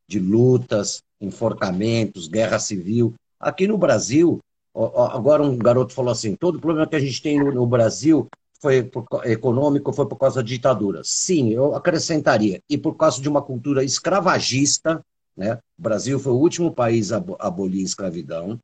[0.06, 3.14] de lutas, enforcamentos, guerra civil.
[3.38, 4.40] Aqui no Brasil,
[4.74, 8.26] agora um garoto falou assim: todo o problema que a gente tem no Brasil
[8.60, 11.02] foi por, econômico foi por causa da ditadura.
[11.04, 15.04] Sim, eu acrescentaria, e por causa de uma cultura escravagista,
[15.36, 15.58] né?
[15.78, 18.58] O Brasil foi o último país a abolir a escravidão,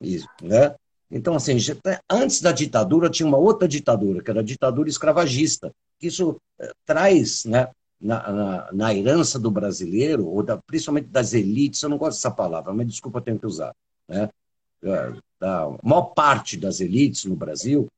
[0.00, 0.74] isso, né?
[1.10, 1.56] Então, assim,
[2.08, 5.72] antes da ditadura tinha uma outra ditadura, que era a ditadura escravagista.
[6.00, 7.68] Isso eh, traz, né,
[8.00, 12.30] na, na, na, herança do brasileiro, ou da, principalmente das elites, eu não gosto dessa
[12.30, 13.74] palavra, mas desculpa, eu tenho que usar,
[14.08, 14.28] né?
[14.82, 17.88] Eh, da maior parte das elites no Brasil,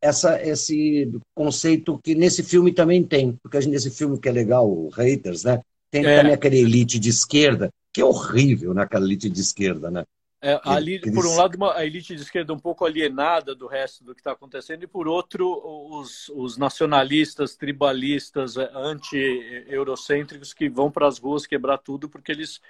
[0.00, 5.44] essa, esse conceito que nesse filme também tem, porque nesse filme que é legal, Haters,
[5.44, 5.60] né?
[5.90, 6.16] Tem é.
[6.16, 10.04] também aquela elite de esquerda, que é horrível naquela elite de esquerda, né?
[10.44, 13.68] É, ali, que, por um lado, uma, a elite de esquerda um pouco alienada do
[13.68, 15.46] resto do que está acontecendo, e por outro,
[15.88, 22.60] os, os nacionalistas, tribalistas, é, anti-eurocêntricos que vão para as ruas quebrar tudo porque eles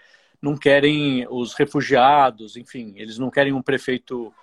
[0.40, 4.34] não querem os refugiados, enfim, eles não querem um prefeito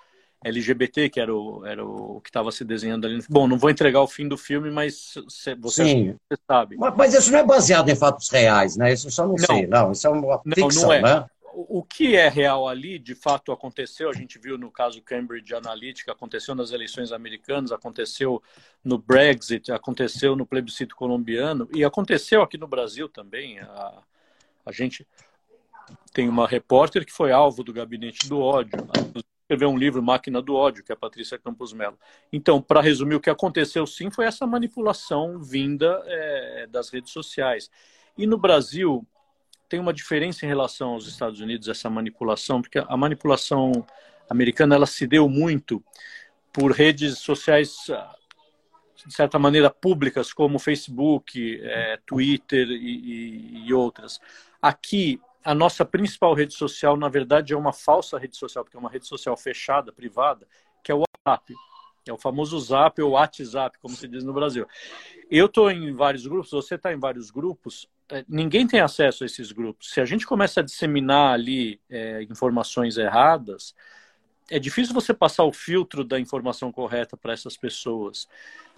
[0.44, 3.22] LGBT, que era o, era o que estava se desenhando ali.
[3.30, 5.16] Bom, não vou entregar o fim do filme, mas
[5.60, 6.16] você, Sim.
[6.30, 6.78] você sabe.
[6.78, 8.94] Mas, mas, isso não é baseado em fatos reais, né?
[8.94, 9.92] Isso eu só não, não sei, não.
[9.92, 11.02] Isso é uma não, ficção, não é.
[11.02, 11.26] né?
[11.52, 16.14] O que é real ali, de fato aconteceu, a gente viu no caso Cambridge Analytica,
[16.14, 18.42] aconteceu nas eleições americanas, aconteceu
[18.82, 23.60] no Brexit, aconteceu no plebiscito colombiano e aconteceu aqui no Brasil também.
[23.60, 24.02] A,
[24.66, 25.06] a gente
[26.14, 28.78] tem uma repórter que foi alvo do gabinete do ódio,
[29.50, 31.98] escreveu um livro, Máquina do Ódio, que é a Patrícia Campos Mello.
[32.32, 37.72] Então, para resumir, o que aconteceu sim foi essa manipulação vinda é, das redes sociais.
[38.16, 39.04] E no Brasil,
[39.68, 43.72] tem uma diferença em relação aos Estados Unidos, essa manipulação, porque a manipulação
[44.30, 45.84] americana ela se deu muito
[46.54, 47.76] por redes sociais,
[49.04, 54.20] de certa maneira, públicas, como Facebook, é, Twitter e, e, e outras.
[54.62, 58.80] Aqui, a nossa principal rede social, na verdade, é uma falsa rede social, porque é
[58.80, 60.48] uma rede social fechada, privada,
[60.84, 61.54] que é o WhatsApp.
[62.08, 64.66] É o famoso Zap ou WhatsApp, como se diz no Brasil.
[65.30, 69.26] Eu estou em vários grupos, você está em vários grupos, é, ninguém tem acesso a
[69.26, 69.92] esses grupos.
[69.92, 73.76] Se a gente começa a disseminar ali é, informações erradas,
[74.50, 78.28] é difícil você passar o filtro da informação correta para essas pessoas.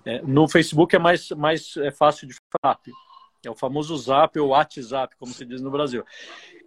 [0.03, 2.79] É, no Facebook é mais, mais é fácil de falar.
[3.45, 6.03] É o famoso Zap ou WhatsApp, como se diz no Brasil.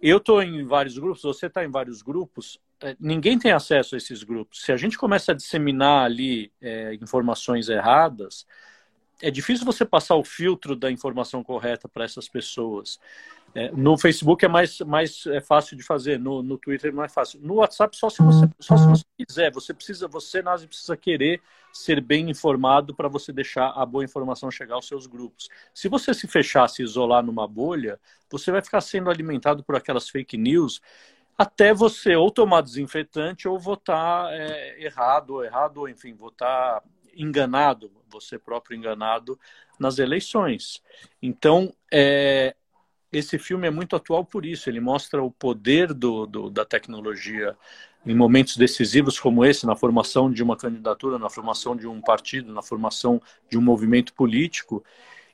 [0.01, 3.97] Eu estou em vários grupos, você está em vários grupos, é, ninguém tem acesso a
[3.97, 4.61] esses grupos.
[4.63, 8.45] Se a gente começa a disseminar ali é, informações erradas,
[9.21, 12.99] é difícil você passar o filtro da informação correta para essas pessoas.
[13.53, 17.07] É, no Facebook é mais, mais é fácil de fazer, no, no Twitter não é
[17.07, 17.39] fácil.
[17.41, 19.51] No WhatsApp, só se você, só se você quiser.
[19.53, 24.51] Você precisa, você, Nazi, precisa querer ser bem informado para você deixar a boa informação
[24.51, 25.47] chegar aos seus grupos.
[25.73, 27.97] Se você se fechar, se isolar numa bolha,
[28.29, 30.81] você vai ficar sendo alimentado por aquelas fake news
[31.37, 36.81] até você ou tomar desinfetante ou votar é, errado, ou errado, ou enfim, votar
[37.15, 39.39] enganado, você próprio enganado
[39.79, 40.81] nas eleições.
[41.21, 42.55] Então, é,
[43.11, 44.69] esse filme é muito atual por isso.
[44.69, 47.55] Ele mostra o poder do, do, da tecnologia
[48.05, 52.53] em momentos decisivos como esse, na formação de uma candidatura, na formação de um partido,
[52.53, 54.83] na formação de um movimento político.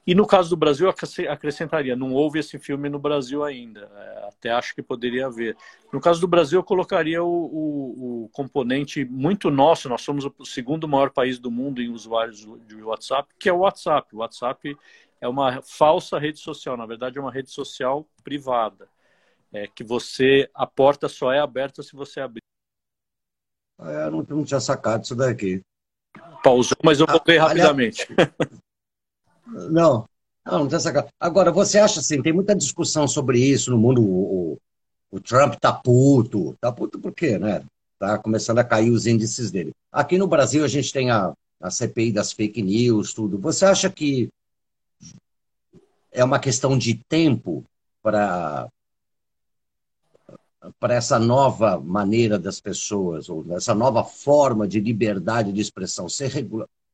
[0.06, 0.90] E no caso do Brasil,
[1.30, 5.56] acrescentaria, não houve esse filme no Brasil ainda, é, até acho que poderia haver.
[5.94, 10.46] No caso do Brasil, eu colocaria o, o, o, componente muito nosso, nós somos o
[10.46, 14.16] segundo maior país do mundo em usuários de WhatsApp, que é o WhatsApp.
[14.16, 14.76] O WhatsApp
[15.20, 18.90] é uma falsa rede social, na verdade é uma rede social privada,
[19.54, 22.42] é, que você, a porta só é aberta se você abrir.
[23.80, 25.62] É, eu não, não tinha sacado isso daqui.
[26.44, 28.08] Pausou, mas eu voltei ah, rapidamente.
[29.52, 30.06] Não,
[30.46, 34.02] não, não tem essa Agora, você acha assim, tem muita discussão sobre isso no mundo.
[34.02, 34.58] O,
[35.12, 36.56] o Trump tá puto.
[36.60, 37.64] Tá puto por quê, né?
[38.00, 39.72] Tá começando a cair os índices dele.
[39.92, 43.38] Aqui no Brasil a gente tem a, a CPI das fake news, tudo.
[43.38, 44.30] Você acha que
[46.12, 47.64] é uma questão de tempo
[48.02, 48.68] para
[50.80, 56.32] para essa nova maneira das pessoas, ou essa nova forma de liberdade de expressão ser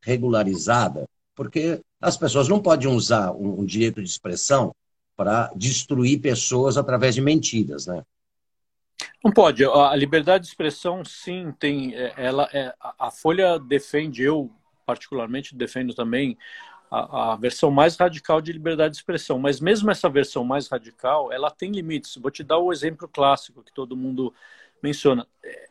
[0.01, 1.05] regularizada?
[1.38, 4.76] Porque as pessoas não podem usar um, um direito de expressão
[5.15, 8.03] para destruir pessoas através de mentiras, né?
[9.23, 9.64] Não pode.
[9.64, 11.93] A liberdade de expressão, sim, tem.
[11.93, 14.51] É, ela, é, a Folha defende, eu
[14.84, 16.35] particularmente defendo também
[16.89, 19.38] a, a, versão mais radical de liberdade de expressão.
[19.38, 22.15] Mas mesmo essa versão mais radical, ela tem limites.
[22.15, 24.34] Vou te dar o exemplo clássico que todo mundo
[24.81, 25.27] menciona.
[25.43, 25.68] É,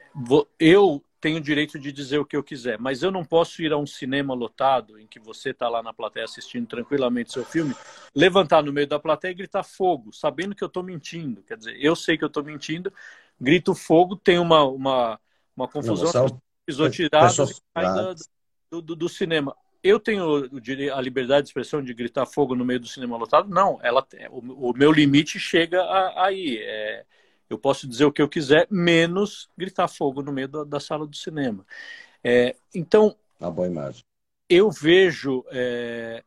[0.60, 3.72] eu tenho o direito de dizer o que eu quiser, mas eu não posso ir
[3.72, 7.74] a um cinema lotado, em que você está lá na plateia assistindo tranquilamente seu filme,
[8.14, 11.42] levantar no meio da plateia e gritar fogo, sabendo que eu estou mentindo.
[11.42, 12.92] Quer dizer, eu sei que eu estou mentindo,
[13.40, 15.18] grito fogo, tem uma, uma,
[15.56, 17.58] uma confusão, não, pisoteadas
[18.70, 20.48] do, do, do cinema eu tenho
[20.94, 23.48] a liberdade de expressão de gritar fogo no meio do cinema lotado?
[23.48, 25.80] Não, ela, o, o meu limite chega
[26.20, 26.58] aí.
[26.60, 27.04] É,
[27.48, 31.06] eu posso dizer o que eu quiser, menos gritar fogo no meio da, da sala
[31.06, 31.64] do cinema.
[32.22, 33.16] É, então.
[33.38, 34.02] Uma boa imagem.
[34.48, 35.44] Eu vejo.
[35.50, 36.22] É,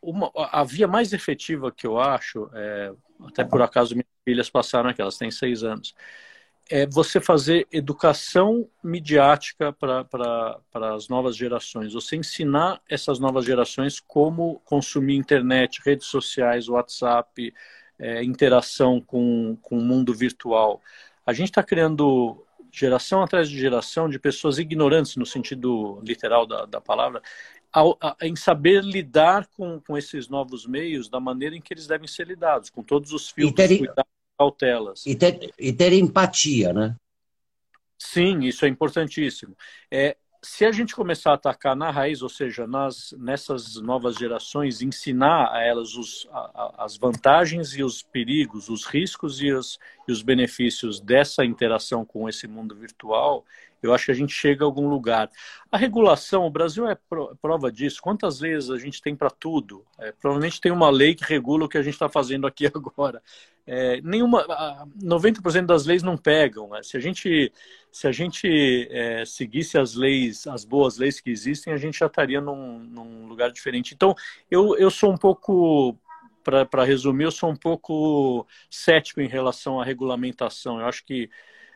[0.00, 2.92] uma, a via mais efetiva que eu acho, é,
[3.26, 5.94] até por acaso minhas filhas passaram aqui, elas têm seis anos,
[6.70, 11.94] é você fazer educação midiática para as novas gerações.
[11.94, 17.54] Você ensinar essas novas gerações como consumir internet, redes sociais, WhatsApp,
[17.98, 20.80] é, interação com, com o mundo virtual.
[21.26, 26.64] A gente está criando geração atrás de geração de pessoas ignorantes, no sentido literal da,
[26.64, 27.22] da palavra,
[27.72, 31.86] ao, a, em saber lidar com, com esses novos meios da maneira em que eles
[31.86, 35.04] devem ser lidados, com todos os filtros, ter, cuidados cautelas.
[35.04, 36.96] E ter, e ter empatia, né?
[37.98, 39.56] Sim, isso é importantíssimo.
[39.90, 44.80] É, se a gente começar a atacar na raiz, ou seja, nas, nessas novas gerações,
[44.80, 50.12] ensinar a elas os, a, as vantagens e os perigos, os riscos e os, e
[50.12, 53.44] os benefícios dessa interação com esse mundo virtual,
[53.82, 55.30] eu acho que a gente chega a algum lugar.
[55.70, 56.96] A regulação, o Brasil é
[57.40, 58.00] prova disso.
[58.02, 59.84] Quantas leis a gente tem para tudo?
[59.98, 63.22] É, provavelmente tem uma lei que regula o que a gente está fazendo aqui agora.
[63.70, 64.46] É, nenhuma,
[64.98, 66.70] 90% das leis não pegam.
[66.70, 66.82] Né?
[66.82, 67.52] Se a gente,
[67.92, 72.06] se a gente é, seguisse as leis, as boas leis que existem, a gente já
[72.06, 73.92] estaria num, num lugar diferente.
[73.94, 74.14] Então,
[74.50, 75.94] eu, eu sou um pouco
[76.42, 80.80] para resumir, eu sou um pouco cético em relação à regulamentação.
[80.80, 81.28] Eu acho que.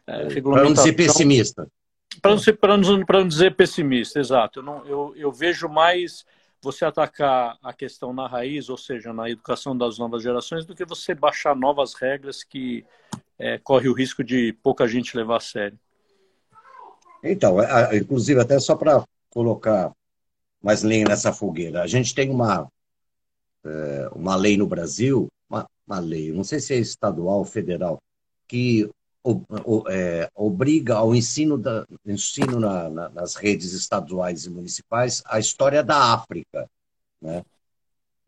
[0.06, 0.52] É, regulamentação...
[0.52, 1.70] Para não dizer pessimista.
[2.22, 4.60] Para não, não, não dizer pessimista, exato.
[4.60, 6.24] Eu, não, eu, eu vejo mais
[6.62, 10.84] você atacar a questão na raiz, ou seja, na educação das novas gerações, do que
[10.84, 12.86] você baixar novas regras que
[13.38, 15.78] é, corre o risco de pouca gente levar a sério.
[17.22, 17.56] Então,
[17.92, 19.92] inclusive, até só para colocar
[20.62, 22.68] mais lenha nessa fogueira, a gente tem uma,
[23.64, 27.98] é, uma lei no Brasil, uma, uma lei, não sei se é estadual ou federal,
[28.46, 28.88] que
[29.88, 35.82] é, obriga ao ensino, da, ensino na, na, nas redes estaduais e municipais a história
[35.82, 36.68] da África.
[37.20, 37.44] Né?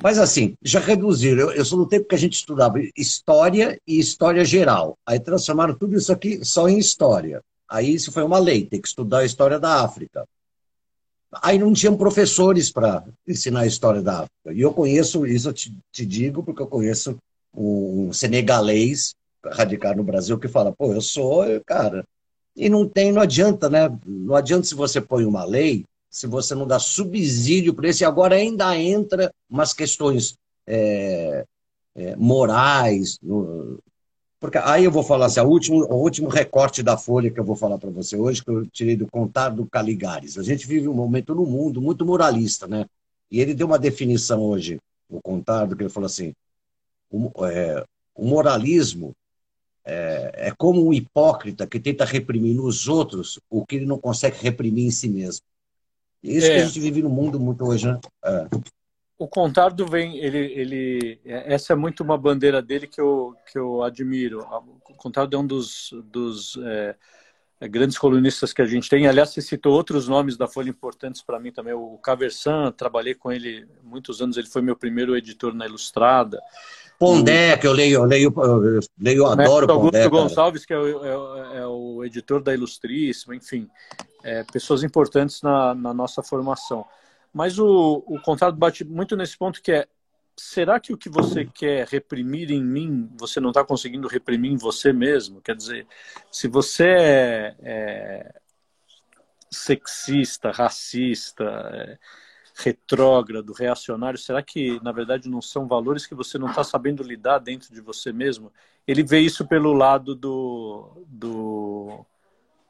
[0.02, 1.40] Mas assim, já reduziram.
[1.40, 4.96] Eu, eu sou do tempo que a gente estudava história e história geral.
[5.04, 7.42] Aí transformaram tudo isso aqui só em história.
[7.68, 10.26] Aí isso foi uma lei, tem que estudar a história da África.
[11.42, 14.52] Aí não tinham professores para ensinar a história da África.
[14.52, 17.16] E eu conheço, isso eu te, te digo, porque eu conheço
[17.52, 19.14] um senegalês
[19.52, 22.06] radicar no Brasil que fala, pô, eu sou, cara.
[22.56, 23.90] E não tem, não adianta, né?
[24.06, 28.36] Não adianta se você põe uma lei, se você não dá subsídio para esse, agora
[28.36, 31.44] ainda entra umas questões é,
[31.94, 33.18] é, morais.
[33.20, 33.78] No,
[34.38, 37.44] porque aí eu vou falar assim, o último, o último recorte da Folha que eu
[37.44, 40.38] vou falar para você hoje, que eu tirei do Contar do Caligares.
[40.38, 42.84] A gente vive um momento no mundo muito moralista, né?
[43.30, 46.34] E ele deu uma definição hoje, o Contardo, que ele falou assim:
[47.10, 47.82] o, é,
[48.14, 49.12] o moralismo
[49.84, 54.38] é, é como um hipócrita que tenta reprimir nos outros o que ele não consegue
[54.40, 55.42] reprimir em si mesmo.
[56.22, 56.54] Isso é.
[56.54, 58.00] que a gente vive no mundo muito hoje, né?
[58.24, 58.48] É.
[59.16, 63.82] O Contardo vem, ele, ele, essa é muito uma bandeira dele que eu, que eu
[63.82, 64.40] admiro.
[64.40, 66.96] O Contardo é um dos, dos é,
[67.60, 69.06] é, grandes colunistas que a gente tem.
[69.06, 71.74] Aliás, você citou outros nomes da Folha importantes para mim também.
[71.74, 76.40] O Caversan, trabalhei com ele muitos anos, ele foi meu primeiro editor na Ilustrada.
[77.04, 80.08] Pondé, que eu leio, eu leio, eu leio, eu adoro Augusto Pondé.
[80.08, 83.68] Gonçalves, que é o, é, é o, editor da Ilustríssima, enfim,
[84.22, 86.84] é, pessoas importantes na, na, nossa formação.
[87.32, 89.86] Mas o, o contrato bate muito nesse ponto que é,
[90.36, 94.56] será que o que você quer reprimir em mim, você não está conseguindo reprimir em
[94.56, 95.40] você mesmo?
[95.40, 95.86] Quer dizer,
[96.30, 98.34] se você é, é
[99.50, 101.98] sexista, racista, é,
[102.54, 107.38] retrógrado, reacionário, será que na verdade não são valores que você não está sabendo lidar
[107.38, 108.52] dentro de você mesmo?
[108.86, 112.06] Ele vê isso pelo lado do, do,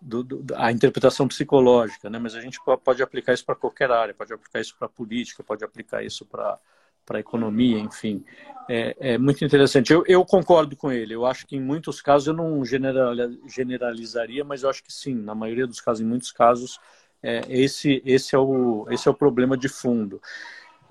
[0.01, 2.19] do, do interpretação psicológica, né?
[2.19, 5.65] Mas a gente pode aplicar isso para qualquer área, pode aplicar isso para política, pode
[5.65, 6.59] aplicar isso para
[7.05, 8.24] para a economia, enfim.
[8.69, 9.93] É, é muito interessante.
[9.93, 11.15] Eu, eu, concordo com ele.
[11.15, 15.35] Eu acho que em muitos casos, eu não generalizaria, mas eu acho que sim, na
[15.35, 16.81] maioria dos casos, em muitos casos,
[17.25, 20.21] é, esse, esse, é o, esse é o problema de fundo.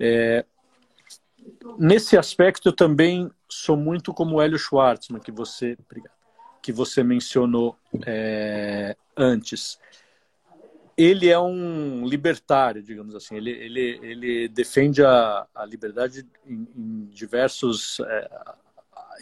[0.00, 0.44] É,
[1.78, 5.78] nesse aspecto, eu também sou muito como o Hélio Schwartzman, que você,
[6.60, 9.78] que você mencionou é, antes.
[10.96, 13.36] ele é um libertário, digamos assim.
[13.36, 18.30] Ele, ele, ele defende a, a liberdade em, em diversos, é,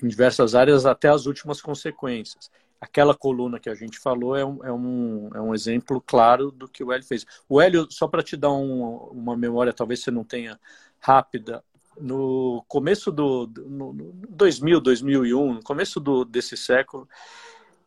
[0.03, 2.51] em diversas áreas até as últimas consequências.
[2.83, 6.69] Aquela coluna que a gente falou é um, é um, é um exemplo claro do
[6.69, 7.25] que o Hélio fez.
[7.49, 10.59] O Hélio, só para te dar um, uma memória, talvez você não tenha
[10.99, 11.63] rápida,
[12.01, 17.09] no começo do no, no 2000, 2001, no começo do, desse século,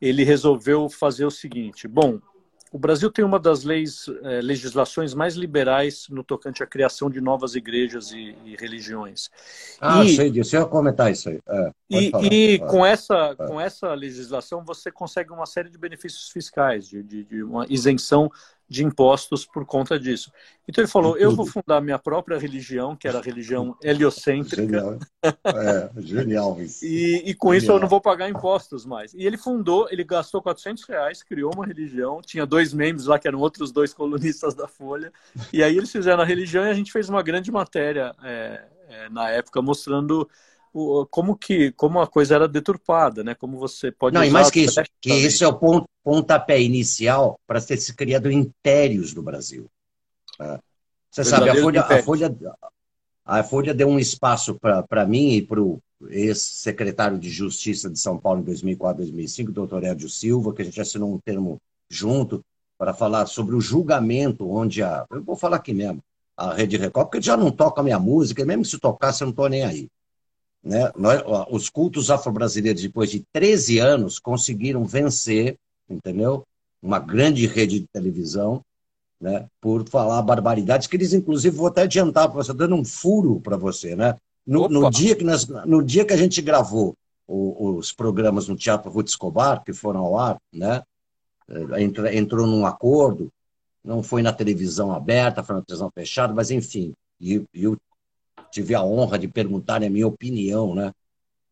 [0.02, 2.22] ele resolveu fazer o seguinte: bom,
[2.76, 7.22] o Brasil tem uma das leis, eh, legislações mais liberais no tocante à criação de
[7.22, 9.30] novas igrejas e, e religiões.
[9.80, 11.40] Ah, e, sei disso, eu ia comentar isso aí.
[11.48, 12.12] É, e,
[12.56, 13.48] e com, essa, é.
[13.48, 18.30] com essa legislação você consegue uma série de benefícios fiscais, de, de, de uma isenção
[18.68, 20.32] de impostos por conta disso.
[20.68, 24.64] Então ele falou: eu vou fundar minha própria religião, que era a religião heliocêntrica.
[24.64, 25.00] Genial.
[25.24, 26.84] É, genial isso.
[26.84, 27.58] e, e com genial.
[27.58, 29.14] isso eu não vou pagar impostos mais.
[29.14, 33.28] E ele fundou, ele gastou 400 reais, criou uma religião, tinha dois membros lá que
[33.28, 35.12] eram outros dois colunistas da Folha,
[35.54, 39.10] e aí eles fizeram a religião e a gente fez uma grande matéria é, é,
[39.10, 40.28] na época mostrando
[41.10, 43.34] como que como a coisa era deturpada, né?
[43.34, 47.40] Como você pode não, e mais que isso, que isso é o ponto, pontapé inicial
[47.48, 49.66] para ter se criado impérios no Brasil.
[50.38, 50.60] Tá?
[51.10, 52.38] Você sabe, a Folha, a Folha,
[53.26, 54.56] a Folha deu um espaço
[54.88, 59.84] para mim e para o ex-secretário de Justiça de São Paulo em 2004, 2005, doutor
[59.84, 61.60] Edio Silva, que a gente assinou um termo
[61.90, 62.46] junto
[62.78, 65.06] para falar sobre o julgamento onde a.
[65.10, 66.04] Eu vou falar aqui mesmo,
[66.38, 69.28] a Rede Record, porque já não toca a minha música, e mesmo se tocasse, eu
[69.28, 69.88] não estou nem aí.
[70.62, 70.92] Né?
[70.96, 75.58] Nós, os cultos afro-brasileiros, depois de 13 anos, conseguiram vencer,
[75.90, 76.44] entendeu?
[76.82, 78.62] Uma grande rede de televisão,
[79.20, 79.48] né?
[79.60, 83.58] por falar barbaridades, que eles, inclusive, vou até adiantar para você, dando um furo para
[83.58, 83.96] você.
[83.96, 84.16] Né?
[84.46, 86.96] No, no, dia que nós, no dia que a gente gravou
[87.28, 90.84] o, os programas no Teatro Ruth Escobar, que foram ao ar, né?
[91.50, 93.32] Eh, entrou, entrou num acordo,
[93.84, 97.78] não foi na televisão aberta, foi na televisão fechada, mas enfim, e, e o
[98.52, 100.92] tive a honra de perguntar a minha opinião, né?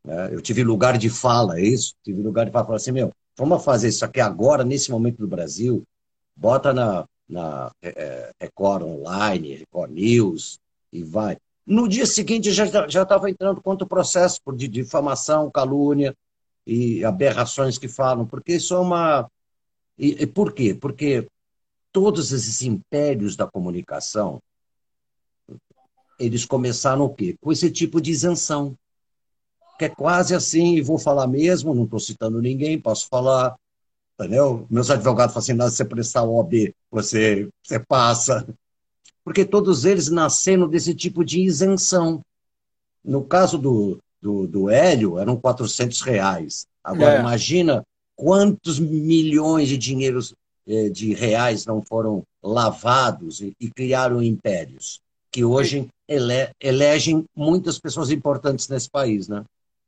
[0.06, 1.94] É, eu tive lugar de fala, é isso?
[2.04, 5.28] Tive lugar de fala, falar assim, meu, vamos fazer isso aqui agora, nesse momento do
[5.28, 5.84] Brasil,
[6.36, 10.60] bota na, na é, Record Online, Record News,
[10.92, 11.38] e vai.
[11.66, 16.16] No dia seguinte já estava entrando contra o processo por de difamação, calúnia
[16.68, 19.30] e aberrações que falam, porque isso é uma.
[19.98, 20.74] E, e por quê?
[20.74, 21.28] Porque
[21.92, 24.42] todos esses impérios da comunicação,
[26.20, 27.36] eles começaram o quê?
[27.40, 28.76] Com esse tipo de isenção.
[29.78, 33.56] Que é quase assim, e vou falar mesmo, não estou citando ninguém, posso falar,
[34.20, 34.68] entendeu?
[34.70, 38.48] Meus advogados falam assim, não, você prestar OB, você, você passa.
[39.24, 42.22] Porque todos eles nasceram desse tipo de isenção.
[43.04, 46.66] No caso do, do, do Hélio, eram 400 reais.
[46.84, 47.20] Agora, é.
[47.20, 47.84] imagina
[48.16, 50.34] quantos milhões de dinheiros
[50.68, 55.02] eh, de reais não foram lavados e, e criaram impérios
[55.34, 59.44] que hoje ele, elegem muitas pessoas importantes nesse país, né?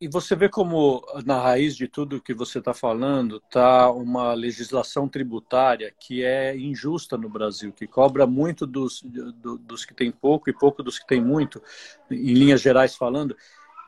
[0.06, 5.10] E você vê como na raiz de tudo que você está falando está uma legislação
[5.10, 10.48] tributária que é injusta no Brasil, que cobra muito dos, do, dos que têm pouco
[10.48, 11.60] e pouco dos que têm muito,
[12.12, 13.36] em linhas gerais falando.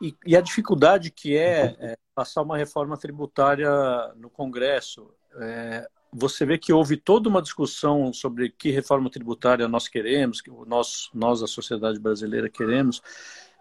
[0.02, 3.70] E, e a dificuldade que é, é, passar uma reforma tributária
[4.16, 5.14] no Congresso.
[5.36, 10.50] É, você vê que houve toda uma discussão sobre que reforma tributária nós queremos, que
[10.66, 13.00] nós, nós a sociedade brasileira queremos,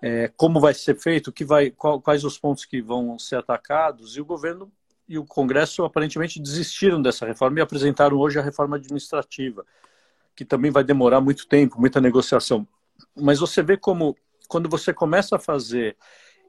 [0.01, 4.15] é, como vai ser feito, que vai, qual, quais os pontos que vão ser atacados,
[4.15, 4.71] e o governo
[5.07, 9.65] e o Congresso aparentemente desistiram dessa reforma e apresentaram hoje a reforma administrativa,
[10.35, 12.67] que também vai demorar muito tempo, muita negociação.
[13.15, 14.15] Mas você vê como,
[14.47, 15.95] quando você começa a fazer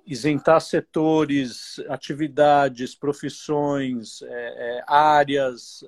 [0.04, 5.84] isentar setores, atividades, profissões, é, é, áreas,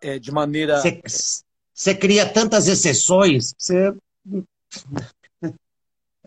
[0.00, 0.80] é, de maneira.
[1.74, 3.94] Você cria tantas exceções, você.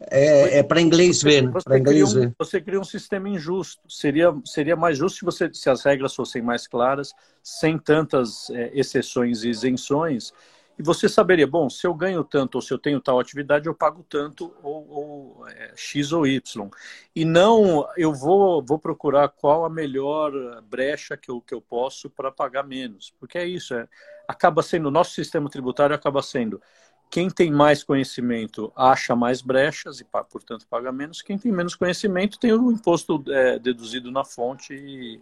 [0.10, 1.52] É, é para inglês ver, né?
[1.52, 3.82] Você, inglês cria um, você cria um sistema injusto.
[3.90, 7.14] Seria, seria mais justo se, você, se as regras fossem mais claras,
[7.44, 10.34] sem tantas é, exceções e isenções,
[10.80, 13.76] e você saberia, bom, se eu ganho tanto ou se eu tenho tal atividade, eu
[13.76, 16.70] pago tanto ou, ou é, X ou Y.
[17.14, 20.32] E não, eu vou, vou procurar qual a melhor
[20.62, 23.14] brecha que eu, que eu posso para pagar menos.
[23.20, 23.90] Porque é isso, é,
[24.26, 26.62] acaba sendo, o nosso sistema tributário acaba sendo
[27.10, 31.22] quem tem mais conhecimento acha mais brechas e, portanto, paga menos.
[31.22, 35.22] Quem tem menos conhecimento tem o imposto é, deduzido na fonte e,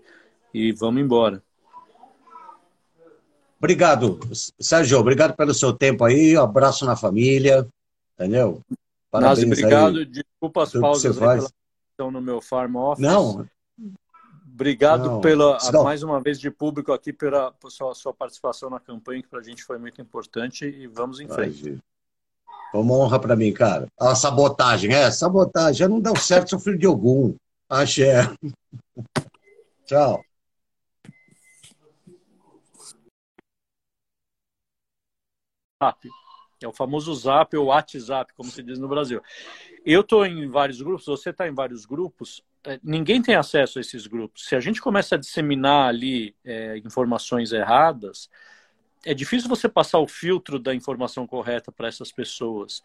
[0.54, 1.42] e vamos embora.
[3.58, 4.20] Obrigado,
[4.60, 5.00] Sérgio.
[5.00, 6.38] Obrigado pelo seu tempo aí.
[6.38, 7.68] Um abraço na família.
[8.14, 8.62] Entendeu?
[9.10, 9.98] Parabéns Nazi, obrigado.
[10.00, 10.06] Aí.
[10.06, 11.48] Desculpa as pausas aí
[11.98, 13.04] pela no meu farm office.
[13.04, 13.48] Não.
[14.58, 19.22] Obrigado Não, pela, mais uma vez de público aqui pela, sua, sua participação na campanha,
[19.22, 21.78] que para a gente foi muito importante e vamos em frente.
[22.72, 23.86] Foi uma honra para mim, cara.
[24.00, 25.76] A sabotagem, é, sabotagem.
[25.76, 27.36] Já não deu certo, sou filho de algum.
[27.70, 28.22] Axé.
[29.86, 30.26] Tchau.
[36.60, 39.22] É o famoso Zap ou WhatsApp, como se diz no Brasil.
[39.86, 42.44] Eu estou em vários grupos, você está em vários grupos,
[42.84, 44.46] ninguém tem acesso a esses grupos.
[44.46, 48.30] Se a gente começa a disseminar ali é, informações erradas,
[49.06, 52.84] é difícil você passar o filtro da informação correta para essas pessoas.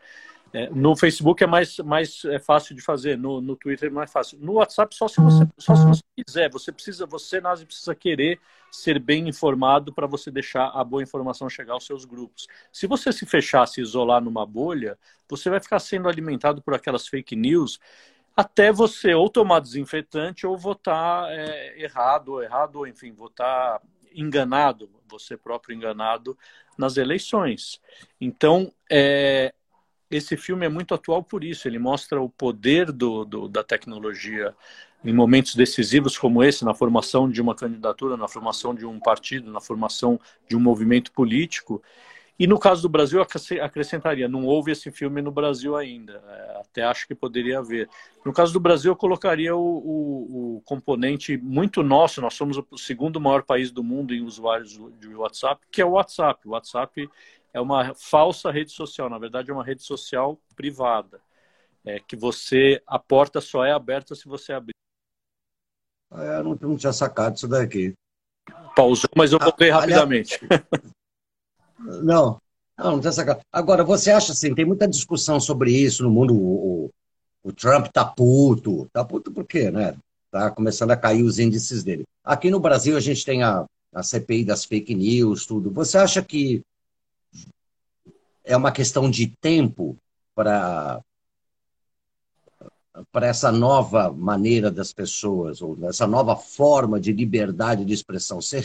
[0.52, 4.12] É, no Facebook é mais, mais é fácil de fazer, no, no Twitter é mais
[4.12, 4.38] fácil.
[4.40, 6.50] No WhatsApp, só se você, só se você quiser.
[6.50, 8.38] Você precisa, você, Nazi, precisa querer
[8.70, 12.46] ser bem informado para você deixar a boa informação chegar aos seus grupos.
[12.70, 14.98] Se você se fechar, se isolar numa bolha,
[15.28, 17.80] você vai ficar sendo alimentado por aquelas fake news
[18.36, 23.80] até você ou tomar desinfetante ou votar é, errado, errado, ou enfim, votar
[24.14, 26.36] enganado, você próprio enganado
[26.76, 27.80] nas eleições.
[28.20, 29.52] Então, é,
[30.10, 31.66] esse filme é muito atual por isso.
[31.66, 34.54] Ele mostra o poder do, do, da tecnologia
[35.04, 39.50] em momentos decisivos como esse, na formação de uma candidatura, na formação de um partido,
[39.50, 41.82] na formação de um movimento político.
[42.38, 43.20] E no caso do Brasil,
[43.60, 47.88] acrescentaria, não houve esse filme no Brasil ainda, é, até acho que poderia haver.
[48.24, 52.78] No caso do Brasil, eu colocaria o, o, o, componente muito nosso, nós somos o
[52.78, 56.48] segundo maior país do mundo em usuários de WhatsApp, que é o WhatsApp.
[56.48, 57.08] O WhatsApp
[57.52, 61.20] é uma falsa rede social, na verdade é uma rede social privada,
[61.84, 64.74] é, que você, a porta só é aberta se você abrir.
[66.14, 67.92] É, eu não, não tinha sacado isso daqui.
[68.74, 70.40] Pausou, mas eu voltei ah, rapidamente.
[71.82, 72.40] Não,
[72.78, 73.40] não, não tinha sacado.
[73.52, 76.90] Agora, você acha assim, tem muita discussão sobre isso no mundo, o,
[77.42, 79.96] o Trump tá puto, tá puto por quê, né?
[80.30, 82.04] Tá começando a cair os índices dele.
[82.24, 85.70] Aqui no Brasil a gente tem a, a CPI das fake news, tudo.
[85.70, 86.62] Você acha que
[88.44, 89.96] é uma questão de tempo
[90.34, 91.00] para
[93.10, 98.62] para essa nova maneira das pessoas, ou essa nova forma de liberdade de expressão ser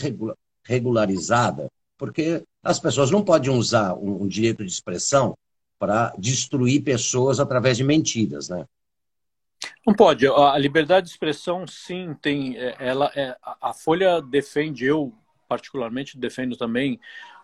[0.62, 5.36] regularizada, porque as pessoas não podem usar um, um direito de expressão
[5.78, 8.64] para destruir pessoas através de mentiras, né?
[9.86, 10.26] Não pode.
[10.26, 12.56] A liberdade de expressão, sim, tem.
[12.56, 15.12] É, ela, é, a Folha defende, eu
[15.48, 17.00] particularmente defendo também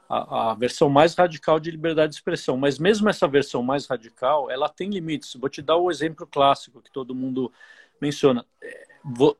[0.08, 2.56] a, a, versão mais radical de liberdade de expressão.
[2.56, 5.34] Mas mesmo essa versão mais radical, ela tem limites.
[5.34, 7.52] Vou te dar o exemplo clássico que todo mundo
[8.00, 8.44] menciona.
[8.62, 8.86] É,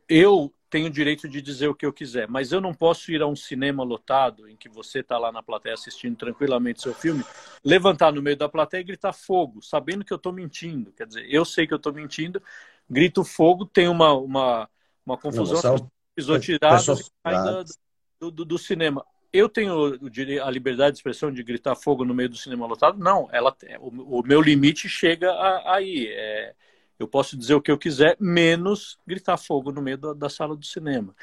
[0.08, 3.22] eu tenho o direito de dizer o que eu quiser, mas eu não posso ir
[3.22, 7.24] a um cinema lotado em que você está lá na plateia assistindo tranquilamente seu filme,
[7.64, 10.90] levantar no meio da plateia e gritar fogo, sabendo que eu estou mentindo.
[10.90, 12.42] Quer dizer, eu sei que eu estou mentindo,
[12.90, 14.68] grito fogo, tem uma, uma,
[15.06, 17.78] uma confusão, pisoteadas
[18.18, 19.98] do, do, do cinema eu tenho
[20.44, 22.98] a liberdade de expressão de gritar fogo no meio do cinema lotado?
[22.98, 26.06] Não, ela, o, o meu limite chega a, aí.
[26.08, 26.54] É,
[26.98, 30.56] eu posso dizer o que eu quiser, menos gritar fogo no meio da, da sala
[30.56, 31.14] do cinema.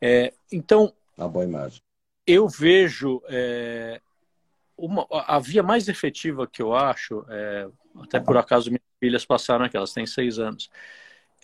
[0.00, 1.80] É, então, uma boa imagem.
[2.26, 4.00] Eu vejo é,
[4.76, 7.68] uma, a via mais efetiva que eu acho, é,
[8.00, 10.70] até por acaso minhas filhas passaram aqui, elas têm seis anos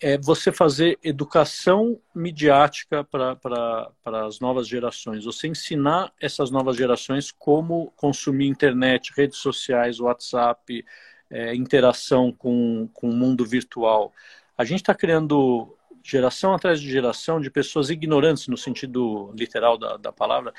[0.00, 5.24] é você fazer educação midiática para as novas gerações.
[5.24, 10.84] Você ensinar essas novas gerações como consumir internet, redes sociais, WhatsApp,
[11.30, 14.12] é, interação com, com o mundo virtual.
[14.56, 19.96] A gente está criando geração atrás de geração de pessoas ignorantes, no sentido literal da,
[19.96, 20.54] da palavra,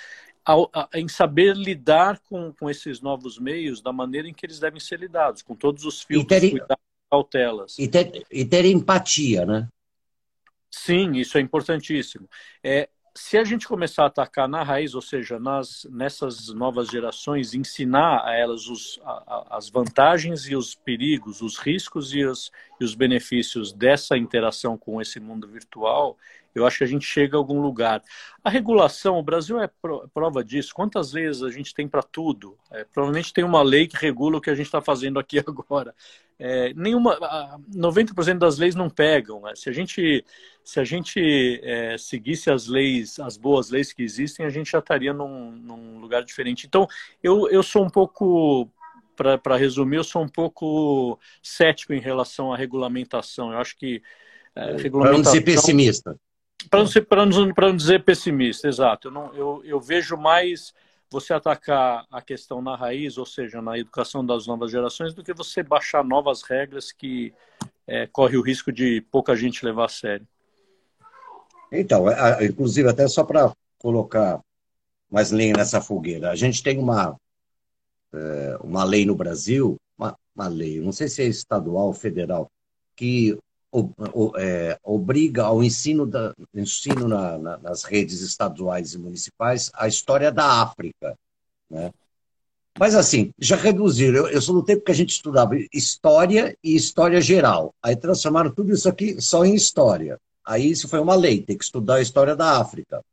[0.45, 4.59] ao, a, em saber lidar com, com esses novos meios da maneira em que eles
[4.59, 7.79] devem ser lidados, com todos os filtros, cuidados cautelas.
[7.79, 9.67] E ter, e ter empatia, né?
[10.69, 12.29] Sim, isso é importantíssimo.
[12.63, 12.87] É,
[13.21, 18.25] se a gente começar a atacar na raiz, ou seja, nas, nessas novas gerações, ensinar
[18.25, 22.95] a elas os, a, as vantagens e os perigos, os riscos e os, e os
[22.95, 26.17] benefícios dessa interação com esse mundo virtual,
[26.53, 28.01] eu acho que a gente chega a algum lugar.
[28.43, 29.69] A regulação, o Brasil é
[30.13, 30.73] prova disso.
[30.73, 32.57] Quantas leis a gente tem para tudo?
[32.71, 35.93] É, provavelmente tem uma lei que regula o que a gente está fazendo aqui agora.
[36.41, 37.19] É, nenhuma,
[37.76, 39.41] 90% das leis não pegam.
[39.41, 39.53] Né?
[39.55, 40.26] Se a gente,
[40.63, 44.80] se a gente é, seguisse as leis, as boas leis que existem, a gente já
[44.80, 46.65] estaria num, num lugar diferente.
[46.65, 46.88] Então,
[47.21, 48.69] eu, eu sou um pouco
[49.15, 53.51] para resumir, eu sou um pouco cético em relação à regulamentação.
[53.51, 54.01] Eu acho que.
[54.55, 55.01] É, regulamentação...
[55.01, 56.17] Para não dizer pessimista.
[56.68, 59.07] Para não, não, dizer pessimista, exato.
[59.07, 60.73] Eu, não, eu, eu vejo mais
[61.10, 65.34] você atacar a questão na raiz, ou seja, na educação das novas gerações, do que
[65.34, 67.34] você baixar novas regras que
[67.88, 70.27] é, corre o risco de pouca gente levar a sério.
[71.72, 72.06] Então,
[72.41, 74.40] inclusive, até só para colocar
[75.10, 77.15] mais lenha nessa fogueira, a gente tem uma,
[78.14, 82.48] é, uma lei no Brasil, uma, uma lei, não sei se é estadual ou federal,
[82.95, 83.38] que
[84.37, 90.31] é, obriga ao ensino, da, ensino na, na, nas redes estaduais e municipais a história
[90.31, 91.15] da África.
[91.69, 91.91] Né?
[92.77, 94.17] Mas assim, já reduziram.
[94.17, 97.73] Eu, eu sou do tempo que a gente estudava história e história geral.
[97.83, 100.17] Aí transformaram tudo isso aqui só em história.
[100.45, 103.03] Aí isso foi uma lei, tem que estudar a história da África.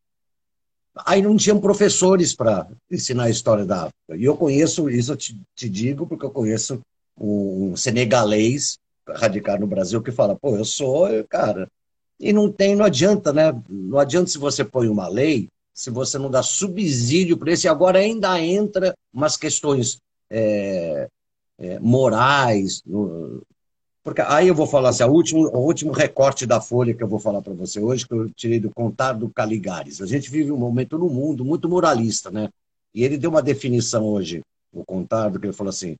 [1.05, 4.17] Aí não tinham professores para ensinar a história da África.
[4.17, 6.81] E eu conheço, isso eu te, te digo, porque eu conheço
[7.19, 8.79] um senegalês
[9.09, 11.71] radicado no Brasil que fala, pô, eu sou, cara.
[12.19, 13.53] E não tem, não adianta, né?
[13.69, 17.99] Não adianta se você põe uma lei, se você não dá subsídio para esse, agora
[17.99, 19.99] ainda entra umas questões
[20.31, 21.09] é,
[21.59, 23.43] é, morais, no,
[24.07, 27.09] porque aí eu vou falar assim, o último, o último recorte da Folha que eu
[27.09, 30.01] vou falar para você hoje, que eu tirei do Contar do Caligares.
[30.01, 32.49] A gente vive um momento no mundo muito moralista, né?
[32.95, 34.43] E ele deu uma definição hoje,
[34.73, 35.97] o Contardo, que ele falou assim,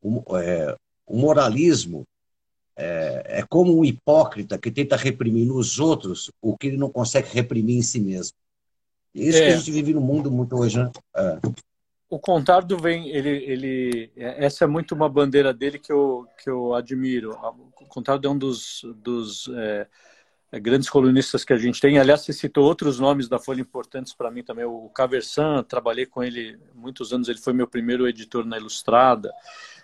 [0.00, 2.04] o, é, o moralismo
[2.76, 7.28] é, é, como um hipócrita que tenta reprimir nos outros o que ele não consegue
[7.32, 8.36] reprimir em si mesmo.
[9.14, 9.46] Isso é.
[9.46, 10.90] que a gente vive no mundo muito hoje, né?
[11.16, 11.38] É
[12.14, 16.72] o Contardo vem, ele, ele, essa é muito uma bandeira dele que eu, que eu
[16.72, 17.32] admiro.
[17.80, 19.88] O Contardo é um dos, dos é,
[20.52, 21.98] é, grandes colunistas que a gente tem.
[21.98, 24.64] Aliás, você citou outros nomes da Folha importantes para mim também.
[24.64, 29.32] O Caversan, trabalhei com ele muitos anos, ele foi meu primeiro editor na Ilustrada.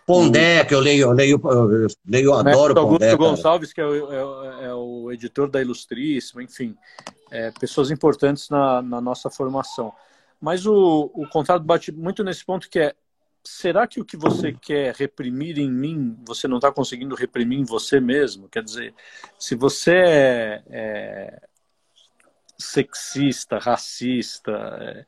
[0.07, 3.11] Pondé, que eu leio, eu leio, eu leio, eu adoro Augusto Pondé.
[3.11, 6.77] Augusto Gonçalves, que é o, é, é o, editor da Ilustríssima, enfim,
[7.31, 9.93] é, pessoas importantes na, na nossa formação.
[10.41, 12.95] Mas o, o contrato bate muito nesse ponto que é
[13.45, 17.65] será que o que você quer reprimir em mim, você não está conseguindo reprimir em
[17.65, 18.49] você mesmo?
[18.49, 18.95] Quer dizer,
[19.39, 21.41] se você é, é
[22.59, 25.07] sexista, racista, é,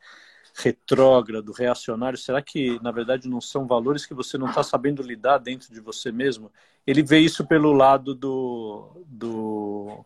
[0.54, 5.38] retrógrado, reacionário, será que na verdade não são valores que você não está sabendo lidar
[5.38, 6.50] dentro de você mesmo?
[6.86, 10.04] Ele vê isso pelo lado do, do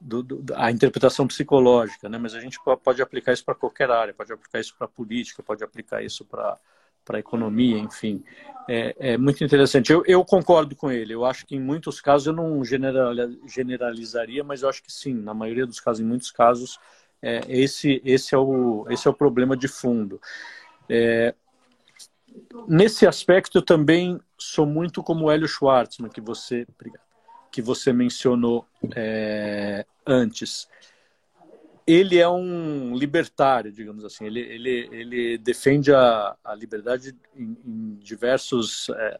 [0.00, 2.18] do, do, a interpretação psicológica, né?
[2.18, 5.62] mas a gente pode aplicar isso para qualquer área, pode aplicar isso para política, pode
[5.62, 6.58] aplicar isso para
[7.04, 8.22] para a economia, enfim.
[8.68, 9.92] É, é muito interessante.
[9.92, 11.12] Eu, eu, concordo com ele.
[11.12, 15.34] Eu acho que em muitos casos, eu não generalizaria, mas eu acho que sim, na
[15.34, 16.78] maioria dos casos, em muitos casos,
[17.22, 20.20] é, esse, esse, é o, esse é o problema de fundo.
[20.88, 21.32] É,
[22.66, 26.66] nesse aspecto, eu também sou muito como o Hélio Schwartzman, que você.
[27.50, 28.66] Que você mencionou
[28.96, 30.66] é, antes.
[31.86, 34.24] Ele é um libertário, digamos assim.
[34.24, 39.18] Ele, ele, ele defende a, a liberdade em, em diversos, é,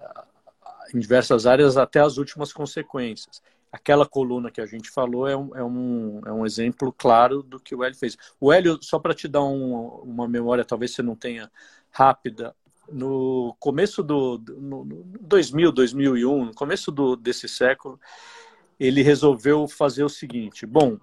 [0.94, 3.42] em diversas áreas até as últimas consequências.
[3.72, 7.58] Aquela coluna que a gente falou é um, é um, é um exemplo claro do
[7.58, 8.18] que o Hélio fez.
[8.38, 11.50] O Hélio, só para te dar um, uma memória, talvez você não tenha
[11.90, 12.54] rápida,
[12.90, 17.98] no começo do no, no 2000, 2001, no começo do, desse século,
[18.78, 20.98] ele resolveu fazer o seguinte: bom,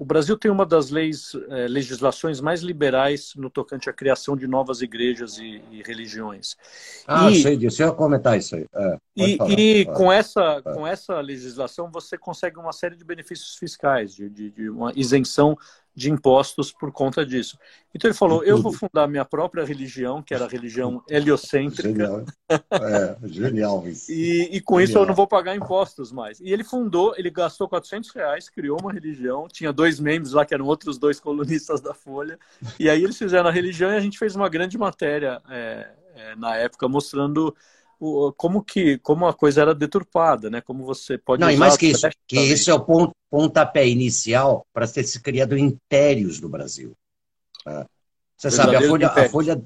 [0.00, 4.46] o Brasil tem uma das leis, eh, legislações mais liberais no tocante à criação de
[4.46, 6.56] novas igrejas e, e religiões.
[7.06, 8.64] Ah, e, sei disso, eu ia comentar isso aí.
[8.74, 9.38] É, e,
[9.82, 10.72] e com, essa, é.
[10.72, 15.54] com essa legislação você consegue uma série de benefícios fiscais, de, de, de uma isenção
[16.00, 17.58] de impostos por conta disso.
[17.94, 21.90] Então ele falou: eu vou fundar minha própria religião, que era a religião heliocêntrica.
[21.90, 24.10] Genial, é, genial isso.
[24.10, 24.88] E, e com genial.
[24.88, 26.40] isso eu não vou pagar impostos mais.
[26.40, 30.54] E ele fundou, ele gastou 400 reais, criou uma religião, tinha dois membros lá que
[30.54, 32.38] eram outros dois colunistas da Folha,
[32.78, 36.36] e aí eles fizeram a religião e a gente fez uma grande matéria é, é,
[36.36, 37.54] na época mostrando
[38.36, 40.62] como que como a coisa era deturpada, né?
[40.62, 44.66] Como você pode não, e mais que isso, que isso é o ponto, pontapé inicial
[44.72, 46.96] para ter se criado impérios no Brasil.
[47.62, 47.86] Tá?
[48.36, 49.62] Você sabe, a Folha, a Folha,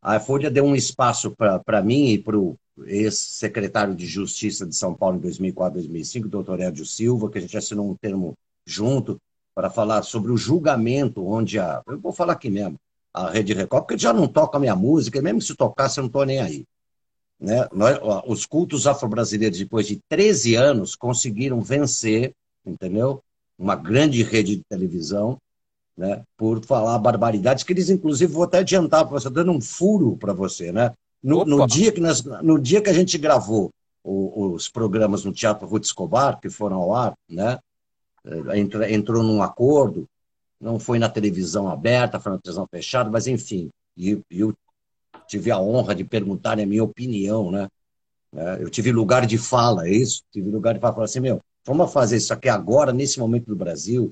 [0.00, 2.56] a Folha deu um espaço para mim e para o
[2.86, 7.58] ex-secretário de Justiça de São Paulo em 2004, 2005, doutor Edio Silva, que a gente
[7.58, 9.20] assinou um termo junto
[9.52, 11.82] para falar sobre o julgamento onde a.
[11.84, 12.78] Eu vou falar aqui mesmo,
[13.12, 16.06] a Rede Record, porque já não toca a minha música, mesmo se tocasse, eu não
[16.06, 16.64] estou nem aí.
[17.40, 17.66] Né?
[17.72, 22.34] Nós, os cultos afro-brasileiros, depois de 13 anos, conseguiram vencer,
[22.64, 23.22] entendeu?
[23.58, 25.38] Uma grande rede de televisão,
[25.96, 26.22] né?
[26.36, 30.32] por falar barbaridades, que eles, inclusive, vou até adiantar para você, dando um furo para
[30.32, 30.70] você.
[30.70, 30.92] Né?
[31.22, 33.70] No, no, dia que nós, no dia que a gente gravou
[34.02, 37.58] o, os programas no Teatro Ruth Escobar, que foram ao ar, né?
[38.24, 40.06] Eh, entrou, entrou num acordo,
[40.60, 44.54] não foi na televisão aberta, foi na televisão fechada, mas enfim, e, e o
[45.30, 47.68] tive a honra de perguntar a minha opinião, né?
[48.34, 50.22] É, eu tive lugar de fala, é isso?
[50.32, 53.54] Tive lugar de fala, falar assim, meu, vamos fazer isso aqui agora, nesse momento do
[53.54, 54.10] Brasil,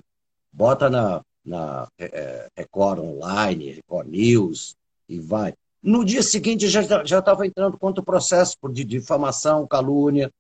[0.52, 4.76] bota na, na é, Record Online, Record News
[5.08, 5.54] e vai.
[5.82, 10.30] No dia seguinte já estava entrando contra o processo por de difamação, calúnia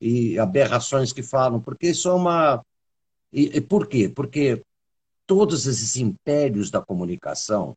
[0.00, 2.62] e aberrações que falam, porque isso é uma.
[3.32, 4.08] E, e por quê?
[4.08, 4.62] Porque
[5.26, 7.74] todos esses impérios da comunicação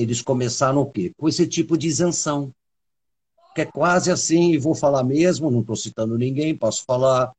[0.00, 1.12] eles começaram o quê?
[1.16, 2.52] Com esse tipo de isenção.
[3.54, 7.32] Que é quase assim, e vou falar mesmo, não estou citando ninguém, posso falar,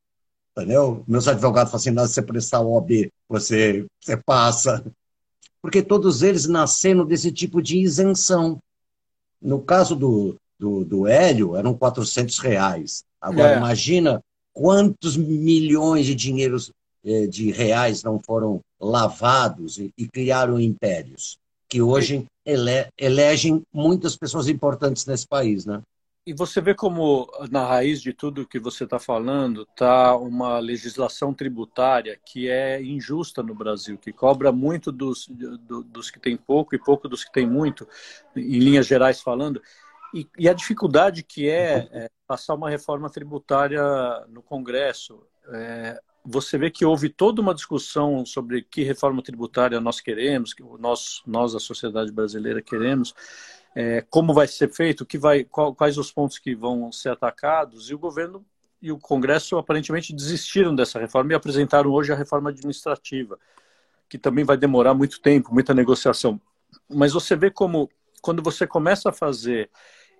[0.52, 1.04] entendeu?
[1.08, 4.84] Meus advogados falam assim, se você prestar o OB, você, você passa.
[5.62, 8.60] Porque todos eles nasceram desse tipo de isenção.
[9.42, 13.04] No caso do, do, do Hélio, eram 400 reais.
[13.22, 13.58] Agora, é.
[13.58, 14.22] imagina
[14.54, 16.72] quantos milhões de dinheiros
[17.04, 21.38] eh, de reais não foram lavados e, e criaram impérios,
[21.68, 25.82] que hoje ele, elegem muitas pessoas importantes nesse país, né?
[26.26, 31.34] E você vê como na raiz de tudo que você está falando está uma legislação
[31.34, 36.76] tributária que é injusta no Brasil, que cobra muito dos, do, dos que têm pouco
[36.76, 37.88] e pouco dos que têm muito,
[38.36, 39.62] em linhas gerais falando.
[40.14, 43.82] E, e a dificuldade que é, é, passar uma reforma tributária
[44.28, 45.24] no Congresso.
[45.52, 50.64] É, você vê que houve toda uma discussão sobre que reforma tributária nós queremos, que
[50.80, 53.14] nós, nós a sociedade brasileira queremos,
[53.76, 57.90] é, como vai ser feito, que vai, qual, quais os pontos que vão ser atacados,
[57.90, 58.46] e o governo
[58.82, 63.38] e o Congresso aparentemente desistiram dessa reforma e apresentaram hoje a reforma administrativa,
[64.08, 66.40] que também vai demorar muito tempo, muita negociação.
[66.90, 67.90] Mas você vê como,
[68.22, 69.70] quando você começa a fazer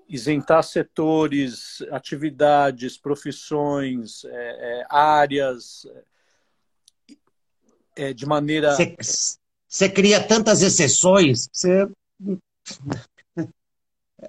[0.10, 4.30] isentar setores, atividades, profissões, é,
[4.82, 5.86] é, áreas,
[7.96, 8.76] é, de maneira.
[9.68, 11.88] Você cria tantas exceções, você.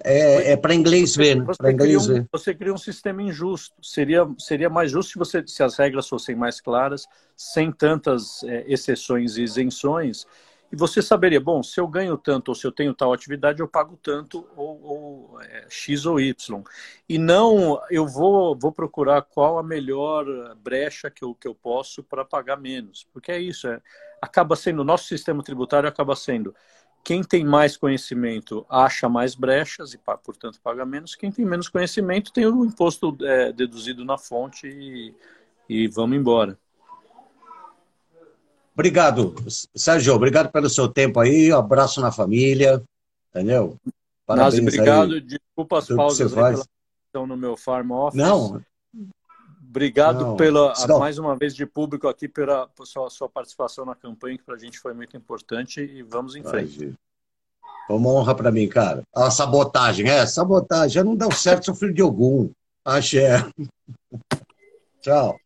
[0.05, 1.43] É, é para inglês ver, né?
[1.45, 2.29] Você, inglês cria um, ver.
[2.31, 3.75] você cria um sistema injusto.
[3.83, 7.05] Seria, seria mais justo se, você, se as regras fossem mais claras,
[7.35, 10.25] sem tantas é, exceções e isenções,
[10.71, 13.67] e você saberia, bom, se eu ganho tanto ou se eu tenho tal atividade, eu
[13.67, 16.63] pago tanto ou, ou é, X ou Y.
[17.09, 22.01] E não, eu vou, vou procurar qual a melhor brecha que eu, que eu posso
[22.03, 23.05] para pagar menos.
[23.11, 23.81] Porque é isso, é,
[24.21, 26.55] acaba sendo, o nosso sistema tributário acaba sendo
[27.03, 31.15] quem tem mais conhecimento acha mais brechas e, portanto, paga menos.
[31.15, 35.15] Quem tem menos conhecimento tem o imposto é, deduzido na fonte e,
[35.67, 36.57] e vamos embora.
[38.73, 39.35] Obrigado,
[39.75, 40.13] Sérgio.
[40.13, 41.51] Obrigado pelo seu tempo aí.
[41.53, 42.81] Um abraço na família.
[43.29, 43.77] Entendeu?
[44.25, 45.13] Parabéns Nazi, obrigado.
[45.13, 45.21] Aí.
[45.21, 48.17] Desculpa as pausas pela no meu farm office.
[48.17, 48.61] Não.
[49.61, 50.35] Obrigado não.
[50.35, 50.99] pela não.
[50.99, 54.55] mais uma vez de público aqui pela, pela sua, sua participação na campanha que para
[54.55, 56.93] a gente foi muito importante e vamos em frente.
[57.87, 59.03] Foi uma honra para mim, cara.
[59.15, 60.89] A sabotagem, é, sabotagem.
[60.95, 62.49] Já não deu certo, sou filho de algum.
[62.83, 63.45] Axé.
[65.01, 65.39] Tchau.